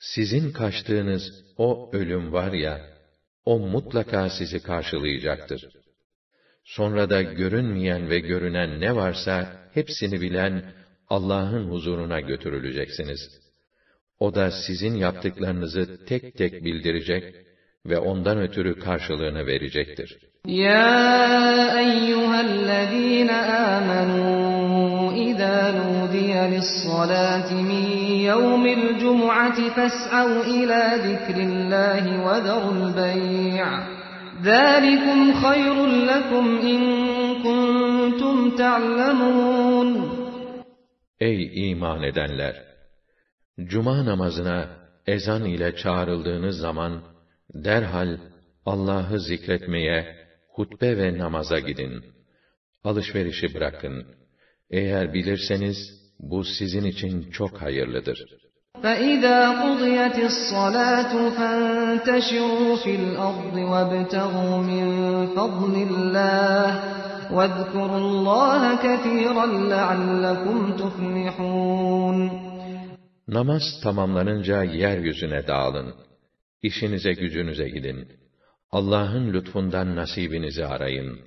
sizin 0.00 0.52
kaçtığınız 0.52 1.22
o 1.58 1.90
ölüm 1.92 2.32
var 2.32 2.52
ya, 2.52 2.80
o 3.44 3.58
mutlaka 3.58 4.30
sizi 4.30 4.62
karşılayacaktır. 4.62 5.83
Sonra 6.64 7.10
da 7.10 7.22
görünmeyen 7.22 8.10
ve 8.10 8.18
görünen 8.18 8.80
ne 8.80 8.96
varsa 8.96 9.46
hepsini 9.74 10.20
bilen 10.20 10.64
Allah'ın 11.08 11.70
huzuruna 11.70 12.20
götürüleceksiniz. 12.20 13.20
O 14.18 14.34
da 14.34 14.50
sizin 14.50 14.94
yaptıklarınızı 14.94 16.04
tek 16.06 16.34
tek 16.38 16.64
bildirecek 16.64 17.34
ve 17.86 17.98
ondan 17.98 18.38
ötürü 18.40 18.78
karşılığını 18.78 19.46
verecektir. 19.46 20.18
Ya 20.46 21.80
eyyühellezîne 21.80 23.32
âmenû 23.72 25.14
idâ 25.28 25.72
nudiye 25.78 26.50
lissalâti 26.52 27.54
min 27.54 27.86
yevmil 28.28 28.98
cum'ati 29.00 29.70
fes'av 29.74 30.46
ilâ 30.46 30.98
zikrillâhi 31.06 32.10
ve 32.26 32.36
derul 32.48 32.96
bey'a. 32.96 34.03
ذَٰلِكُمْ 34.50 35.18
خَيْرٌ 35.44 35.76
لَكُمْ 36.10 36.44
اِنْ 36.72 36.80
كُنْتُمْ 37.44 38.56
تَعْلَمُونَ 38.58 39.88
Ey 41.20 41.70
iman 41.70 42.02
edenler! 42.02 42.54
Cuma 43.68 44.04
namazına 44.06 44.68
ezan 45.06 45.44
ile 45.44 45.76
çağrıldığınız 45.76 46.56
zaman, 46.58 47.02
derhal 47.54 48.10
Allah'ı 48.66 49.20
zikretmeye, 49.20 50.28
hutbe 50.54 50.96
ve 50.98 51.18
namaza 51.18 51.58
gidin. 51.58 51.92
Alışverişi 52.84 53.54
bırakın. 53.54 54.06
Eğer 54.70 55.12
bilirseniz, 55.14 55.78
bu 56.20 56.44
sizin 56.44 56.84
için 56.84 57.30
çok 57.30 57.62
hayırlıdır.'' 57.62 58.43
فَإِذَا 58.82 59.48
قُضِيَتِ 59.62 60.18
الصَّلَاةُ 60.24 61.30
فَانْتَشِرُوا 61.30 62.76
فِي 62.76 62.94
الْأَرْضِ 62.94 63.56
وَابْتَغُوا 63.56 64.56
مِنْ 64.58 64.86
فَضْلِ 65.26 65.74
اللّٰهِ 65.88 66.68
وَاذْكُرُوا 67.36 67.98
اللّٰهَ 67.98 68.76
كَثِيرًا 68.76 69.46
لَعَلَّكُمْ 69.46 70.76
تُفْلِحُونَ 70.76 72.40
Namaz 73.28 73.62
tamamlanınca 73.82 74.62
yeryüzüne 74.64 75.46
dağılın. 75.46 75.94
İşinize 76.62 77.12
gücünüze 77.12 77.68
gidin. 77.68 78.08
Allah'ın 78.70 79.32
lütfundan 79.32 79.96
nasibinizi 79.96 80.66
arayın. 80.66 81.18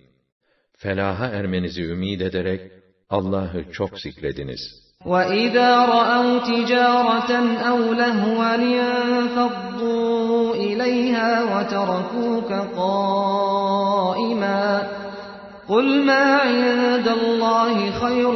Felaha 0.78 1.26
ermenizi 1.28 1.84
ümid 1.84 2.20
ederek 2.22 2.62
Allah'ı 3.10 3.72
çok 3.72 4.00
zikrediniz.'' 4.00 4.87
وَإِذَا 5.12 5.72
رَأَوْا 5.96 6.36
تِجَارَةً 6.54 7.32
اَوْ 7.72 7.80
لَهْوًا 8.02 8.54
انْفَضُّوا 8.56 10.56
اِلَيْهَا 10.56 11.30
وَتَرَكُوكَ 11.52 12.52
قَائِمًا 12.78 14.66
قُلْ 15.72 15.86
مَا 16.10 16.26
عِندَ 16.48 17.08
اللّٰهِ 17.20 17.76
خَيْرٌ 18.04 18.34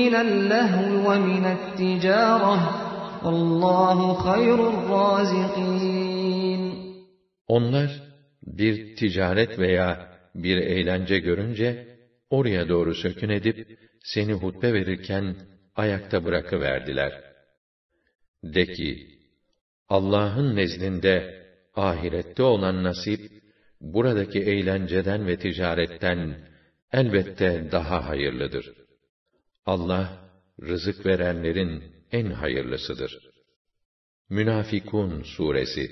مِنَ 0.00 0.14
اللَّهْوِ 0.24 0.88
وَمِنَ 1.08 1.44
التِّجَارَةِ 1.56 2.54
وَاللّٰهُ 3.24 3.98
خَيْرُ 4.26 4.58
الرَّازِقِينَ 4.72 6.62
Onlar 7.48 7.90
bir 8.42 8.96
ticaret 8.96 9.58
veya 9.58 9.96
bir 10.34 10.56
eğlence 10.56 11.18
görünce 11.18 11.88
oraya 12.30 12.68
doğru 12.68 12.94
sökün 12.94 13.28
edip 13.28 13.56
seni 14.04 14.32
hutbe 14.32 14.72
verirken 14.72 15.34
ayakta 15.76 16.24
bırakıverdiler. 16.24 17.12
De 18.44 18.66
ki, 18.72 18.90
Allah'ın 19.88 20.56
nezdinde 20.56 21.44
ahirette 21.76 22.42
olan 22.42 22.84
nasip, 22.84 23.20
buradaki 23.80 24.38
eğlenceden 24.40 25.26
ve 25.26 25.38
ticaretten 25.38 26.48
elbette 26.92 27.68
daha 27.72 28.08
hayırlıdır. 28.08 28.66
Allah, 29.66 30.30
rızık 30.62 31.06
verenlerin 31.06 31.82
en 32.12 32.26
hayırlısıdır. 32.30 33.18
Münafikun 34.28 35.22
suresi 35.22 35.88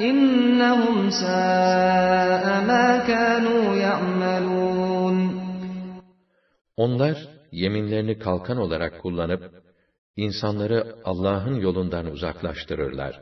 اِنَّهُمْ 0.10 0.97
سَاءَ 1.24 2.43
مَا 2.70 2.88
كَانُوا 3.12 3.66
يَعْمَلُونَ 3.88 4.91
onlar 6.78 7.28
yeminlerini 7.51 8.19
kalkan 8.19 8.57
olarak 8.57 9.01
kullanıp 9.01 9.43
insanları 10.15 10.95
Allah'ın 11.03 11.55
yolundan 11.55 12.05
uzaklaştırırlar. 12.11 13.22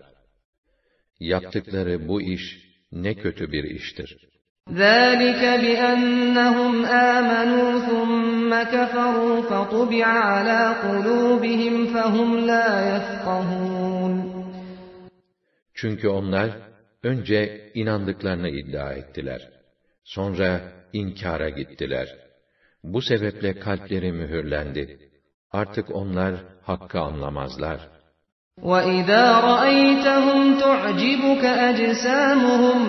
Yaptıkları 1.20 2.08
bu 2.08 2.22
iş 2.22 2.44
ne 2.92 3.14
kötü 3.16 3.52
bir 3.52 3.64
iştir. 3.64 4.30
ذَٰلِكَ 4.72 5.44
بِأَنَّهُمْ 5.64 6.84
آمَنُوا 6.86 7.70
ثُمَّ 7.90 8.52
كَفَرُوا 8.74 9.36
فَطُبِعَ 9.50 10.04
عَلَى 10.32 10.62
قُلُوبِهِمْ 10.86 11.88
فَهُمْ 11.88 12.46
لَا 12.48 12.68
يَفْقَهُونَ 12.92 14.14
Çünkü 15.74 16.08
onlar 16.08 16.50
önce 17.04 17.72
inandıklarını 17.74 18.50
iddia 18.50 18.94
ettiler. 18.94 19.50
Sonra 20.04 20.62
inkara 20.94 21.50
gittiler.'' 21.50 22.29
Bu 22.84 23.02
sebeple 23.02 23.60
kalpleri 23.60 24.12
mühürlendi. 24.12 25.00
Artık 25.52 25.96
onlar 25.96 26.34
hakkı 26.64 27.00
anlamazlar. 27.00 27.80
وَإِذَا 28.64 29.42
رَأَيْتَهُمْ 29.42 30.60
تُعْجِبُكَ 30.60 31.44
أَجْسَامُهُمْ 31.44 32.82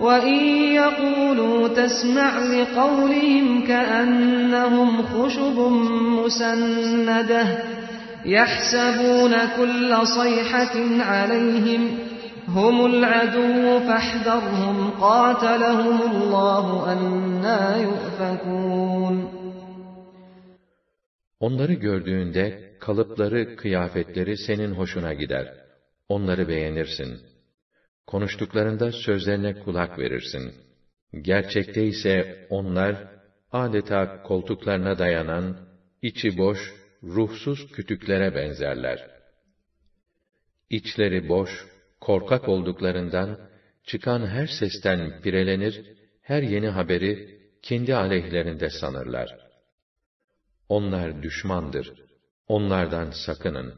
وَإِنْ 0.00 0.40
يَقُولُوا 0.80 1.68
تَسْمَعْ 1.68 2.32
لِقَوْلِهِمْ 2.54 3.66
كَأَنَّهُمْ 3.66 5.02
خُشُبٌ 5.02 5.56
مُسَنَّدَةٌ 6.22 7.46
يَحْسَبُونَ 8.26 9.34
كُلَّ 9.58 9.90
صَيْحَةٍ 10.06 10.74
عَلَيْهِمْ 11.00 12.05
هُمُ 12.54 12.76
الْعَدُوُّ 12.92 13.62
فَاحْذَرْهُمْ 13.88 14.76
قَاتَلَهُمُ 15.04 15.96
اللّٰهُ 16.12 16.66
اَنَّا 16.88 17.76
يُؤْفَكُونَ 17.82 19.16
Onları 21.40 21.72
gördüğünde 21.72 22.74
kalıpları, 22.80 23.56
kıyafetleri 23.56 24.36
senin 24.36 24.70
hoşuna 24.74 25.14
gider. 25.14 25.54
Onları 26.08 26.48
beğenirsin. 26.48 27.20
Konuştuklarında 28.06 28.92
sözlerine 28.92 29.58
kulak 29.60 29.98
verirsin. 29.98 30.42
Gerçekte 31.22 31.84
ise 31.84 32.46
onlar 32.50 32.96
adeta 33.52 34.22
koltuklarına 34.22 34.98
dayanan, 34.98 35.56
içi 36.02 36.38
boş, 36.38 36.72
ruhsuz 37.02 37.72
kütüklere 37.72 38.34
benzerler. 38.34 39.10
İçleri 40.70 41.28
boş, 41.28 41.66
korkak 42.00 42.48
olduklarından, 42.48 43.50
çıkan 43.84 44.26
her 44.26 44.46
sesten 44.60 45.20
pirelenir, 45.20 45.96
her 46.22 46.42
yeni 46.42 46.68
haberi 46.68 47.40
kendi 47.62 47.94
aleyhlerinde 47.94 48.70
sanırlar. 48.70 49.38
Onlar 50.68 51.22
düşmandır. 51.22 51.92
Onlardan 52.48 53.10
sakının. 53.26 53.74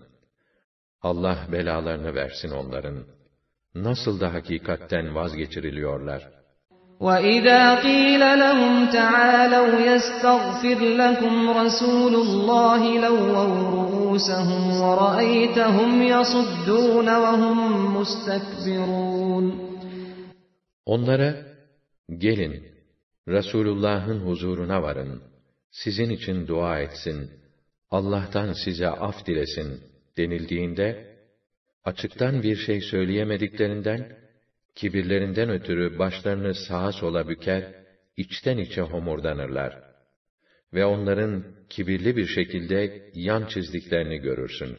Allah 1.02 1.48
belalarını 1.52 2.14
versin 2.14 2.50
onların. 2.50 3.06
Nasıl 3.74 4.20
da 4.20 4.32
hakikatten 4.34 5.14
vazgeçiriliyorlar.'' 5.14 6.37
وَإِذَا 7.06 7.62
قِيلَ 7.86 8.20
لَهُمْ 8.44 8.74
تَعَالَوْا 8.92 9.68
يَسْتَغْفِرْ 9.90 10.78
لَكُمْ 11.02 11.34
رَسُولُ 11.60 12.14
اللّٰهِ 12.26 12.82
لَوَّوْا 13.06 13.58
رُؤُوسَهُمْ 13.76 14.62
وَرَأَيْتَهُمْ 14.80 16.02
يَصُدُّونَ 16.02 17.06
وَهُمْ 17.22 17.58
مُسْتَكْبِرُونَ 17.96 19.68
Onlara, 20.86 21.36
gelin, 22.18 22.66
Resulullah'ın 23.28 24.20
huzuruna 24.20 24.82
varın, 24.82 25.22
sizin 25.70 26.10
için 26.10 26.46
dua 26.46 26.78
etsin, 26.80 27.30
Allah'tan 27.90 28.52
size 28.52 28.88
af 28.88 29.26
dilesin 29.26 29.80
denildiğinde, 30.16 31.06
açıktan 31.84 32.42
bir 32.42 32.56
şey 32.56 32.80
söyleyemediklerinden, 32.80 34.17
kibirlerinden 34.78 35.48
ötürü 35.50 35.98
başlarını 36.02 36.54
sağa 36.66 36.92
sola 37.00 37.22
büker, 37.28 37.62
içten 38.16 38.58
içe 38.58 38.80
homurdanırlar. 38.92 39.72
Ve 40.74 40.84
onların 40.86 41.32
kibirli 41.70 42.16
bir 42.16 42.26
şekilde 42.26 42.80
yan 43.14 43.44
çizdiklerini 43.52 44.18
görürsün. 44.18 44.72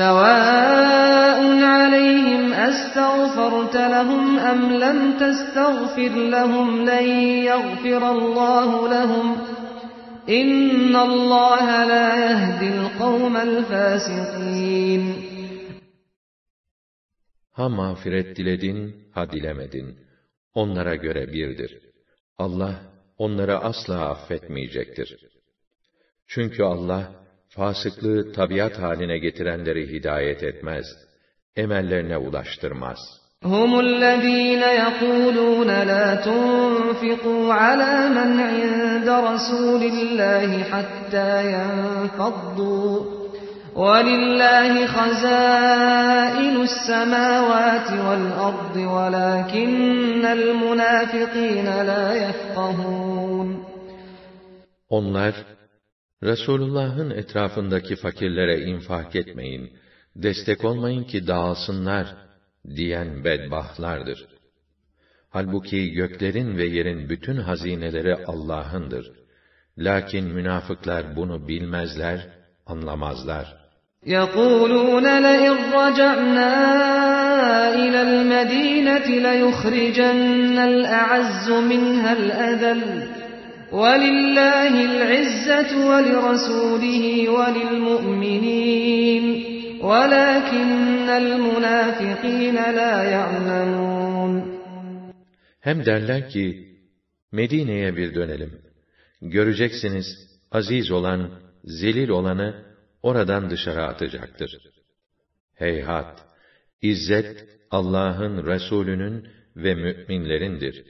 سَوَاءٌ 0.00 1.40
عَلَيْهِمْ 1.78 2.44
أَسْتَغْفَرْتَ 2.68 3.76
لَهُمْ 3.94 4.24
أَمْ 4.52 4.60
لَمْ 4.84 4.98
تَسْتَغْفِرْ 5.22 6.12
لَهُمْ 6.36 6.68
لَنْ 6.90 7.06
يَغْفِرَ 7.50 8.02
اللّٰهُ 8.16 8.70
لَهُمْ 8.96 9.26
اِنَّ 10.40 10.94
اللّٰهَ 11.08 11.68
لَا 11.92 12.06
يَهْدِي 12.26 12.68
الْقَوْمَ 12.78 13.34
الْفَاسِقِينَ 13.48 15.04
Ha 17.58 17.68
mağfiret 17.68 18.36
diledin, 18.36 18.78
ha 19.14 19.30
dilemedin. 19.32 19.88
Onlara 20.54 20.94
göre 20.96 21.32
birdir. 21.32 21.78
Allah, 22.38 22.76
onları 23.18 23.58
asla 23.58 24.08
affetmeyecektir. 24.10 25.16
Çünkü 26.26 26.62
Allah, 26.62 27.04
fasıklığı 27.48 28.32
tabiat 28.32 28.78
haline 28.78 29.18
getirenleri 29.18 29.88
hidayet 29.92 30.42
etmez, 30.42 30.86
emellerine 31.56 32.16
ulaştırmaz. 32.16 32.98
هُمُ 33.42 33.70
الَّذ۪ينَ 33.80 34.62
يَقُولُونَ 34.82 35.70
لَا 35.90 36.06
تُنْفِقُوا 36.26 37.46
عَلَى 37.62 37.94
مَنْ 38.16 38.30
عِنْدَ 38.50 39.06
رَسُولِ 39.28 39.82
اللّٰهِ 39.92 40.50
حَتَّى 40.70 41.30
يَنْفَضُّوا 41.56 43.21
وَلِلَّهِ 43.76 44.86
خَزَائِنُ 44.86 46.56
السَّمَاوَاتِ 46.68 47.88
وَالْأَرْضِ 48.06 48.76
وَلَاكِنَّ 48.76 50.24
الْمُنَافِقِينَ 50.26 51.66
لَا 51.66 52.14
يَفْقَهُونَ 52.18 53.62
Onlar, 54.88 55.34
Resulullah'ın 56.22 57.10
etrafındaki 57.10 57.96
fakirlere 57.96 58.60
infak 58.60 59.16
etmeyin, 59.16 59.70
destek 60.16 60.64
olmayın 60.64 61.04
ki 61.04 61.26
dağılsınlar 61.26 62.06
diyen 62.76 63.24
bedbahtlardır. 63.24 64.26
Halbuki 65.30 65.90
göklerin 65.92 66.58
ve 66.58 66.66
yerin 66.66 67.08
bütün 67.08 67.36
hazineleri 67.36 68.16
Allah'ındır. 68.26 69.12
Lakin 69.78 70.24
münafıklar 70.24 71.16
bunu 71.16 71.48
bilmezler, 71.48 72.28
anlamazlar.'' 72.66 73.61
يَقُولُونَ 74.06 75.22
لَئِنْ 75.22 75.50
رَجَعْنَا 75.72 76.50
إِلَى 77.74 78.00
الْمَد۪ينَةِ 78.02 79.06
لَيُخْرِجَنَّ 79.06 80.58
الْاَعَزُّ 80.58 81.46
مِنْهَا 81.50 82.12
الْاَذَلِ 82.18 82.82
وَلِلَّهِ 83.72 84.74
الْعِزَّةُ 84.90 85.70
وَلِرَسُولِهِ 85.90 87.04
وَلِلْمُؤْمِنِينَ 87.30 89.24
وَلَكِنَّ 89.82 91.08
الْمُنَافِقِينَ 91.22 92.54
لَا 92.54 93.02
يَعْلَمُونَ 93.14 94.42
Hem 95.60 95.86
derler 95.86 96.28
ki, 96.28 96.66
Medine'ye 97.32 97.96
bir 97.96 98.14
dönelim. 98.14 98.50
Göreceksiniz, 99.20 100.06
aziz 100.52 100.90
olan, 100.90 101.30
zelil 101.64 102.08
olanı 102.08 102.71
oradan 103.02 103.50
dışarı 103.50 103.84
atacaktır. 103.86 104.50
Heyhat! 105.54 106.18
İzzet, 106.82 107.44
Allah'ın, 107.70 108.46
Resulünün 108.46 109.28
ve 109.56 109.74
mü'minlerindir. 109.74 110.84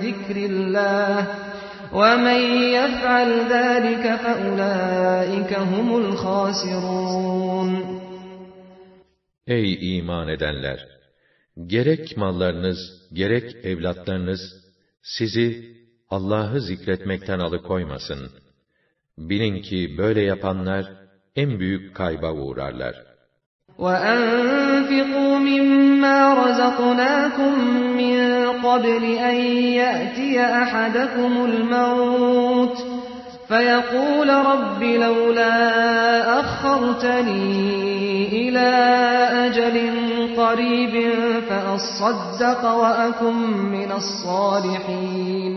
zikrillâh. 0.00 1.26
وَمَنْ 2.02 2.40
يَفْعَلْ 2.78 3.30
ذَٰلِكَ 3.52 4.04
فَأُولَٰئِكَ 4.24 5.52
هُمُ 5.72 5.88
الْخَاسِرُونَ 6.02 7.93
Ey 9.46 9.98
iman 9.98 10.28
edenler! 10.28 10.88
Gerek 11.66 12.16
mallarınız, 12.16 12.78
gerek 13.12 13.64
evlatlarınız, 13.64 14.40
sizi 15.02 15.74
Allah'ı 16.10 16.60
zikretmekten 16.60 17.38
alıkoymasın. 17.38 18.30
Bilin 19.18 19.62
ki 19.62 19.90
böyle 19.98 20.20
yapanlar, 20.20 20.84
en 21.36 21.60
büyük 21.60 21.96
kayba 21.96 22.32
uğrarlar. 22.32 22.94
وَاَنْفِقُوا 23.78 25.38
مِمَّا 25.38 26.34
رَزَقْنَاكُمْ 26.34 27.54
مِنْ 27.96 28.46
قَبْلِ 28.48 29.04
اَنْ 29.18 29.36
يَأْتِيَ 29.80 30.40
أَحَدَكُمُ 30.62 31.34
الْمَوْتِ 31.50 32.93
فَيَقُولَ 33.54 34.28
رَبِّ 34.52 34.82
لَوْلَا 34.82 35.54
أَخَّرْتَنِي 36.40 37.80
إِلَى 38.48 38.70
أَجَلٍ 39.46 39.76
قَرِيبٍ 40.40 40.94
فَأَصَّدَّقَ 41.48 42.62
وَأَكُنْ 42.82 43.34
مِنَ 43.76 43.90
الصَّالِحِينَ 43.92 45.52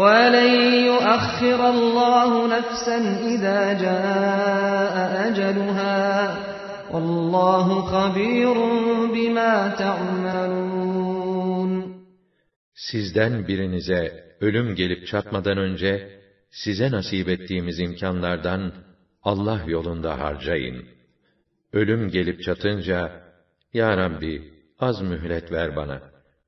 وَلَنْ 0.00 0.50
يُؤَخِّرَ 0.90 1.60
اللّٰهُ 1.74 2.30
نَفْسًا 2.58 2.98
اِذَا 3.34 3.60
جَاءَ 3.84 4.94
أَجَلُهَا 5.26 6.10
وَاللّٰهُ 6.92 7.66
خَب۪يرٌ 7.92 8.56
بِمَا 9.14 9.52
تَعْمَلُونَ 9.82 11.70
Sizden 12.76 13.46
birinize 13.48 14.02
ölüm 14.40 14.74
gelip 14.74 15.06
çatmadan 15.06 15.58
önce 15.58 16.23
size 16.54 16.90
nasip 16.90 17.28
ettiğimiz 17.28 17.80
imkanlardan 17.80 18.72
Allah 19.22 19.64
yolunda 19.66 20.18
harcayın. 20.18 20.88
Ölüm 21.72 22.08
gelip 22.10 22.42
çatınca, 22.42 23.22
Ya 23.72 23.96
Rabbi, 23.96 24.52
az 24.80 25.00
mühlet 25.00 25.52
ver 25.52 25.76
bana. 25.76 26.02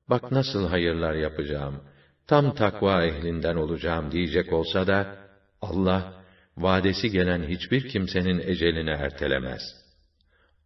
Bak 0.09 0.31
nasıl 0.31 0.67
hayırlar 0.67 1.13
yapacağım. 1.13 1.81
Tam 2.27 2.55
takva 2.55 3.03
ehlinden 3.05 3.55
olacağım 3.55 4.11
diyecek 4.11 4.53
olsa 4.53 4.87
da, 4.87 5.27
Allah, 5.61 6.25
vadesi 6.57 7.09
gelen 7.11 7.43
hiçbir 7.49 7.87
kimsenin 7.89 8.39
ecelini 8.39 8.89
ertelemez. 8.89 9.61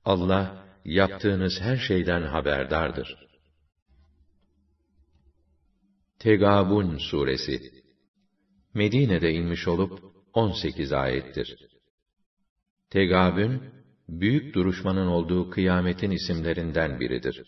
Allah, 0.06 0.64
yaptığınız 0.86 1.54
her 1.62 1.78
şeyden 1.78 2.22
haberdardır. 2.22 3.18
Tegabun 6.20 6.98
Suresi 6.98 7.81
Medine'de 8.73 9.34
inmiş 9.34 9.68
olup 9.68 9.99
18 10.34 10.93
ayettir. 10.93 11.56
Tegabün, 12.89 13.61
büyük 14.10 14.56
duruşmanın 14.56 15.07
olduğu 15.07 15.49
kıyametin 15.49 16.11
isimlerinden 16.11 16.99
biridir. 16.99 17.43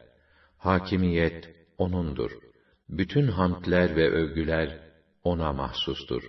Hakimiyet 0.58 1.48
O'nundur. 1.78 2.30
Bütün 2.88 3.26
hamdler 3.26 3.96
ve 3.96 4.08
övgüler 4.10 4.78
O'na 5.24 5.52
mahsustur. 5.52 6.22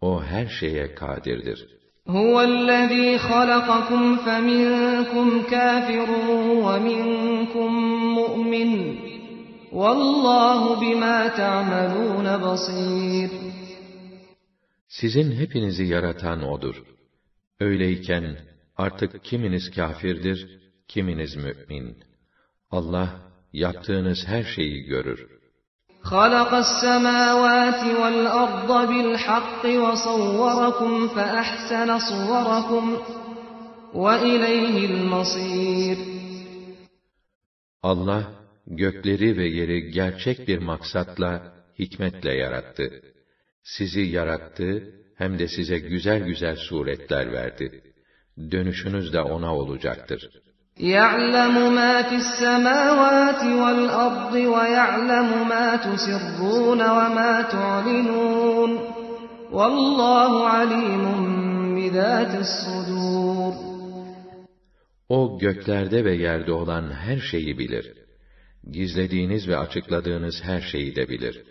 O 0.00 0.22
her 0.24 0.46
şeye 0.60 0.94
kadirdir. 0.94 1.66
هُوَ 2.08 2.44
الَّذ۪ي 2.44 3.16
خَلَقَكُمْ 3.18 4.16
فَمِنْكُمْ 4.24 5.40
كَافِرٌ 5.50 6.08
وَمِنْكُمْ 6.66 7.70
مُؤْمِنٌ 8.18 8.74
Vallahu 9.80 10.80
bima 10.82 11.18
ta'malun 11.40 12.26
basir. 12.46 13.30
Sizin 14.88 15.28
hepinizi 15.40 15.84
yaratan 15.94 16.40
odur. 16.54 16.76
Öyleyken 17.60 18.24
artık 18.76 19.24
kiminiz 19.24 19.70
kafirdir, 19.76 20.38
kiminiz 20.88 21.32
mümin. 21.36 21.86
Allah 22.70 23.08
yaptığınız 23.52 24.18
her 24.26 24.44
şeyi 24.56 24.82
görür. 24.84 25.26
خَلَقَ 26.02 26.50
السَّمَاوَاتِ 26.66 27.80
وَالْأَرْضَ 28.02 28.70
بِالْحَقِّ 28.90 29.62
وَصَوَّرَكُمْ 29.84 31.08
فَأَحْسَنَ 31.14 31.98
صُوَرَكُمْ 32.10 32.84
وَإِلَيْهِ 33.94 34.76
الْمَصِيرُ 34.90 35.98
Allah 37.82 38.24
gökleri 38.66 39.36
ve 39.36 39.46
yeri 39.48 39.90
gerçek 39.90 40.48
bir 40.48 40.58
maksatla, 40.58 41.54
hikmetle 41.78 42.32
yarattı. 42.34 42.90
Sizi 43.64 44.00
yarattı, 44.00 44.92
hem 45.16 45.38
de 45.38 45.48
size 45.48 45.78
güzel 45.78 46.24
güzel 46.24 46.56
suretler 46.56 47.32
verdi. 47.32 47.82
Dönüşünüz 48.50 49.12
de 49.12 49.20
ona 49.20 49.54
olacaktır. 49.54 50.30
يَعْلَمُ 50.80 51.56
مَا 51.78 52.02
فِي 52.08 52.16
السَّمَاوَاتِ 52.26 53.40
وَالْأَرْضِ 53.62 54.32
وَيَعْلَمُ 54.56 55.28
مَا 55.52 55.66
تُسِرُّونَ 55.86 56.80
وَمَا 56.98 57.32
تُعْلِنُونَ 57.56 58.70
وَاللّٰهُ 59.56 60.32
عَلِيمٌ 60.54 61.04
بِذَاتِ 61.76 62.32
الصُّدُورِ 62.46 63.54
O 65.08 65.38
göklerde 65.38 66.04
ve 66.04 66.14
yerde 66.14 66.52
olan 66.52 66.90
her 66.92 67.18
şeyi 67.18 67.58
bilir 67.58 68.03
gizlediğiniz 68.72 69.48
ve 69.48 69.56
açıkladığınız 69.56 70.34
her 70.42 70.60
şeyi 70.60 70.96
de 70.96 71.08
bilir. 71.08 71.42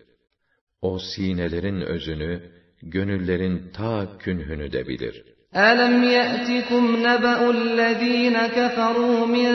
O 0.81 0.99
sinelerin 0.99 1.81
özünü, 1.81 2.51
gönüllerin 2.81 3.69
ta 3.73 4.17
künhünü 4.19 4.71
de 4.73 4.87
bilir. 4.87 5.25
أَلَمْ 5.55 5.95
يَأْتِكُمْ 6.17 6.83
نَبَأُ 7.07 7.37
الَّذ۪ينَ 7.59 8.49
كَفَرُوا 8.57 9.19
مِنْ 9.35 9.51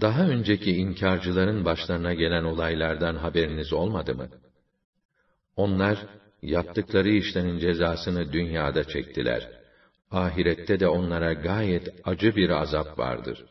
Daha 0.00 0.22
önceki 0.22 0.76
inkarcıların 0.76 1.64
başlarına 1.64 2.14
gelen 2.14 2.44
olaylardan 2.44 3.16
haberiniz 3.16 3.72
olmadı 3.72 4.14
mı? 4.14 4.28
Onlar, 5.56 5.98
yaptıkları 6.42 7.08
işlerin 7.08 7.58
cezasını 7.58 8.32
dünyada 8.32 8.84
çektiler.'' 8.84 9.65
ahirette 10.10 10.80
de 10.80 10.88
onlara 10.88 11.32
gayet 11.32 11.88
acı 12.06 12.36
bir 12.36 12.50
azap 12.50 12.98
vardır. 12.98 13.44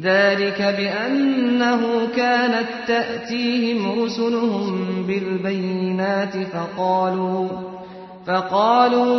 ذَٰلِكَ 0.00 0.60
بِأَنَّهُ 0.78 2.12
كَانَتْ 2.16 2.68
تَأْتِيهِمْ 2.86 4.04
رُسُلُهُمْ 4.04 4.74
بِالْبَيِّنَاتِ 5.06 6.34
فَقَالُوا 6.52 7.48
فَقَالُوا 8.26 9.16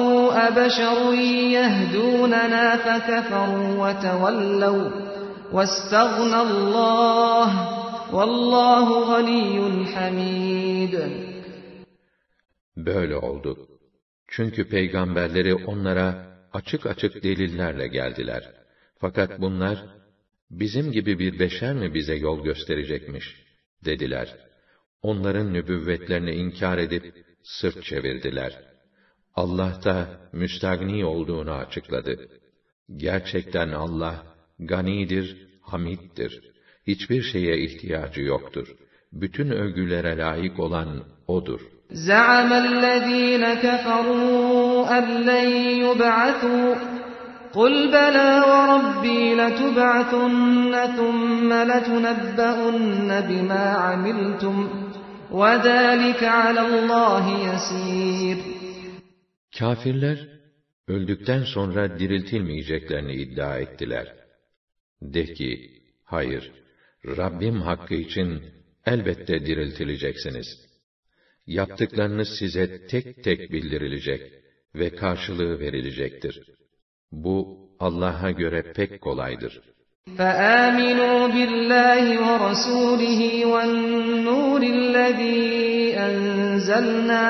أَبَشَرٌ 0.47 1.13
يَهْدُونَنَا 1.57 2.65
فَكَفَرُوا 2.85 3.69
وَتَوَلَّوْا 3.83 4.87
وَاسْتَغْنَى 5.55 6.39
اللّٰهُ 6.51 7.49
وَاللّٰهُ 8.13 8.87
غَنِيٌّ 9.11 9.85
حَمِيدٌ 9.85 10.93
Böyle 12.77 13.15
oldu. 13.17 13.57
Çünkü 14.27 14.69
peygamberleri 14.69 15.55
onlara 15.55 16.28
açık 16.53 16.85
açık 16.85 17.23
delillerle 17.23 17.87
geldiler. 17.87 18.43
Fakat 18.99 19.41
bunlar, 19.41 19.77
bizim 20.51 20.91
gibi 20.91 21.19
bir 21.19 21.39
beşer 21.39 21.73
mi 21.75 21.93
bize 21.93 22.15
yol 22.15 22.43
gösterecekmiş, 22.43 23.25
dediler. 23.85 24.35
Onların 25.01 25.53
nübüvvetlerini 25.53 26.31
inkar 26.31 26.77
edip, 26.77 27.03
sırt 27.43 27.83
çevirdiler. 27.83 28.63
Allah 29.35 29.79
da 29.85 30.29
müstagni 30.33 31.05
olduğunu 31.05 31.51
açıkladı. 31.51 32.29
Gerçekten 32.95 33.69
Allah, 33.69 34.35
ganidir, 34.59 35.47
hamiddir. 35.61 36.41
Hiçbir 36.87 37.21
şeye 37.21 37.63
ihtiyacı 37.65 38.21
yoktur. 38.21 38.75
Bütün 39.13 39.49
övgülere 39.51 40.17
layık 40.17 40.59
olan 40.59 41.03
O'dur.'' 41.27 41.78
زعم 41.91 42.53
الذين 42.53 43.53
كفروا 43.53 44.97
أن 44.97 45.03
لن 45.25 45.49
يبعثوا 45.85 46.75
قل 47.53 47.87
بلى 47.91 48.39
وربي 48.47 49.35
لتبعثن 49.35 50.95
ثم 50.97 51.53
لتنبؤن 51.53 53.21
بما 53.21 53.69
عملتم 53.73 54.69
وذلك 55.31 56.23
على 56.23 56.61
الله 56.61 57.25
يسير 57.53 58.39
Kafirler 59.59 60.19
öldükten 60.87 61.43
sonra 61.43 61.99
diriltilmeyeceklerini 61.99 63.13
iddia 63.15 63.57
ettiler. 63.57 64.13
De 65.01 65.23
ki, 65.33 65.81
hayır, 66.05 66.51
Rabbim 67.05 67.61
hakkı 67.61 67.93
için 67.93 68.41
elbette 68.85 69.39
diriltileceksiniz.'' 69.45 70.68
yaptıklarınız 71.57 72.29
size 72.39 72.87
tek 72.87 73.23
tek 73.23 73.39
bildirilecek 73.53 74.21
ve 74.75 74.95
karşılığı 74.95 75.59
verilecektir. 75.59 76.35
Bu 77.11 77.35
Allah'a 77.79 78.31
göre 78.31 78.73
pek 78.75 79.01
kolaydır. 79.01 79.53
فَآمِنُوا 80.17 81.21
بِاللّٰهِ 81.35 82.05
وَرَسُولِهِ 82.27 83.21
وَالنُّورِ 83.53 84.61
الَّذ۪ي 84.77 85.95
أَنْزَلْنَا 86.07 87.29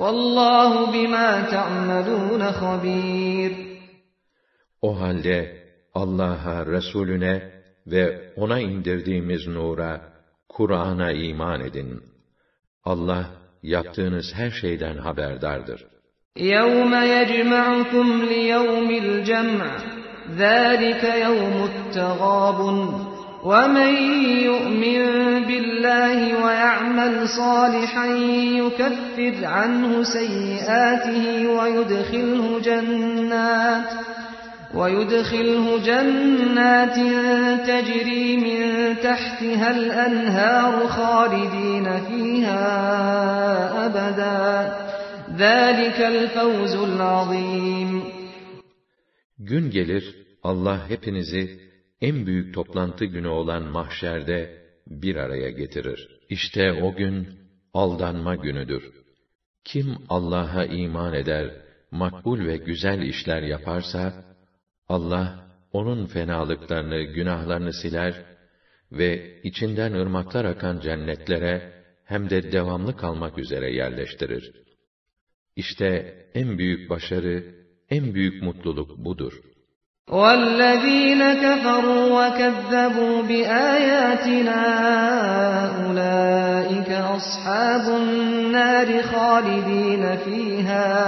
وَاللّٰهُ 0.00 0.72
بِمَا 0.94 1.46
تَعْمَلُونَ 1.54 2.42
خَب۪يرٌ 2.52 3.52
O 4.82 5.00
halde 5.00 5.66
Allah'a, 5.94 6.66
Resulüne 6.66 7.50
ve 7.86 8.32
ona 8.36 8.60
indirdiğimiz 8.60 9.46
nura, 9.46 10.12
Kur'an'a 10.48 11.12
iman 11.12 11.60
edin. 11.60 12.02
Allah 12.92 13.24
yaptığınız 13.62 14.26
her 14.34 14.50
şeyden 14.50 14.96
haberdardır. 14.98 15.84
يَوْمَ 16.38 16.92
يَجْمَعُكُمْ 17.16 18.06
لِيَوْمِ 18.32 18.88
الْجَمْعِ 19.04 19.68
ذَٰلِكَ 20.38 21.02
يَوْمُ 21.26 21.54
التَّغَابُنِ 21.70 22.78
وَمَنْ 23.50 23.92
يُؤْمِنْ 24.48 25.00
بِاللّٰهِ 25.48 26.20
وَيَعْمَلْ 26.44 27.14
صَالِحًا 27.40 28.08
يُكَفِّرْ 28.62 29.34
عَنْهُ 29.56 29.92
سَيِّئَاتِهِ 30.16 31.24
وَيُدْخِلْهُ 31.58 32.46
جَنَّاتٍ 32.68 33.90
وَيُدْخِلْهُ 34.74 35.66
جَنَّاتٍ 35.88 36.96
تَجْرِي 37.68 38.28
مِنْ 38.46 38.60
تَحْتِهَا 39.08 39.68
الْأَنْهَارُ 39.78 40.74
خَالِد۪ينَ 40.96 41.84
ف۪يهَا 42.08 42.66
أَبَدًا 43.86 44.42
ذَٰلِكَ 45.38 45.98
الْفَوْزُ 46.00 46.74
الْعَظ۪يمُ 46.76 48.02
Gün 49.38 49.70
gelir, 49.70 50.14
Allah 50.42 50.88
hepinizi 50.88 51.60
en 52.00 52.26
büyük 52.26 52.54
toplantı 52.54 53.04
günü 53.04 53.28
olan 53.28 53.62
mahşerde 53.62 54.56
bir 54.86 55.16
araya 55.16 55.50
getirir. 55.50 56.08
İşte 56.30 56.72
o 56.82 56.94
gün 56.96 57.28
aldanma 57.74 58.36
günüdür. 58.36 58.82
Kim 59.64 59.86
Allah'a 60.08 60.64
iman 60.64 61.14
eder, 61.14 61.50
makbul 61.90 62.40
ve 62.46 62.56
güzel 62.56 63.02
işler 63.02 63.42
yaparsa, 63.42 64.25
Allah, 64.88 65.28
onun 65.72 66.06
fenalıklarını, 66.06 67.02
günahlarını 67.02 67.72
siler 67.82 68.14
ve 68.92 69.40
içinden 69.42 69.92
ırmaklar 69.92 70.44
akan 70.44 70.80
cennetlere 70.80 71.72
hem 72.04 72.30
de 72.30 72.52
devamlı 72.52 72.96
kalmak 72.96 73.38
üzere 73.38 73.72
yerleştirir. 73.74 74.52
İşte 75.56 76.14
en 76.34 76.58
büyük 76.58 76.90
başarı, 76.90 77.44
en 77.90 78.14
büyük 78.14 78.42
mutluluk 78.42 78.98
budur. 79.04 79.32
وَالَّذ۪ينَ 80.08 81.22
كَفَرُوا 81.44 82.06
وَكَذَّبُوا 82.18 83.16
بِآيَاتِنَا 83.30 84.60
اُولَٰئِكَ 85.82 86.90
أَصْحَابُ 87.18 87.86
النَّارِ 88.00 88.88
خَالِد۪ينَ 89.12 90.02
ف۪يهَا 90.24 90.98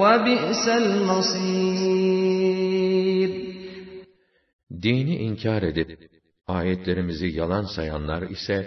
وَبِئْسَ 0.00 0.64
الْمَصِيرِ 0.68 2.83
Dini 4.86 5.16
inkar 5.28 5.62
edip 5.70 5.90
ayetlerimizi 6.56 7.28
yalan 7.40 7.64
sayanlar 7.76 8.22
ise 8.36 8.58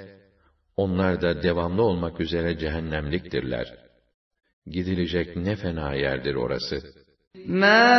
onlar 0.84 1.22
da 1.22 1.44
devamlı 1.44 1.84
olmak 1.84 2.15
üzere 2.26 2.52
cehennemliktirler. 2.60 3.68
Gidilecek 4.68 5.35
ne 5.35 5.56
fena 5.56 5.94
yerdir 5.94 6.35
orası. 6.35 6.77
مَا 7.64 7.98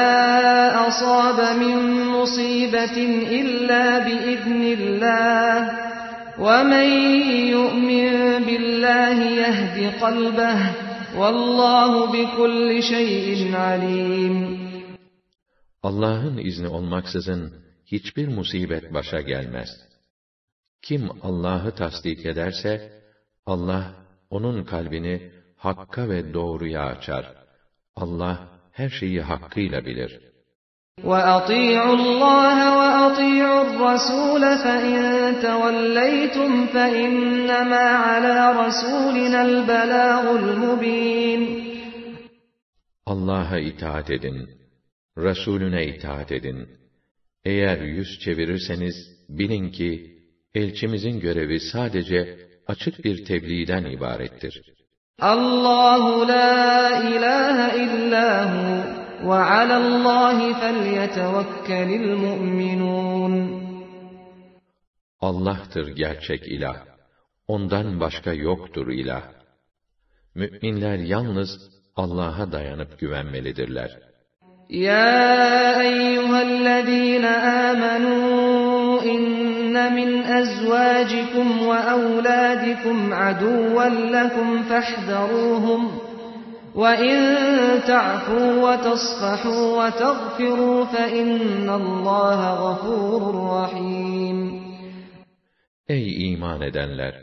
أَصَابَ 0.88 1.38
مِنْ 1.62 1.78
مُصِيبَةٍ 2.16 2.96
إِلَّا 3.40 3.84
بِإِذْنِ 4.06 4.62
اللّٰهِ 4.78 5.54
وَمَنْ 6.46 6.88
يُؤْمِنْ 7.56 8.06
بِاللّٰهِ 8.46 9.18
يَهْدِ 9.42 9.76
قَلْبَهِ 10.02 10.58
وَاللّٰهُ 11.18 11.92
بِكُلِّ 12.12 12.78
شَيْءٍ 12.82 13.54
عَلِيمٌ 13.54 14.36
Allah'ın 15.82 16.38
izni 16.38 16.68
olmaksızın 16.68 17.52
hiçbir 17.92 18.28
musibet 18.28 18.94
başa 18.94 19.20
gelmez. 19.20 19.70
Kim 20.82 21.02
Allah'ı 21.22 21.72
tasdik 21.80 22.26
ederse, 22.26 22.72
Allah 23.46 23.84
onun 24.30 24.64
kalbini 24.64 25.32
hakka 25.56 26.08
ve 26.08 26.34
doğruya 26.34 26.82
açar. 26.94 27.24
Allah 27.96 28.36
her 28.72 28.88
şeyi 29.00 29.20
hakkıyla 29.20 29.84
bilir. 29.84 30.12
وَأَطِيعُوا 31.12 31.94
اللَّهَ 32.00 32.56
وَأَطِيعُوا 32.80 33.60
الرَّسُولَ 33.68 34.42
فَإِن 34.64 35.00
تَوَلَّيْتُمْ 35.46 36.52
فَإِنَّمَا 36.74 37.86
عَلَى 38.06 38.38
رَسُولِنَا 38.62 39.40
الْبَلَاغُ 39.48 40.36
الْمُبِينُ 40.42 41.42
Allah'a 43.06 43.58
itaat 43.58 44.10
edin, 44.10 44.48
Resulüne 45.18 45.86
itaat 45.86 46.32
edin. 46.32 46.77
Eğer 47.52 47.78
yüz 47.96 48.10
çevirirseniz 48.24 48.96
bilin 49.38 49.66
ki 49.76 49.90
elçimizin 50.54 51.20
görevi 51.20 51.60
sadece 51.72 52.38
açık 52.66 53.04
bir 53.04 53.24
tebliğden 53.24 53.84
ibarettir. 53.84 54.54
Allahu 55.20 56.28
la 56.28 56.62
ilahe 57.12 57.66
illa 57.86 58.30
ve 59.28 59.38
alallahi 59.60 60.46
felyetevekkelil 60.62 62.06
mu'minun. 62.24 63.34
Allah'tır 65.20 65.86
gerçek 65.88 66.42
ilah. 66.54 66.78
Ondan 67.46 68.00
başka 68.00 68.32
yoktur 68.32 68.88
ilah. 68.92 69.24
Müminler 70.34 70.98
yalnız 70.98 71.50
Allah'a 71.96 72.52
dayanıp 72.52 72.98
güvenmelidirler. 72.98 74.07
يا 74.70 75.80
أيها 75.80 76.42
الذين 76.42 77.24
آمنوا 77.24 79.02
إن 79.02 79.92
من 79.94 80.18
أزواجكم 80.22 81.62
وأولادكم 81.66 83.14
عدوا 83.14 83.84
لكم 83.88 84.62
فاحذروهم 84.62 85.98
وإن 86.74 87.16
تعفوا 87.86 88.68
وتصفحوا 88.70 89.84
وتغفروا 89.86 90.84
فإن 90.84 91.70
الله 91.70 92.54
غفور 92.70 93.50
رحيم 93.62 94.68
Ey 95.88 96.32
iman 96.32 96.60
edenler! 96.60 97.14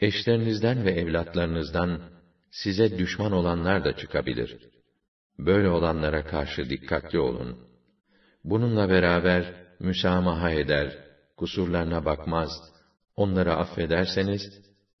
Eşlerinizden 0.00 0.84
ve 0.84 0.90
evlatlarınızdan 0.90 1.98
size 2.50 2.98
düşman 2.98 3.32
olanlar 3.32 3.84
da 3.84 3.96
çıkabilir.'' 3.96 4.73
Böyle 5.38 5.68
olanlara 5.68 6.24
karşı 6.24 6.70
dikkatli 6.70 7.18
olun. 7.18 7.58
Bununla 8.44 8.88
beraber 8.88 9.54
müsamaha 9.80 10.50
eder, 10.50 10.98
kusurlarına 11.36 12.04
bakmaz, 12.04 12.50
onları 13.16 13.52
affederseniz, 13.54 14.42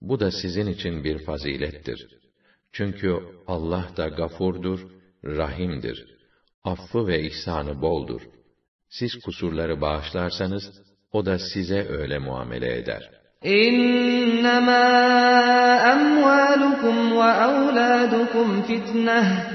bu 0.00 0.20
da 0.20 0.30
sizin 0.30 0.66
için 0.66 1.04
bir 1.04 1.18
fazilettir. 1.24 2.06
Çünkü 2.72 3.18
Allah 3.46 3.86
da 3.96 4.08
gafurdur, 4.08 4.80
rahimdir. 5.24 6.04
Affı 6.64 7.06
ve 7.06 7.22
ihsanı 7.22 7.82
boldur. 7.82 8.20
Siz 8.88 9.12
kusurları 9.24 9.80
bağışlarsanız, 9.80 10.70
o 11.12 11.26
da 11.26 11.38
size 11.38 11.86
öyle 11.88 12.18
muamele 12.18 12.78
eder.'' 12.78 13.10
İnnemâ 13.44 15.02
emvâlukum 15.92 17.12
ve 17.18 17.30
evlâdukum 17.50 18.62
fitneh 18.62 19.53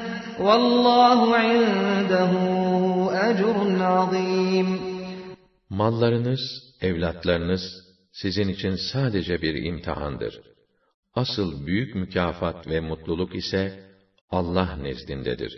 Mallarınız, 5.69 6.41
evlatlarınız 6.81 7.61
sizin 8.13 8.47
için 8.49 8.75
sadece 8.93 9.41
bir 9.41 9.63
imtihandır. 9.63 10.41
Asıl 11.15 11.65
büyük 11.67 11.95
mükafat 11.95 12.67
ve 12.67 12.79
mutluluk 12.79 13.35
ise 13.35 13.89
Allah 14.31 14.69
nezdindedir. 14.83 15.53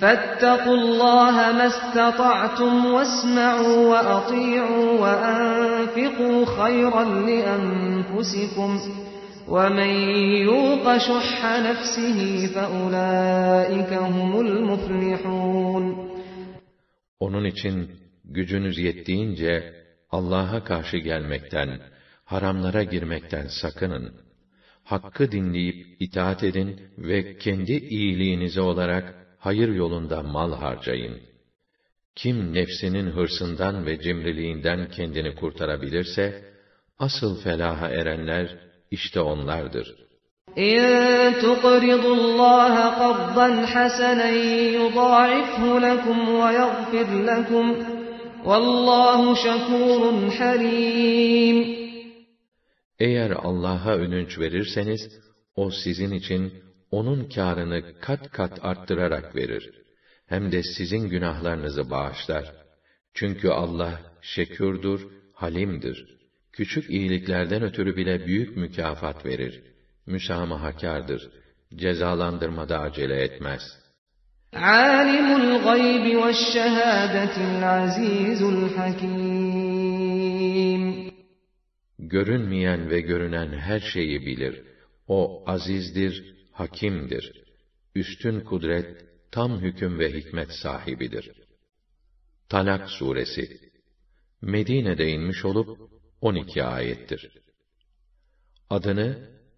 فَاتَّقُوا 0.00 0.74
اللّٰهَ 0.82 1.36
مَا 1.58 1.66
اسْتَطَعْتُمْ 1.74 2.74
وَاسْمَعُوا 2.96 3.76
وَأَطِيعُوا 3.92 4.88
وَأَنْفِقُوا 5.04 6.38
خَيْرًا 6.58 7.04
لِأَنْفُسِكُمْ 7.28 8.70
وَمَنْ 9.48 9.90
يُوقَ 10.48 10.84
شُحَّ 11.08 11.38
نَفْسِهِ 11.68 12.46
فَأُولَٰئِكَ 12.54 13.92
هُمُ 13.92 14.40
الْمُفْلِحُونَ 14.46 16.10
Onun 17.20 17.44
için 17.44 17.90
gücünüz 18.24 18.78
yettiğince 18.78 19.72
Allah'a 20.10 20.64
karşı 20.64 20.96
gelmekten, 20.96 21.80
haramlara 22.24 22.82
girmekten 22.82 23.46
sakının. 23.62 24.12
Hakkı 24.84 25.32
dinleyip 25.32 26.02
itaat 26.02 26.44
edin 26.44 26.80
ve 26.98 27.38
kendi 27.38 27.72
iyiliğinize 27.72 28.60
olarak 28.60 29.14
hayır 29.38 29.68
yolunda 29.68 30.22
mal 30.22 30.52
harcayın. 30.52 31.20
Kim 32.14 32.54
nefsinin 32.54 33.10
hırsından 33.10 33.86
ve 33.86 34.00
cimriliğinden 34.00 34.88
kendini 34.90 35.34
kurtarabilirse, 35.34 36.44
asıl 36.98 37.40
felaha 37.42 37.88
erenler, 37.88 38.69
işte 38.90 39.20
onlardır. 39.20 39.94
Eğer 40.56 41.32
Allah'a 53.30 53.92
ödünç 53.92 54.38
verirseniz, 54.38 55.00
O 55.56 55.70
sizin 55.70 56.10
için 56.12 56.52
onun 56.90 57.28
kârını 57.28 58.00
kat 58.00 58.30
kat 58.30 58.64
arttırarak 58.64 59.36
verir. 59.36 59.70
Hem 60.26 60.52
de 60.52 60.62
sizin 60.62 61.08
günahlarınızı 61.08 61.90
bağışlar. 61.90 62.44
Çünkü 63.14 63.48
Allah 63.48 64.00
şekürdür, 64.22 65.00
halimdir.'' 65.34 66.19
küçük 66.60 66.84
iyiliklerden 66.90 67.62
ötürü 67.62 67.96
bile 67.96 68.16
büyük 68.26 68.50
mükafat 68.56 69.24
verir. 69.26 69.54
Müsamahakardır. 70.06 71.22
Cezalandırmada 71.82 72.76
acele 72.86 73.18
etmez. 73.26 73.62
Alimul 74.52 75.52
gaybi 75.66 76.14
ve 76.24 76.32
şehadetil 76.52 77.60
azizul 77.82 78.60
hakim. 78.76 80.82
Görünmeyen 82.12 82.90
ve 82.90 83.00
görünen 83.00 83.50
her 83.66 83.80
şeyi 83.94 84.18
bilir. 84.28 84.56
O 85.18 85.44
azizdir, 85.52 86.14
hakimdir. 86.58 87.24
Üstün 88.00 88.36
kudret, 88.40 88.88
tam 89.34 89.50
hüküm 89.64 89.98
ve 89.98 90.08
hikmet 90.12 90.50
sahibidir. 90.62 91.26
Talak 92.48 92.90
suresi 92.98 93.44
Medine'de 94.42 95.06
inmiş 95.12 95.44
olup 95.44 95.89
12 96.22 96.62
ayettir. 96.64 97.22
Adını 98.70 99.08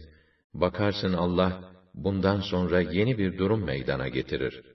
Bakarsın 0.53 1.13
Allah, 1.13 1.73
bundan 1.93 2.41
sonra 2.41 2.81
yeni 2.81 3.17
bir 3.17 3.37
durum 3.37 3.63
meydana 3.65 4.07
getirir.'' 4.07 4.74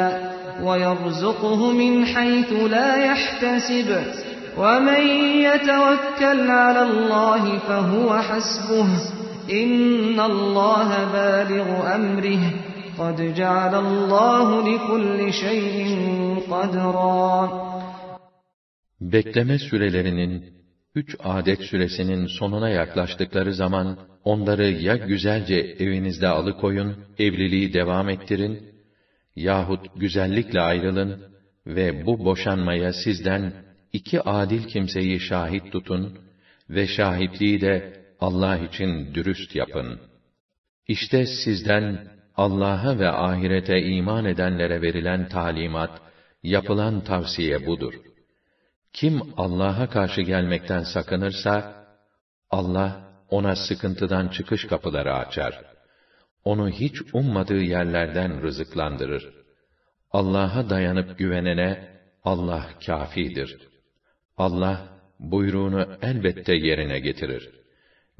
وَيَرْزُقْهُ 0.64 1.70
مِنْ 1.72 2.04
حَيْثُ 2.06 2.52
لَا 2.52 2.96
يَحْتَسِبُ 2.96 3.88
وَمَنْ 4.58 5.02
يَتَوَكَّلْ 5.48 6.38
عَلَى 6.62 6.82
اللّٰهِ 6.90 7.44
فَهُوَ 7.68 8.08
حَسْبُهُ 8.28 8.88
اِنَّ 9.52 10.20
اللّٰهَ 10.20 10.88
بَالِغُ 11.12 11.66
أَمْرِهِ 11.94 12.42
قَدْ 13.00 13.16
جَعَلَ 13.40 13.74
اللّٰهُ 13.74 14.48
لِكُلِّ 14.68 15.30
شَيْءٍ 15.42 15.76
قَدْرًا 16.50 17.48
Bekleme 19.00 19.58
sürelerinin, 19.58 20.44
üç 20.94 21.16
adet 21.24 21.60
süresinin 21.62 22.26
sonuna 22.26 22.68
yaklaştıkları 22.68 23.52
zaman, 23.54 23.96
onları 24.32 24.66
ya 24.70 24.96
güzelce 24.96 25.54
evinizde 25.54 26.28
alıkoyun, 26.28 27.04
evliliği 27.18 27.72
devam 27.72 28.08
ettirin, 28.08 28.68
yahut 29.36 29.86
güzellikle 30.00 30.60
ayrılın 30.60 31.22
ve 31.66 32.06
bu 32.06 32.24
boşanmaya 32.24 32.92
sizden 32.92 33.52
iki 33.92 34.20
adil 34.22 34.62
kimseyi 34.64 35.20
şahit 35.20 35.72
tutun 35.72 36.18
ve 36.70 36.86
şahitliği 36.86 37.60
de 37.60 38.04
Allah 38.20 38.58
için 38.58 39.14
dürüst 39.14 39.54
yapın. 39.56 40.00
İşte 40.88 41.26
sizden 41.26 42.08
Allah'a 42.36 42.98
ve 42.98 43.08
ahirete 43.08 43.78
iman 43.82 44.24
edenlere 44.24 44.82
verilen 44.82 45.28
talimat, 45.28 45.90
yapılan 46.42 47.04
tavsiye 47.04 47.66
budur. 47.66 47.94
Kim 48.92 49.22
Allah'a 49.36 49.90
karşı 49.90 50.20
gelmekten 50.20 50.82
sakınırsa, 50.82 51.76
Allah, 52.50 53.05
ona 53.30 53.56
sıkıntıdan 53.56 54.28
çıkış 54.28 54.64
kapıları 54.66 55.14
açar. 55.14 55.64
Onu 56.44 56.70
hiç 56.70 56.94
ummadığı 57.14 57.62
yerlerden 57.62 58.42
rızıklandırır. 58.42 59.34
Allah'a 60.10 60.70
dayanıp 60.70 61.18
güvenene 61.18 62.00
Allah 62.24 62.66
kafidir. 62.86 63.58
Allah 64.36 64.88
buyruğunu 65.20 65.96
elbette 66.02 66.54
yerine 66.56 67.00
getirir. 67.00 67.50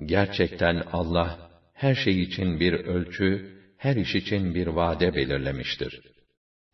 Gerçekten 0.07 0.83
Allah 0.93 1.51
her 1.73 1.95
şey 1.95 2.23
için 2.23 2.61
bir 2.61 2.73
ölçü, 2.73 3.57
her 3.79 3.97
iş 3.97 4.15
için 4.15 4.55
bir 4.55 4.67
vade 4.67 5.15
belirlemiştir. 5.15 6.16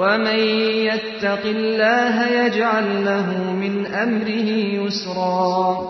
وَمَنْ 0.00 0.40
يَتَّقِ 0.90 1.42
اللّٰهَ 1.58 2.14
يَجْعَلْ 2.40 2.86
لَهُ 3.08 3.26
مِنْ 3.62 3.74
اَمْرِهِ 4.04 4.48
يُسْرًا 4.78 5.86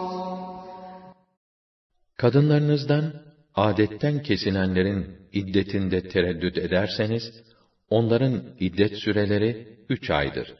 Kadınlarınızdan 2.17 3.13
adetten 3.55 4.23
kesilenlerin 4.23 5.17
iddetinde 5.33 6.09
tereddüt 6.09 6.59
ederseniz, 6.59 7.33
onların 7.91 8.43
iddet 8.59 8.93
süreleri 9.05 9.69
üç 9.89 10.11
aydır. 10.11 10.55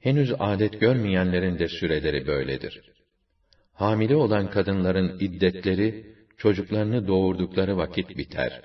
Henüz 0.00 0.32
adet 0.38 0.80
görmeyenlerin 0.80 1.58
de 1.58 1.68
süreleri 1.68 2.26
böyledir. 2.26 2.80
Hamile 3.72 4.16
olan 4.16 4.50
kadınların 4.50 5.16
iddetleri, 5.20 6.06
çocuklarını 6.38 7.06
doğurdukları 7.06 7.76
vakit 7.76 8.08
biter. 8.18 8.60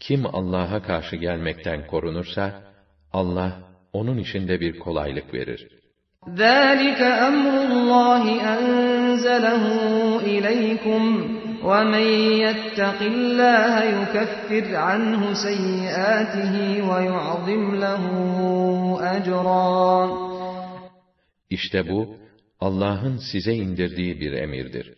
Kim 0.00 0.26
Allah'a 0.26 0.82
karşı 0.82 1.16
gelmekten 1.16 1.86
korunursa, 1.86 2.73
Allah 3.20 3.50
onun 3.92 4.18
içinde 4.18 4.60
bir 4.60 4.78
kolaylık 4.78 5.34
verir. 5.34 5.62
ذَٰلِكَ 6.26 7.00
أَمْرُ 7.30 7.52
اللّٰهِ 7.72 8.24
أَنْزَلَهُ 8.56 9.64
اِلَيْكُمْ 10.34 11.02
وَمَنْ 11.70 12.06
يَتَّقِ 12.46 12.98
اللّٰهَ 13.14 13.72
يُكَفِّرْ 13.96 14.66
عَنْهُ 14.88 15.22
سَيِّئَاتِهِ 15.46 16.54
وَيُعْظِمْ 16.90 17.74
لَهُ 17.74 18.04
أَجْرًا 19.16 20.10
İşte 21.50 21.88
bu, 21.88 22.16
Allah'ın 22.60 23.18
size 23.32 23.54
indirdiği 23.54 24.20
bir 24.20 24.32
emirdir. 24.32 24.94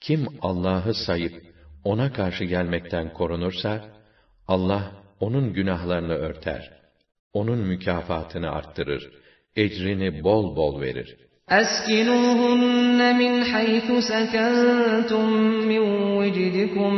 Kim 0.00 0.26
Allah'ı 0.42 0.94
sayıp, 0.94 1.34
ona 1.84 2.12
karşı 2.12 2.44
gelmekten 2.44 3.12
korunursa, 3.12 3.84
Allah 4.48 4.82
onun 5.20 5.52
günahlarını 5.52 6.14
örter.'' 6.14 6.78
onun 7.34 7.58
mükafatını 7.58 8.50
arttırır, 8.50 9.10
ecrini 9.56 10.24
bol 10.24 10.56
bol 10.56 10.80
verir. 10.80 11.16
أسكنوهن 11.50 13.00
من 13.18 13.44
حيث 13.44 13.88
سكنتم 14.12 15.30
من 15.70 15.80
وجدكم 16.18 16.94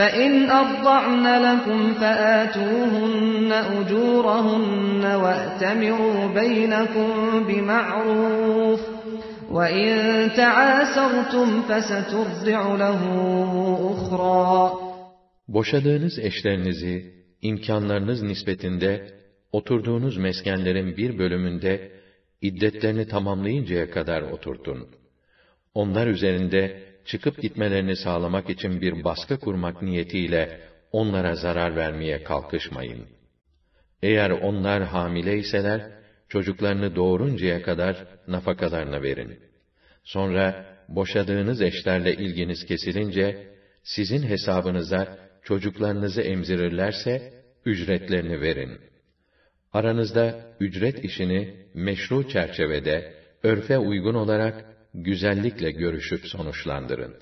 فَاِنْ 0.00 0.34
اَضَّعْنَ 0.62 1.24
لَكُمْ 1.48 1.80
فَآتُوهُنَّ 2.00 3.50
اُجُورَهُنَّ 3.78 5.02
وَاَتَمِرُوا 5.22 6.20
بَيْنَكُمْ 6.40 7.08
بِمَعْرُوفٍ 7.48 8.80
وَاِنْ 9.56 9.88
تَعَاسَرْتُمْ 10.42 11.48
فَسَتُرْضِعُ 11.68 12.60
لَهُ 12.82 13.00
اُخْرَى 13.92 14.70
Boşadığınız 15.48 16.18
eşlerinizi, 16.18 16.94
imkanlarınız 17.42 18.22
nispetinde, 18.22 18.90
oturduğunuz 19.52 20.16
meskenlerin 20.16 20.96
bir 20.96 21.18
bölümünde, 21.18 21.92
iddetlerini 22.40 23.08
tamamlayıncaya 23.08 23.90
kadar 23.90 24.22
oturtun. 24.22 24.78
Onlar 25.74 26.06
üzerinde, 26.06 26.60
çıkıp 27.10 27.42
gitmelerini 27.42 27.96
sağlamak 27.96 28.50
için 28.50 28.80
bir 28.80 29.04
baskı 29.04 29.36
kurmak 29.44 29.82
niyetiyle 29.82 30.60
onlara 30.92 31.34
zarar 31.34 31.76
vermeye 31.80 32.18
kalkışmayın. 32.22 33.02
Eğer 34.02 34.30
onlar 34.30 34.82
hamile 34.82 35.38
iseler, 35.38 35.80
çocuklarını 36.28 36.96
doğuruncaya 36.96 37.62
kadar 37.62 37.94
nafakalarını 38.28 39.02
verin. 39.02 39.38
Sonra 40.04 40.46
boşadığınız 40.88 41.62
eşlerle 41.62 42.12
ilginiz 42.14 42.64
kesilince, 42.68 43.48
sizin 43.84 44.22
hesabınıza 44.22 45.18
çocuklarınızı 45.42 46.22
emzirirlerse, 46.22 47.32
ücretlerini 47.66 48.40
verin. 48.40 48.70
Aranızda 49.72 50.40
ücret 50.60 51.04
işini 51.04 51.66
meşru 51.74 52.28
çerçevede, 52.28 53.14
örfe 53.42 53.78
uygun 53.78 54.14
olarak 54.14 54.69
güzellikle 54.94 55.70
görüşüp 55.70 56.20
sonuçlandırın. 56.26 57.14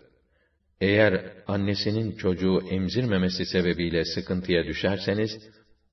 Eğer 0.81 1.25
annesinin 1.49 2.17
çocuğu 2.17 2.61
emzirmemesi 2.71 3.45
sebebiyle 3.47 4.05
sıkıntıya 4.05 4.65
düşerseniz, 4.65 5.31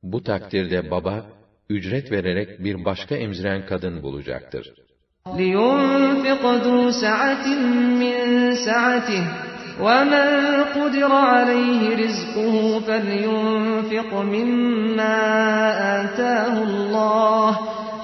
bu 0.04 0.24
takdirde 0.24 0.92
baba, 0.92 1.26
ücret 1.70 2.12
vererek 2.12 2.64
bir 2.64 2.86
başka 2.86 3.16
emziren 3.16 3.66
kadın 3.66 4.04
bulacaktır. 4.04 4.68
لِيُنْفِقَ 5.26 6.44
ذُو 6.66 6.78
سَعَةٍ 7.04 7.46
مِّنْ 8.02 8.16
سَعَتِهِ 8.68 9.24
وَمَنْ 9.86 10.28
قُدِرَ 10.78 11.12
عَلَيْهِ 11.32 11.82
رِزْقُهُ 12.04 12.56
فَلْيُنْفِقْ 12.88 14.10
مِمَّا 14.34 15.22
آتَاهُ 16.02 16.56
اللّٰهُ 16.70 17.56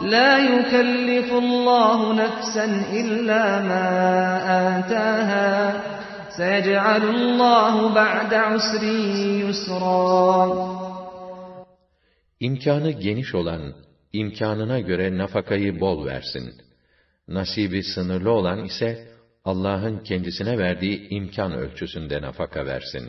La 0.10 0.38
yukellifullahu 0.40 2.18
nefsen 2.18 2.72
illa 3.02 3.44
ma 3.72 3.88
ataha. 4.70 5.50
Seyec'alullahu 6.40 7.82
ba'de 8.00 8.40
usri 8.58 8.98
yusra. 9.44 10.32
İmkanı 12.40 12.92
geniş 12.92 13.36
olan, 13.36 13.74
imkanına 14.14 14.80
göre 14.80 15.18
nafakayı 15.18 15.80
bol 15.80 16.06
versin. 16.06 16.50
Nasibi 17.28 17.84
sınırlı 17.84 18.32
olan 18.32 18.66
ise, 18.66 19.08
Allah'ın 19.46 20.04
kendisine 20.04 20.58
verdiği 20.58 21.08
imkan 21.10 21.52
ölçüsünde 21.52 22.22
nafaka 22.22 22.66
versin. 22.66 23.04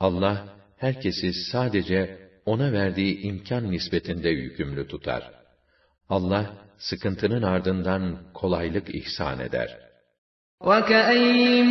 Allah, 0.00 0.48
herkesi 0.76 1.32
sadece 1.32 2.24
O'na 2.46 2.72
verdiği 2.72 3.20
imkan 3.20 3.70
nispetinde 3.70 4.28
yükümlü 4.28 4.88
tutar.'' 4.88 5.43
Allah 6.08 6.46
sıkıntının 6.78 7.42
ardından 7.42 8.18
kolaylık 8.34 8.94
ihsan 8.94 9.38
eder. 9.40 9.68
وَكَأَيِّن 10.60 11.66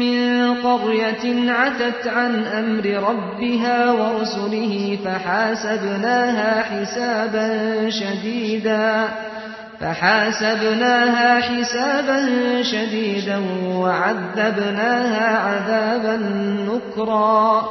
مِّن 0.00 0.54
قَرْيَةٍ 0.62 1.24
عَتَتْ 1.50 2.02
عَنْ 2.06 2.34
أَمْرِ 2.60 2.84
رَبِّهَا 3.10 3.76
وَرُسُلِهِ 3.92 4.98
فَحَاسَبْنَاهَا 5.04 6.52
حِسَابًا 6.62 7.48
شَدِيدًا 7.90 9.08
فحاسبناها 9.82 11.30
حسابا 11.48 12.18
شديدا 12.62 13.38
وعذبناها 13.66 15.26
عذابا 15.38 16.16
نكرا 16.66 17.62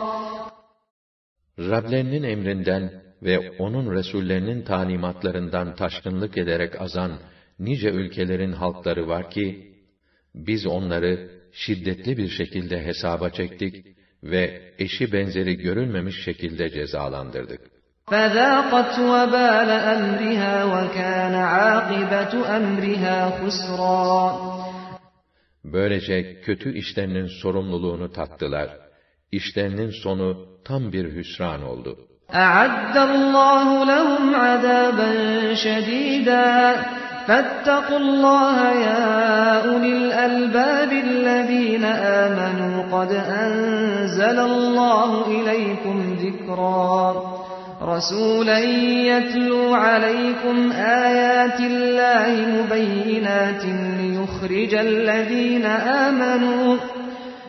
Rablerinin 1.59 2.23
emrinden 2.23 3.04
ve 3.23 3.51
onun 3.59 3.91
resullerinin 3.95 4.61
talimatlarından 4.61 5.75
taşkınlık 5.75 6.37
ederek 6.37 6.81
azan 6.81 7.11
nice 7.59 7.89
ülkelerin 7.89 8.51
halkları 8.51 9.07
var 9.07 9.29
ki, 9.31 9.75
biz 10.35 10.65
onları 10.65 11.29
şiddetli 11.53 12.17
bir 12.17 12.29
şekilde 12.29 12.85
hesaba 12.85 13.29
çektik 13.29 13.85
ve 14.23 14.73
eşi 14.79 15.11
benzeri 15.13 15.55
görülmemiş 15.57 16.23
şekilde 16.25 16.69
cezalandırdık. 16.69 17.61
فَذَاقَتْ 18.07 18.89
وَبَالَ 19.13 19.69
أَمْرِهَا 19.95 20.55
وَكَانَ 20.73 21.35
عَاقِبَةُ 21.53 22.41
أَمْرِهَا 22.43 23.29
خُسْرًا 23.39 24.35
Böylece 25.63 26.41
kötü 26.41 26.73
işlerinin 26.77 27.27
sorumluluğunu 27.41 28.11
tattılar. 28.11 28.69
İşlerinin 29.31 29.89
sonu 30.03 30.47
tam 30.63 30.93
bir 30.93 31.15
hüsran 31.15 31.63
oldu.'' 31.63 32.14
أعد 32.33 32.97
الله 32.97 33.85
لهم 33.85 34.35
عذابا 34.35 35.11
شديدا 35.53 36.75
فاتقوا 37.27 37.97
الله 37.97 38.71
يا 38.71 39.69
أولي 39.69 39.89
الألباب 39.97 40.91
الذين 40.91 41.85
آمنوا 41.85 42.83
قد 42.99 43.11
أنزل 43.41 44.39
الله 44.39 45.25
إليكم 45.27 46.15
ذكرا 46.21 47.15
رسولا 47.83 48.59
يتلو 48.59 49.73
عليكم 49.75 50.71
آيات 50.81 51.59
الله 51.59 52.47
مبينات 52.63 53.65
ليخرج 54.01 54.73
الذين 54.73 55.65
آمنوا 56.05 56.77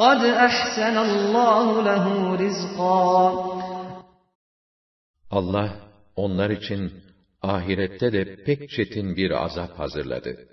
قَدْ 0.00 0.22
اَحْسَنَ 0.48 0.96
اللّٰهُ 1.08 1.66
لَهُ 1.88 2.06
رِزْقًا 2.44 3.22
Allah 5.30 5.68
onlar 6.16 6.50
için 6.50 6.92
ahirette 7.42 8.12
de 8.12 8.44
pek 8.44 8.70
çetin 8.70 9.16
bir 9.16 9.30
azap 9.30 9.78
hazırladı. 9.78 10.48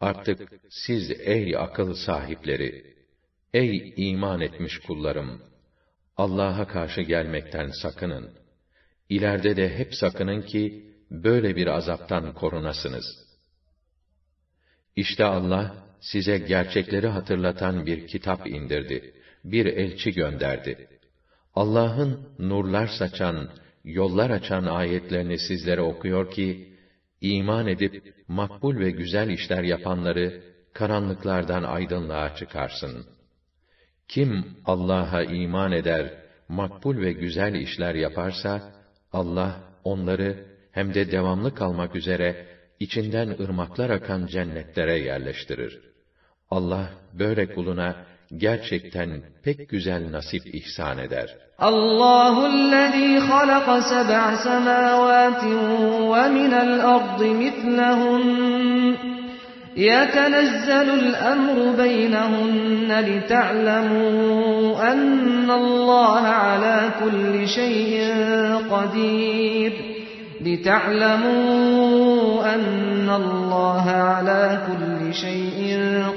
Artık 0.00 0.40
siz 0.86 1.10
ey 1.10 1.56
akıl 1.56 1.94
sahipleri, 1.94 2.94
ey 3.54 3.94
iman 3.96 4.40
etmiş 4.40 4.78
kullarım, 4.78 5.42
Allah'a 6.16 6.66
karşı 6.66 7.00
gelmekten 7.00 7.70
sakının. 7.82 8.30
İleride 9.08 9.56
de 9.56 9.78
hep 9.78 9.94
sakının 9.94 10.42
ki, 10.42 10.92
böyle 11.10 11.56
bir 11.56 11.66
azaptan 11.66 12.34
korunasınız. 12.34 13.06
İşte 14.96 15.24
Allah, 15.24 15.76
size 16.02 16.38
gerçekleri 16.38 17.06
hatırlatan 17.06 17.86
bir 17.86 18.06
kitap 18.06 18.46
indirdi. 18.46 19.14
Bir 19.44 19.66
elçi 19.66 20.12
gönderdi. 20.12 20.88
Allah'ın 21.54 22.20
nurlar 22.38 22.86
saçan, 22.86 23.50
yollar 23.84 24.30
açan 24.30 24.64
ayetlerini 24.64 25.38
sizlere 25.38 25.80
okuyor 25.80 26.30
ki, 26.30 26.72
iman 27.20 27.66
edip 27.66 28.14
makbul 28.28 28.78
ve 28.78 28.90
güzel 28.90 29.30
işler 29.30 29.62
yapanları 29.62 30.42
karanlıklardan 30.72 31.62
aydınlığa 31.62 32.36
çıkarsın. 32.36 33.06
Kim 34.08 34.44
Allah'a 34.64 35.22
iman 35.22 35.72
eder, 35.72 36.14
makbul 36.48 36.96
ve 37.00 37.12
güzel 37.12 37.54
işler 37.54 37.94
yaparsa, 37.94 38.72
Allah 39.12 39.60
onları 39.84 40.46
hem 40.72 40.94
de 40.94 41.12
devamlı 41.12 41.54
kalmak 41.54 41.96
üzere 41.96 42.46
içinden 42.80 43.28
ırmaklar 43.42 43.90
akan 43.90 44.26
cennetlere 44.26 44.98
yerleştirir. 44.98 45.91
Allah 46.56 46.84
böyle 47.18 47.44
kuluna 47.54 47.90
gerçekten 48.44 49.10
pek 49.44 49.68
güzel 49.68 50.02
nasip 50.12 50.42
ihsan 50.58 50.98
eder. 50.98 51.28
Allahu'llezî 51.58 53.18
halaka 53.28 53.76
seb'a 53.92 54.24
semâvâtin 54.46 55.58
ve 56.12 56.24
minel 56.38 56.86
ardı 56.96 57.28
mitlehunne 57.42 59.22
يتنزل 59.92 60.88
الأمر 61.00 61.58
بينهن 61.82 62.90
لتعلموا 63.08 64.92
أن 64.92 65.46
الله 65.62 66.24
على 66.46 66.78
كل 67.00 67.34
شيء 67.58 67.92
قدير 68.72 69.72
لتعلموا 70.46 71.74
أن 72.54 73.06
الله 73.22 73.86
على 74.10 74.44
كل 74.68 75.12
شيء 75.22 75.51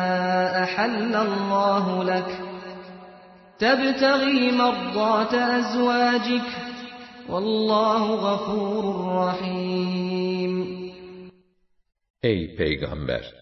أَحَلَّ 0.64 1.14
اللّٰهُ 1.28 1.86
لَكَ 2.12 2.30
تَبْتَغِي 3.62 4.40
مَرْضَاتَ 4.60 5.34
أَزْوَاجِكَ 5.34 6.46
وَاللّٰهُ 7.28 8.02
غَفُورٌ 8.02 8.84
رَّحِيمٌ 9.24 10.78
Ey 12.22 12.56
Peygamber! 12.58 13.34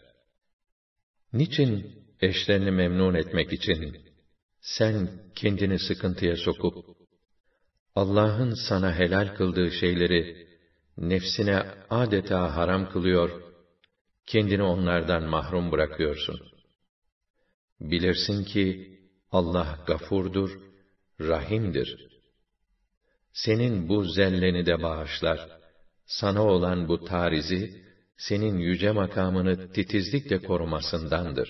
Niçin 1.32 1.86
eşlerini 2.20 2.70
memnun 2.70 3.14
etmek 3.14 3.52
için 3.52 3.97
sen 4.60 5.09
kendini 5.34 5.78
sıkıntıya 5.78 6.36
sokup 6.36 6.74
Allah'ın 7.94 8.55
sana 8.68 8.94
helal 8.98 9.28
kıldığı 9.36 9.70
şeyleri 9.70 10.47
nefsine 10.98 11.62
adeta 11.90 12.56
haram 12.56 12.90
kılıyor 12.90 13.45
kendini 14.27 14.62
onlardan 14.62 15.23
mahrum 15.24 15.73
bırakıyorsun. 15.73 16.40
Bilirsin 17.81 18.44
ki 18.44 18.65
Allah 19.32 19.69
gafurdur, 19.86 20.51
rahimdir. 21.20 21.90
Senin 23.32 23.89
bu 23.89 24.05
zelleni 24.05 24.66
de 24.66 24.82
bağışlar, 24.82 25.40
sana 26.07 26.43
olan 26.44 26.89
bu 26.89 27.05
tarizi, 27.05 27.85
senin 28.16 28.59
yüce 28.59 28.90
makamını 28.93 29.73
titizlikle 29.73 30.39
korumasındandır. 30.43 31.48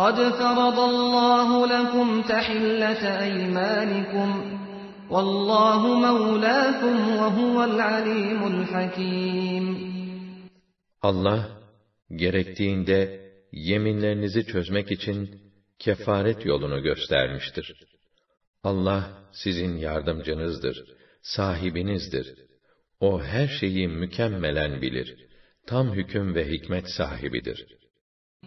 قَدْ 0.00 0.18
فَرَضَ 0.40 0.78
اللّٰهُ 0.92 1.50
لَكُمْ 1.74 2.08
تَحِلَّةَ 2.32 3.00
اَيْمَانِكُمْ 3.28 4.28
وَاللّٰهُ 5.14 5.82
مَوْلَاكُمْ 6.06 6.94
وَهُوَ 7.20 7.56
الْعَلِيمُ 7.70 8.40
الْحَكِيمُ 8.54 9.64
Allah, 11.02 11.57
gerektiğinde 12.16 13.30
yeminlerinizi 13.52 14.46
çözmek 14.46 14.90
için 14.92 15.40
kefaret 15.78 16.46
yolunu 16.46 16.82
göstermiştir. 16.82 17.72
Allah 18.64 19.04
sizin 19.32 19.76
yardımcınızdır, 19.76 20.84
sahibinizdir. 21.22 22.34
O 23.00 23.22
her 23.22 23.48
şeyi 23.60 23.88
mükemmelen 23.88 24.82
bilir. 24.82 25.16
Tam 25.66 25.92
hüküm 25.94 26.34
ve 26.34 26.48
hikmet 26.48 26.88
sahibidir.'' 26.90 27.78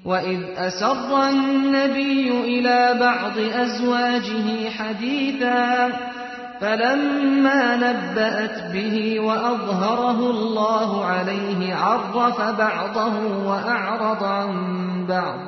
وَإِذْ 0.05 0.55
أَسَرَّ 0.67 1.11
النَّبِيُّ 1.33 2.27
إِلَى 2.53 2.99
بَعْضِ 3.05 3.37
أَزْوَاجِهِ 3.65 4.69
حَدِيثًا 4.69 6.20
فَلَمَّا 6.61 7.61
نَبَّأَتْ 7.85 8.57
بِهِ 8.73 8.97
وَأَظْهَرَهُ 9.27 10.19
اللّٰهُ 10.35 10.89
عَلَيْهِ 11.11 11.59
عَرَّفَ 11.83 12.39
بَعْضَهُ 12.65 13.15
وَأَعْرَضَ 13.49 14.21
عَنْ 14.39 14.51
بَعْضٍ 15.11 15.39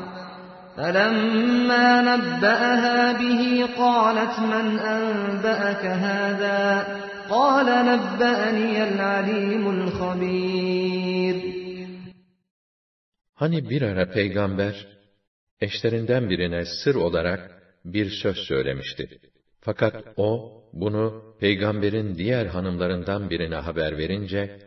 فَلَمَّا 0.77 1.87
نَبَّأَهَا 2.09 2.99
بِهِ 3.21 3.41
قَالَتْ 3.81 4.35
مَنْ 4.53 4.65
أَنْبَأَكَ 4.95 5.83
هَذَا 6.05 6.63
قَالَ 7.35 7.67
نَبَّأَنِيَ 7.89 8.77
الْعَلِيمُ 8.89 9.63
الْخَبِيرُ 9.77 11.35
Hani 13.35 13.69
bir 13.69 13.81
ara 13.81 14.09
peygamber, 14.11 14.87
eşlerinden 15.61 16.29
birine 16.29 16.65
sır 16.83 16.95
olarak 16.95 17.51
bir 17.85 18.09
söz 18.23 18.35
söylemişti. 18.47 19.09
Fakat 19.61 19.93
o, 20.17 20.59
bunu 20.73 21.35
peygamberin 21.39 22.15
diğer 22.15 22.45
hanımlarından 22.45 23.29
birine 23.29 23.55
haber 23.55 23.97
verince, 23.97 24.59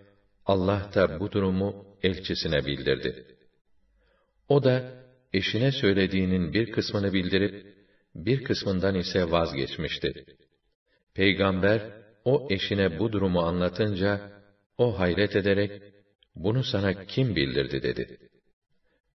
Allah 0.47 0.91
da 0.95 1.21
bu 1.21 1.33
durumu 1.33 1.87
elçisine 2.03 2.65
bildirdi. 2.67 3.25
O 4.49 4.65
da 4.65 4.93
eşine 5.33 5.73
söylediğinin 5.73 6.53
bir 6.53 6.73
kısmını 6.73 7.13
bildirip, 7.13 7.77
bir 8.15 8.45
kısmından 8.45 8.95
ise 8.95 9.31
vazgeçmişti. 9.31 10.25
Peygamber, 11.15 11.81
o 12.25 12.49
eşine 12.51 12.99
bu 12.99 13.13
durumu 13.13 13.41
anlatınca, 13.41 14.21
o 14.79 14.99
hayret 14.99 15.37
ederek, 15.37 15.83
bunu 16.35 16.65
sana 16.65 17.05
kim 17.05 17.37
bildirdi 17.37 17.83
dedi. 17.83 18.19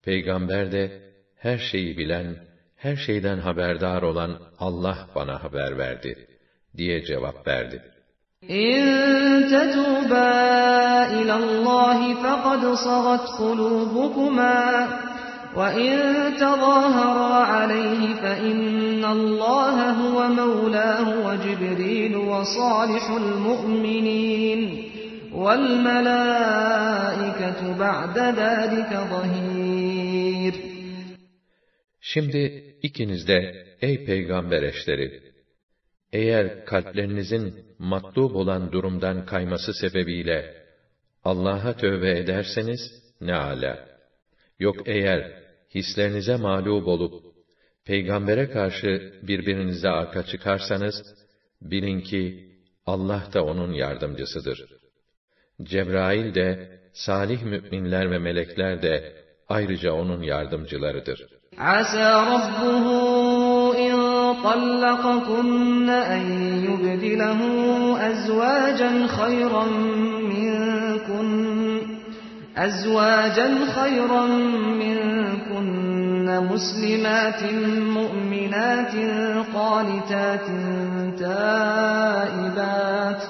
Peygamber 0.03 0.73
de, 0.73 1.11
her 1.37 1.59
şeyi 1.59 1.99
bilen, 1.99 2.45
her 2.77 2.97
şeyden 2.97 3.39
haberdar 3.39 4.03
olan 4.03 4.39
Allah 4.59 5.09
bana 5.15 5.43
haber 5.45 5.79
verdi.'' 5.79 6.40
diye 6.77 7.05
cevap 7.05 7.47
verdi. 7.47 7.83
اِنْ 8.51 8.85
تَتُوبَا 9.53 10.33
اِلَى 11.19 11.35
اللّٰهِ 11.45 11.99
فَقَدْ 12.25 12.63
صَغَتْ 12.87 13.27
قُلُوبُكُمَا 13.41 14.59
وَاِنْ 15.59 15.91
تَظَاهَرَا 16.43 17.35
عَلَيْهِ 17.55 18.03
فَاِنَّ 18.23 19.03
اللّٰهَ 19.17 19.77
هُوَ 20.03 20.19
مَوْلَاهُ 20.41 21.07
وَجِبْرِيلُ 21.27 22.15
وَصَالِحُ 22.31 23.05
الْمُؤْمِنِينَ 23.23 24.61
وَالْمَلَائِكَةُ 25.35 27.61
بَعْدَ 27.85 28.17
ذَٰلِكَ 28.41 28.91
ظَهِيرٌ 29.13 30.55
Şimdi 32.01 32.43
ikiniz 32.83 33.29
de 33.29 33.55
ey 33.83 34.05
peygamber 34.05 34.63
eşleri 34.63 35.30
eğer 36.13 36.65
kalplerinizin 36.65 37.65
matlub 37.79 38.35
olan 38.35 38.73
durumdan 38.73 39.27
kayması 39.27 39.73
sebebiyle 39.75 40.65
Allah'a 41.25 41.77
tövbe 41.77 42.19
ederseniz 42.19 42.81
ne 43.21 43.35
ala. 43.35 43.89
Yok 44.59 44.77
eğer 44.87 45.43
hislerinize 45.75 46.37
mağlup 46.37 46.87
olup 46.89 47.25
peygambere 47.85 48.51
karşı 48.51 49.21
birbirinize 49.23 49.89
arka 49.89 50.23
çıkarsanız 50.23 51.03
bilin 51.63 52.01
ki 52.01 52.51
Allah 52.87 53.23
da 53.35 53.45
onun 53.45 53.73
yardımcısıdır. 53.73 54.65
Cebrail 55.63 56.35
de 56.35 56.79
salih 56.95 57.43
müminler 57.43 58.11
ve 58.11 58.19
melekler 58.19 58.83
de 58.83 59.23
ayrıca 59.49 59.93
onun 59.93 60.23
yardımcılarıdır. 60.23 61.27
Asa 61.59 62.27
rabbuhu 62.27 62.91
طلقكن 64.45 65.89
أن 65.91 66.23
يبدله 66.71 67.39
أزواجا 68.11 69.07
خيرا 69.07 69.65
منكن 70.21 71.81
أزواجا 72.59 73.55
خيرا 73.81 74.25
منكن 74.57 76.41
مسلمات 76.53 77.41
مؤمنات 77.89 78.93
قانتات 79.55 80.45
تائبات 81.19 83.23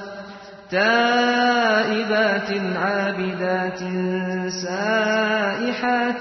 تائبات 0.70 2.50
عابدات 2.78 3.78
سائحات 4.52 6.20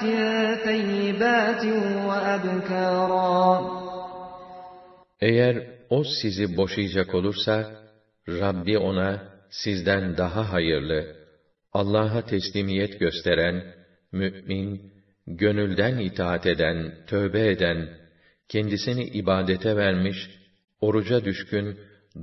ثيبات 0.65 1.63
وأبكارا 2.07 3.78
Eğer 5.21 5.67
o 5.89 6.03
sizi 6.21 6.57
boşayacak 6.57 7.13
olursa, 7.15 7.55
Rabbi 8.29 8.77
ona 8.77 9.29
sizden 9.49 10.17
daha 10.17 10.53
hayırlı, 10.53 11.15
Allah'a 11.73 12.25
teslimiyet 12.25 12.99
gösteren, 12.99 13.73
mü'min, 14.11 14.91
gönülden 15.27 15.99
itaat 15.99 16.45
eden, 16.45 16.93
tövbe 17.07 17.47
eden, 17.51 17.89
kendisini 18.49 19.03
ibadete 19.03 19.75
vermiş, 19.75 20.17
oruca 20.81 21.25
düşkün, 21.25 21.79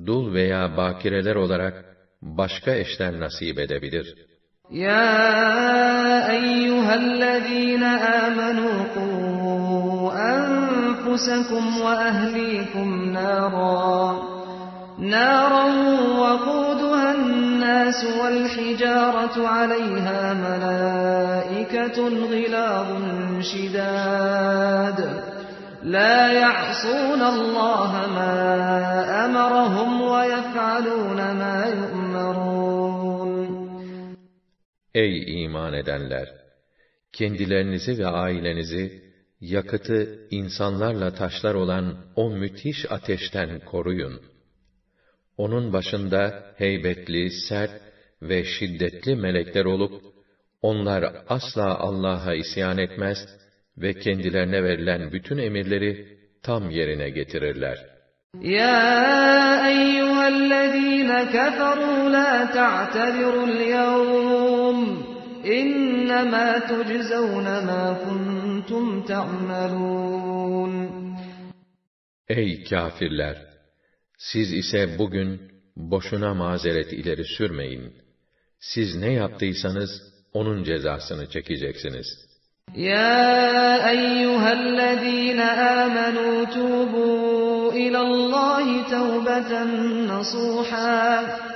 dul 0.07 0.35
veya 0.35 0.77
bakireler 0.77 1.35
olarak 1.35 1.85
başka 2.23 2.75
eşler 2.75 3.21
nasip 3.21 3.59
edebilir. 3.59 4.15
Ya 4.71 5.03
eyyühellezîne 6.33 7.97
âmenû 8.01 8.95
kû 8.95 9.26
أنفسكم 11.17 11.81
وأهليكم 11.81 13.05
نارا 13.13 14.19
نارا 14.99 15.65
وقودها 16.21 17.15
الناس 17.15 18.05
والحجارة 18.23 19.49
عليها 19.49 20.21
ملائكة 20.49 21.99
غلاظ 22.33 22.87
شداد 23.41 25.23
لا 25.83 26.33
يعصون 26.33 27.23
الله 27.23 27.93
ما 28.15 28.37
أمرهم 29.25 30.03
ويفعلون 30.03 31.17
ما 31.17 31.65
يؤمرون 31.67 32.67
أي 34.97 35.27
إيمان 35.29 35.75
edenler! 35.75 36.27
Kendilerinizi 37.13 37.99
ve 37.99 38.07
ailenizi 38.07 39.06
yakıtı 39.41 40.27
insanlarla 40.31 41.15
taşlar 41.15 41.55
olan 41.55 41.99
o 42.17 42.31
müthiş 42.31 42.93
ateşten 42.93 43.61
koruyun. 43.61 44.21
Onun 45.37 45.73
başında 45.73 46.47
heybetli, 46.57 47.31
sert 47.49 47.71
ve 48.23 48.45
şiddetli 48.45 49.17
melekler 49.17 49.65
olup, 49.65 50.03
onlar 50.63 51.15
asla 51.29 51.79
Allah'a 51.79 52.35
isyan 52.35 52.79
etmez 52.79 53.19
ve 53.79 53.95
kendilerine 53.95 54.63
verilen 54.65 55.13
bütün 55.13 55.39
emirleri 55.39 56.19
tam 56.43 56.71
yerine 56.71 57.11
getirirler. 57.11 57.87
Ya 58.43 59.69
eyyühellezîne 59.69 61.13
keferû 61.13 62.13
la 62.13 62.53
ta'tedirul 62.55 63.59
yevm 63.61 65.16
اِنَّمَا 65.51 66.59
تُجْزَوْنَ 66.59 67.45
مَا 67.45 67.85
كُنْتُمْ 68.05 69.03
تَعْمَلُونَ 69.03 70.89
Ey 72.29 72.65
kafirler! 72.65 73.37
Siz 74.19 74.53
ise 74.53 74.99
bugün 74.99 75.41
boşuna 75.77 76.35
mazeret 76.35 76.93
ileri 76.93 77.25
sürmeyin. 77.25 77.93
Siz 78.61 78.97
ne 78.97 79.13
yaptıysanız 79.13 79.91
onun 80.33 80.65
cezasını 80.65 81.31
çekeceksiniz. 81.31 82.07
Ya 82.75 83.91
eyyühellezîne 83.93 85.43
âmenû 85.81 86.31
tûbû 86.45 87.07
ilallahi 87.79 88.85
tevbeten 88.91 89.69
nasûhâ. 90.09 91.56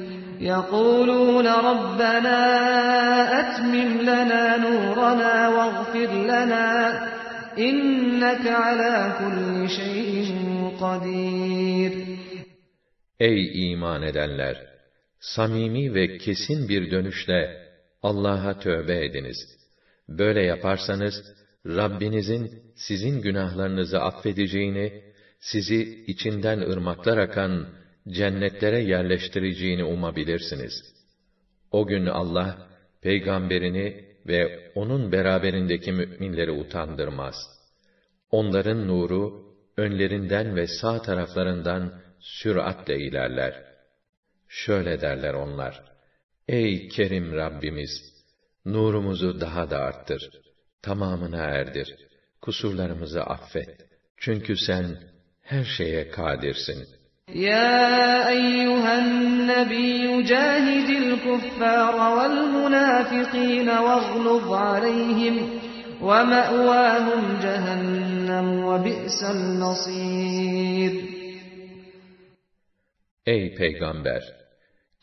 يَقُولُونَ 0.41 1.47
رَبَّنَا 1.71 2.39
أَتْمِمْ 3.41 3.89
لَنَا 4.11 4.43
نُورَنَا 4.65 5.33
وَاغْفِرْ 5.57 6.09
لَنَا 6.33 6.67
اِنَّكَ 7.67 8.45
عَلَى 8.63 8.93
كُلِّ 9.19 9.67
شَيْءٍ 9.77 10.13
قَدِيرٍ 10.81 12.05
Ey 13.19 13.69
iman 13.71 14.01
edenler! 14.01 14.55
Samimi 15.19 15.93
ve 15.93 16.17
kesin 16.17 16.69
bir 16.69 16.91
dönüşle 16.91 17.67
Allah'a 18.03 18.59
tövbe 18.59 19.05
ediniz. 19.05 19.37
Böyle 20.09 20.41
yaparsanız, 20.43 21.13
Rabbinizin 21.65 22.51
sizin 22.75 23.21
günahlarınızı 23.21 23.99
affedeceğini, 24.01 25.03
sizi 25.39 26.05
içinden 26.07 26.59
ırmaklar 26.71 27.17
akan 27.17 27.67
cennetlere 28.09 28.79
yerleştireceğini 28.79 29.83
umabilirsiniz. 29.83 30.83
O 31.71 31.87
gün 31.87 32.05
Allah, 32.05 32.67
peygamberini 33.01 34.05
ve 34.27 34.71
onun 34.75 35.11
beraberindeki 35.11 35.91
müminleri 35.91 36.51
utandırmaz. 36.51 37.35
Onların 38.31 38.87
nuru, 38.87 39.53
önlerinden 39.77 40.55
ve 40.55 40.67
sağ 40.67 41.01
taraflarından 41.01 42.01
süratle 42.19 42.97
ilerler. 42.99 43.65
Şöyle 44.49 45.01
derler 45.01 45.33
onlar, 45.33 45.83
Ey 46.47 46.87
Kerim 46.87 47.33
Rabbimiz! 47.33 48.01
Nurumuzu 48.65 49.41
daha 49.41 49.69
da 49.69 49.77
arttır, 49.79 50.29
tamamına 50.81 51.37
erdir, 51.37 51.95
kusurlarımızı 52.41 53.21
affet. 53.23 53.77
Çünkü 54.17 54.55
sen 54.67 54.85
her 55.41 55.63
şeye 55.63 56.09
kadirsin.'' 56.09 57.00
يا 57.35 58.29
أيها 58.29 58.93
النبي 59.03 60.23
جاهد 60.23 60.89
الكفار 61.03 61.95
والمنافقين 62.17 63.69
واغلظ 63.69 64.51
عليهم 64.53 65.49
ومأواهم 66.01 67.21
جهنم 67.43 68.47
وبئس 68.67 69.19
المصير 69.35 71.11
Ey 73.27 73.55
Peygamber! 73.55 74.23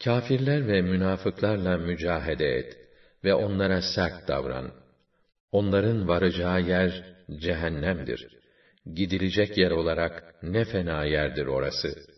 Kafirler 0.05 0.67
ve 0.69 0.83
münafıklarla 0.83 1.79
mücahede 1.79 2.45
et 2.57 2.77
ve 3.25 3.35
onlara 3.35 3.81
sert 3.83 4.29
davran. 4.29 4.71
Onların 5.53 6.09
varacağı 6.09 6.61
yer 6.61 7.05
cehennemdir. 7.41 8.29
Gidilecek 8.95 9.59
yer 9.59 9.71
olarak 9.71 10.35
ne 10.43 10.65
fena 10.65 11.05
yerdir 11.05 11.47
orası.'' 11.47 12.18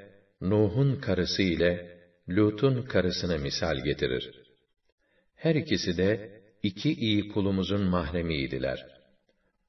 Nuh'un 0.41 0.95
karısı 0.95 1.41
ile 1.41 1.97
Lut'un 2.29 2.81
karısını 2.81 3.39
misal 3.39 3.77
getirir. 3.83 4.41
Her 5.35 5.55
ikisi 5.55 5.97
de 5.97 6.41
iki 6.63 6.93
iyi 6.93 7.27
kulumuzun 7.27 7.81
mahremiydiler. 7.83 8.85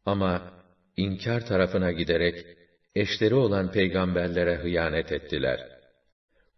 Ama 0.06 0.52
inkar 0.96 1.46
tarafına 1.46 1.92
giderek 1.92 2.46
eşleri 2.94 3.34
olan 3.34 3.72
peygamberlere 3.72 4.56
hıyanet 4.56 5.12
ettiler. 5.12 5.68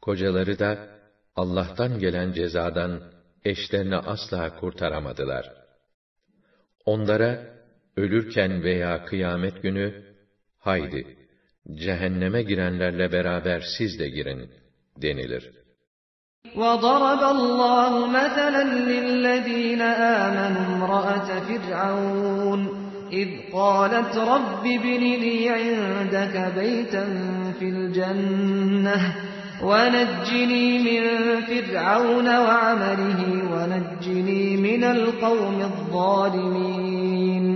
Kocaları 0.01 0.59
da 0.59 0.99
Allah'tan 1.37 1.99
gelen 1.99 2.33
cezadan 2.33 3.13
eşlerini 3.45 3.97
asla 3.97 4.57
kurtaramadılar. 4.59 5.53
Onlara 6.85 7.55
ölürken 7.97 8.63
veya 8.63 9.05
kıyamet 9.05 9.63
günü 9.63 10.15
haydi 10.59 11.17
cehenneme 11.73 12.43
girenlerle 12.43 13.13
beraber 13.13 13.61
siz 13.79 13.99
de 13.99 14.09
girin 14.09 14.51
denilir. 15.03 15.51
وَضَرَبَ 16.57 17.23
اللّٰهُ 17.37 18.07
مَثَلًا 18.19 18.65
لِلَّذ۪ينَ 18.93 19.83
آمَنُوا 20.25 20.65
امْرَأَةَ 20.75 21.29
فِرْعَوْنَ 21.49 22.61
اِذْ 23.13 23.29
قَالَتْ 23.53 24.15
رَبِّ 24.33 24.63
بِنِ 24.65 25.01
لِي 25.23 25.39
عِنْدَكَ 25.61 26.37
بَيْتًا 26.59 27.05
فِي 27.59 27.65
الْجَنَّةِ 27.77 28.99
وَنَجِّنِي 29.69 30.69
مِنْ 30.89 31.03
فِرْعَوْنَ 31.51 32.29
وَعَمَلِهِ 32.47 33.21
وَنَجِّنِي 33.53 34.45
مِنَ 34.69 34.83
الْقَوْمِ 34.97 35.59
الظَّالِمِينَ 35.73 37.47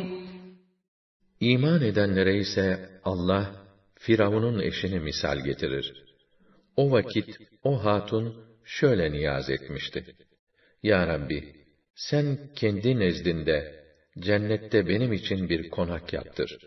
İman 1.40 1.82
edenlere 1.82 2.36
ise 2.38 2.90
Allah 3.04 3.52
Firavun'un 3.98 4.58
eşini 4.58 5.00
misal 5.00 5.44
getirir. 5.44 6.04
O 6.76 6.90
vakit 6.90 7.38
o 7.64 7.84
hatun 7.84 8.44
şöyle 8.64 9.12
niyaz 9.12 9.50
etmişti. 9.50 10.06
Ya 10.82 11.06
Rabbi, 11.06 11.54
sen 11.94 12.38
kendi 12.56 12.98
nezdinde 12.98 13.84
cennette 14.20 14.88
benim 14.88 15.12
için 15.12 15.48
bir 15.48 15.70
konak 15.70 16.12
yaptır. 16.12 16.58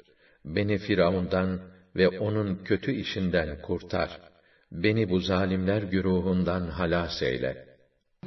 Beni 0.45 0.77
Firavun'dan 0.77 1.61
ve 1.95 2.19
onun 2.19 2.63
kötü 2.63 2.91
işinden 2.91 3.61
kurtar. 3.61 4.19
Beni 4.71 5.09
bu 5.09 5.19
zalimler 5.19 5.83
güruhundan 5.83 6.67
halas 6.67 7.21
eyle.'' 7.23 7.70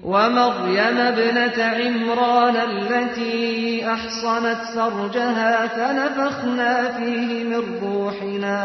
ومريم 0.02 0.96
ابنة 0.96 1.62
عمران 1.78 2.56
التي 2.56 3.86
أحصنت 3.86 4.60
فرجها 4.74 5.66
فنفخنا 5.76 6.98
فيه 6.98 7.44
من 7.44 7.62
روحنا 7.80 8.58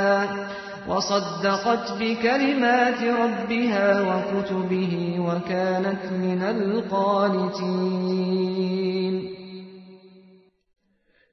وصدقت 0.87 1.91
بكلمات 2.01 2.99
ربها 3.03 3.87
وكتبه 4.09 4.93
وكانت 5.19 6.03
من 6.11 6.41
القانتين 6.41 9.39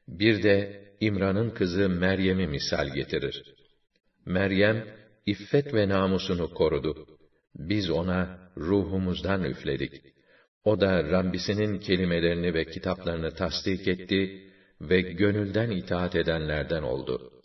Bir 0.09 0.43
de 0.43 0.83
İmran'ın 1.01 1.51
kızı 1.51 1.89
Meryem'i 1.89 2.47
misal 2.47 2.89
getirir. 2.95 3.55
Meryem, 4.27 4.85
iffet 5.27 5.75
ve 5.75 5.89
namusunu 5.89 6.55
korudu. 6.55 7.07
Biz 7.59 7.91
ona 7.91 8.46
ruhumuzdan 8.57 9.45
üfledik. 9.45 9.93
O 10.65 10.81
da 10.81 11.05
Rabbisinin 11.11 11.79
kelimelerini 11.79 12.55
ve 12.55 12.65
kitaplarını 12.65 13.35
tasdik 13.35 13.89
etti 13.89 14.49
ve 14.81 15.01
gönülden 15.01 15.71
itaat 15.71 16.17
edenlerden 16.17 16.83
oldu.'' 16.83 17.36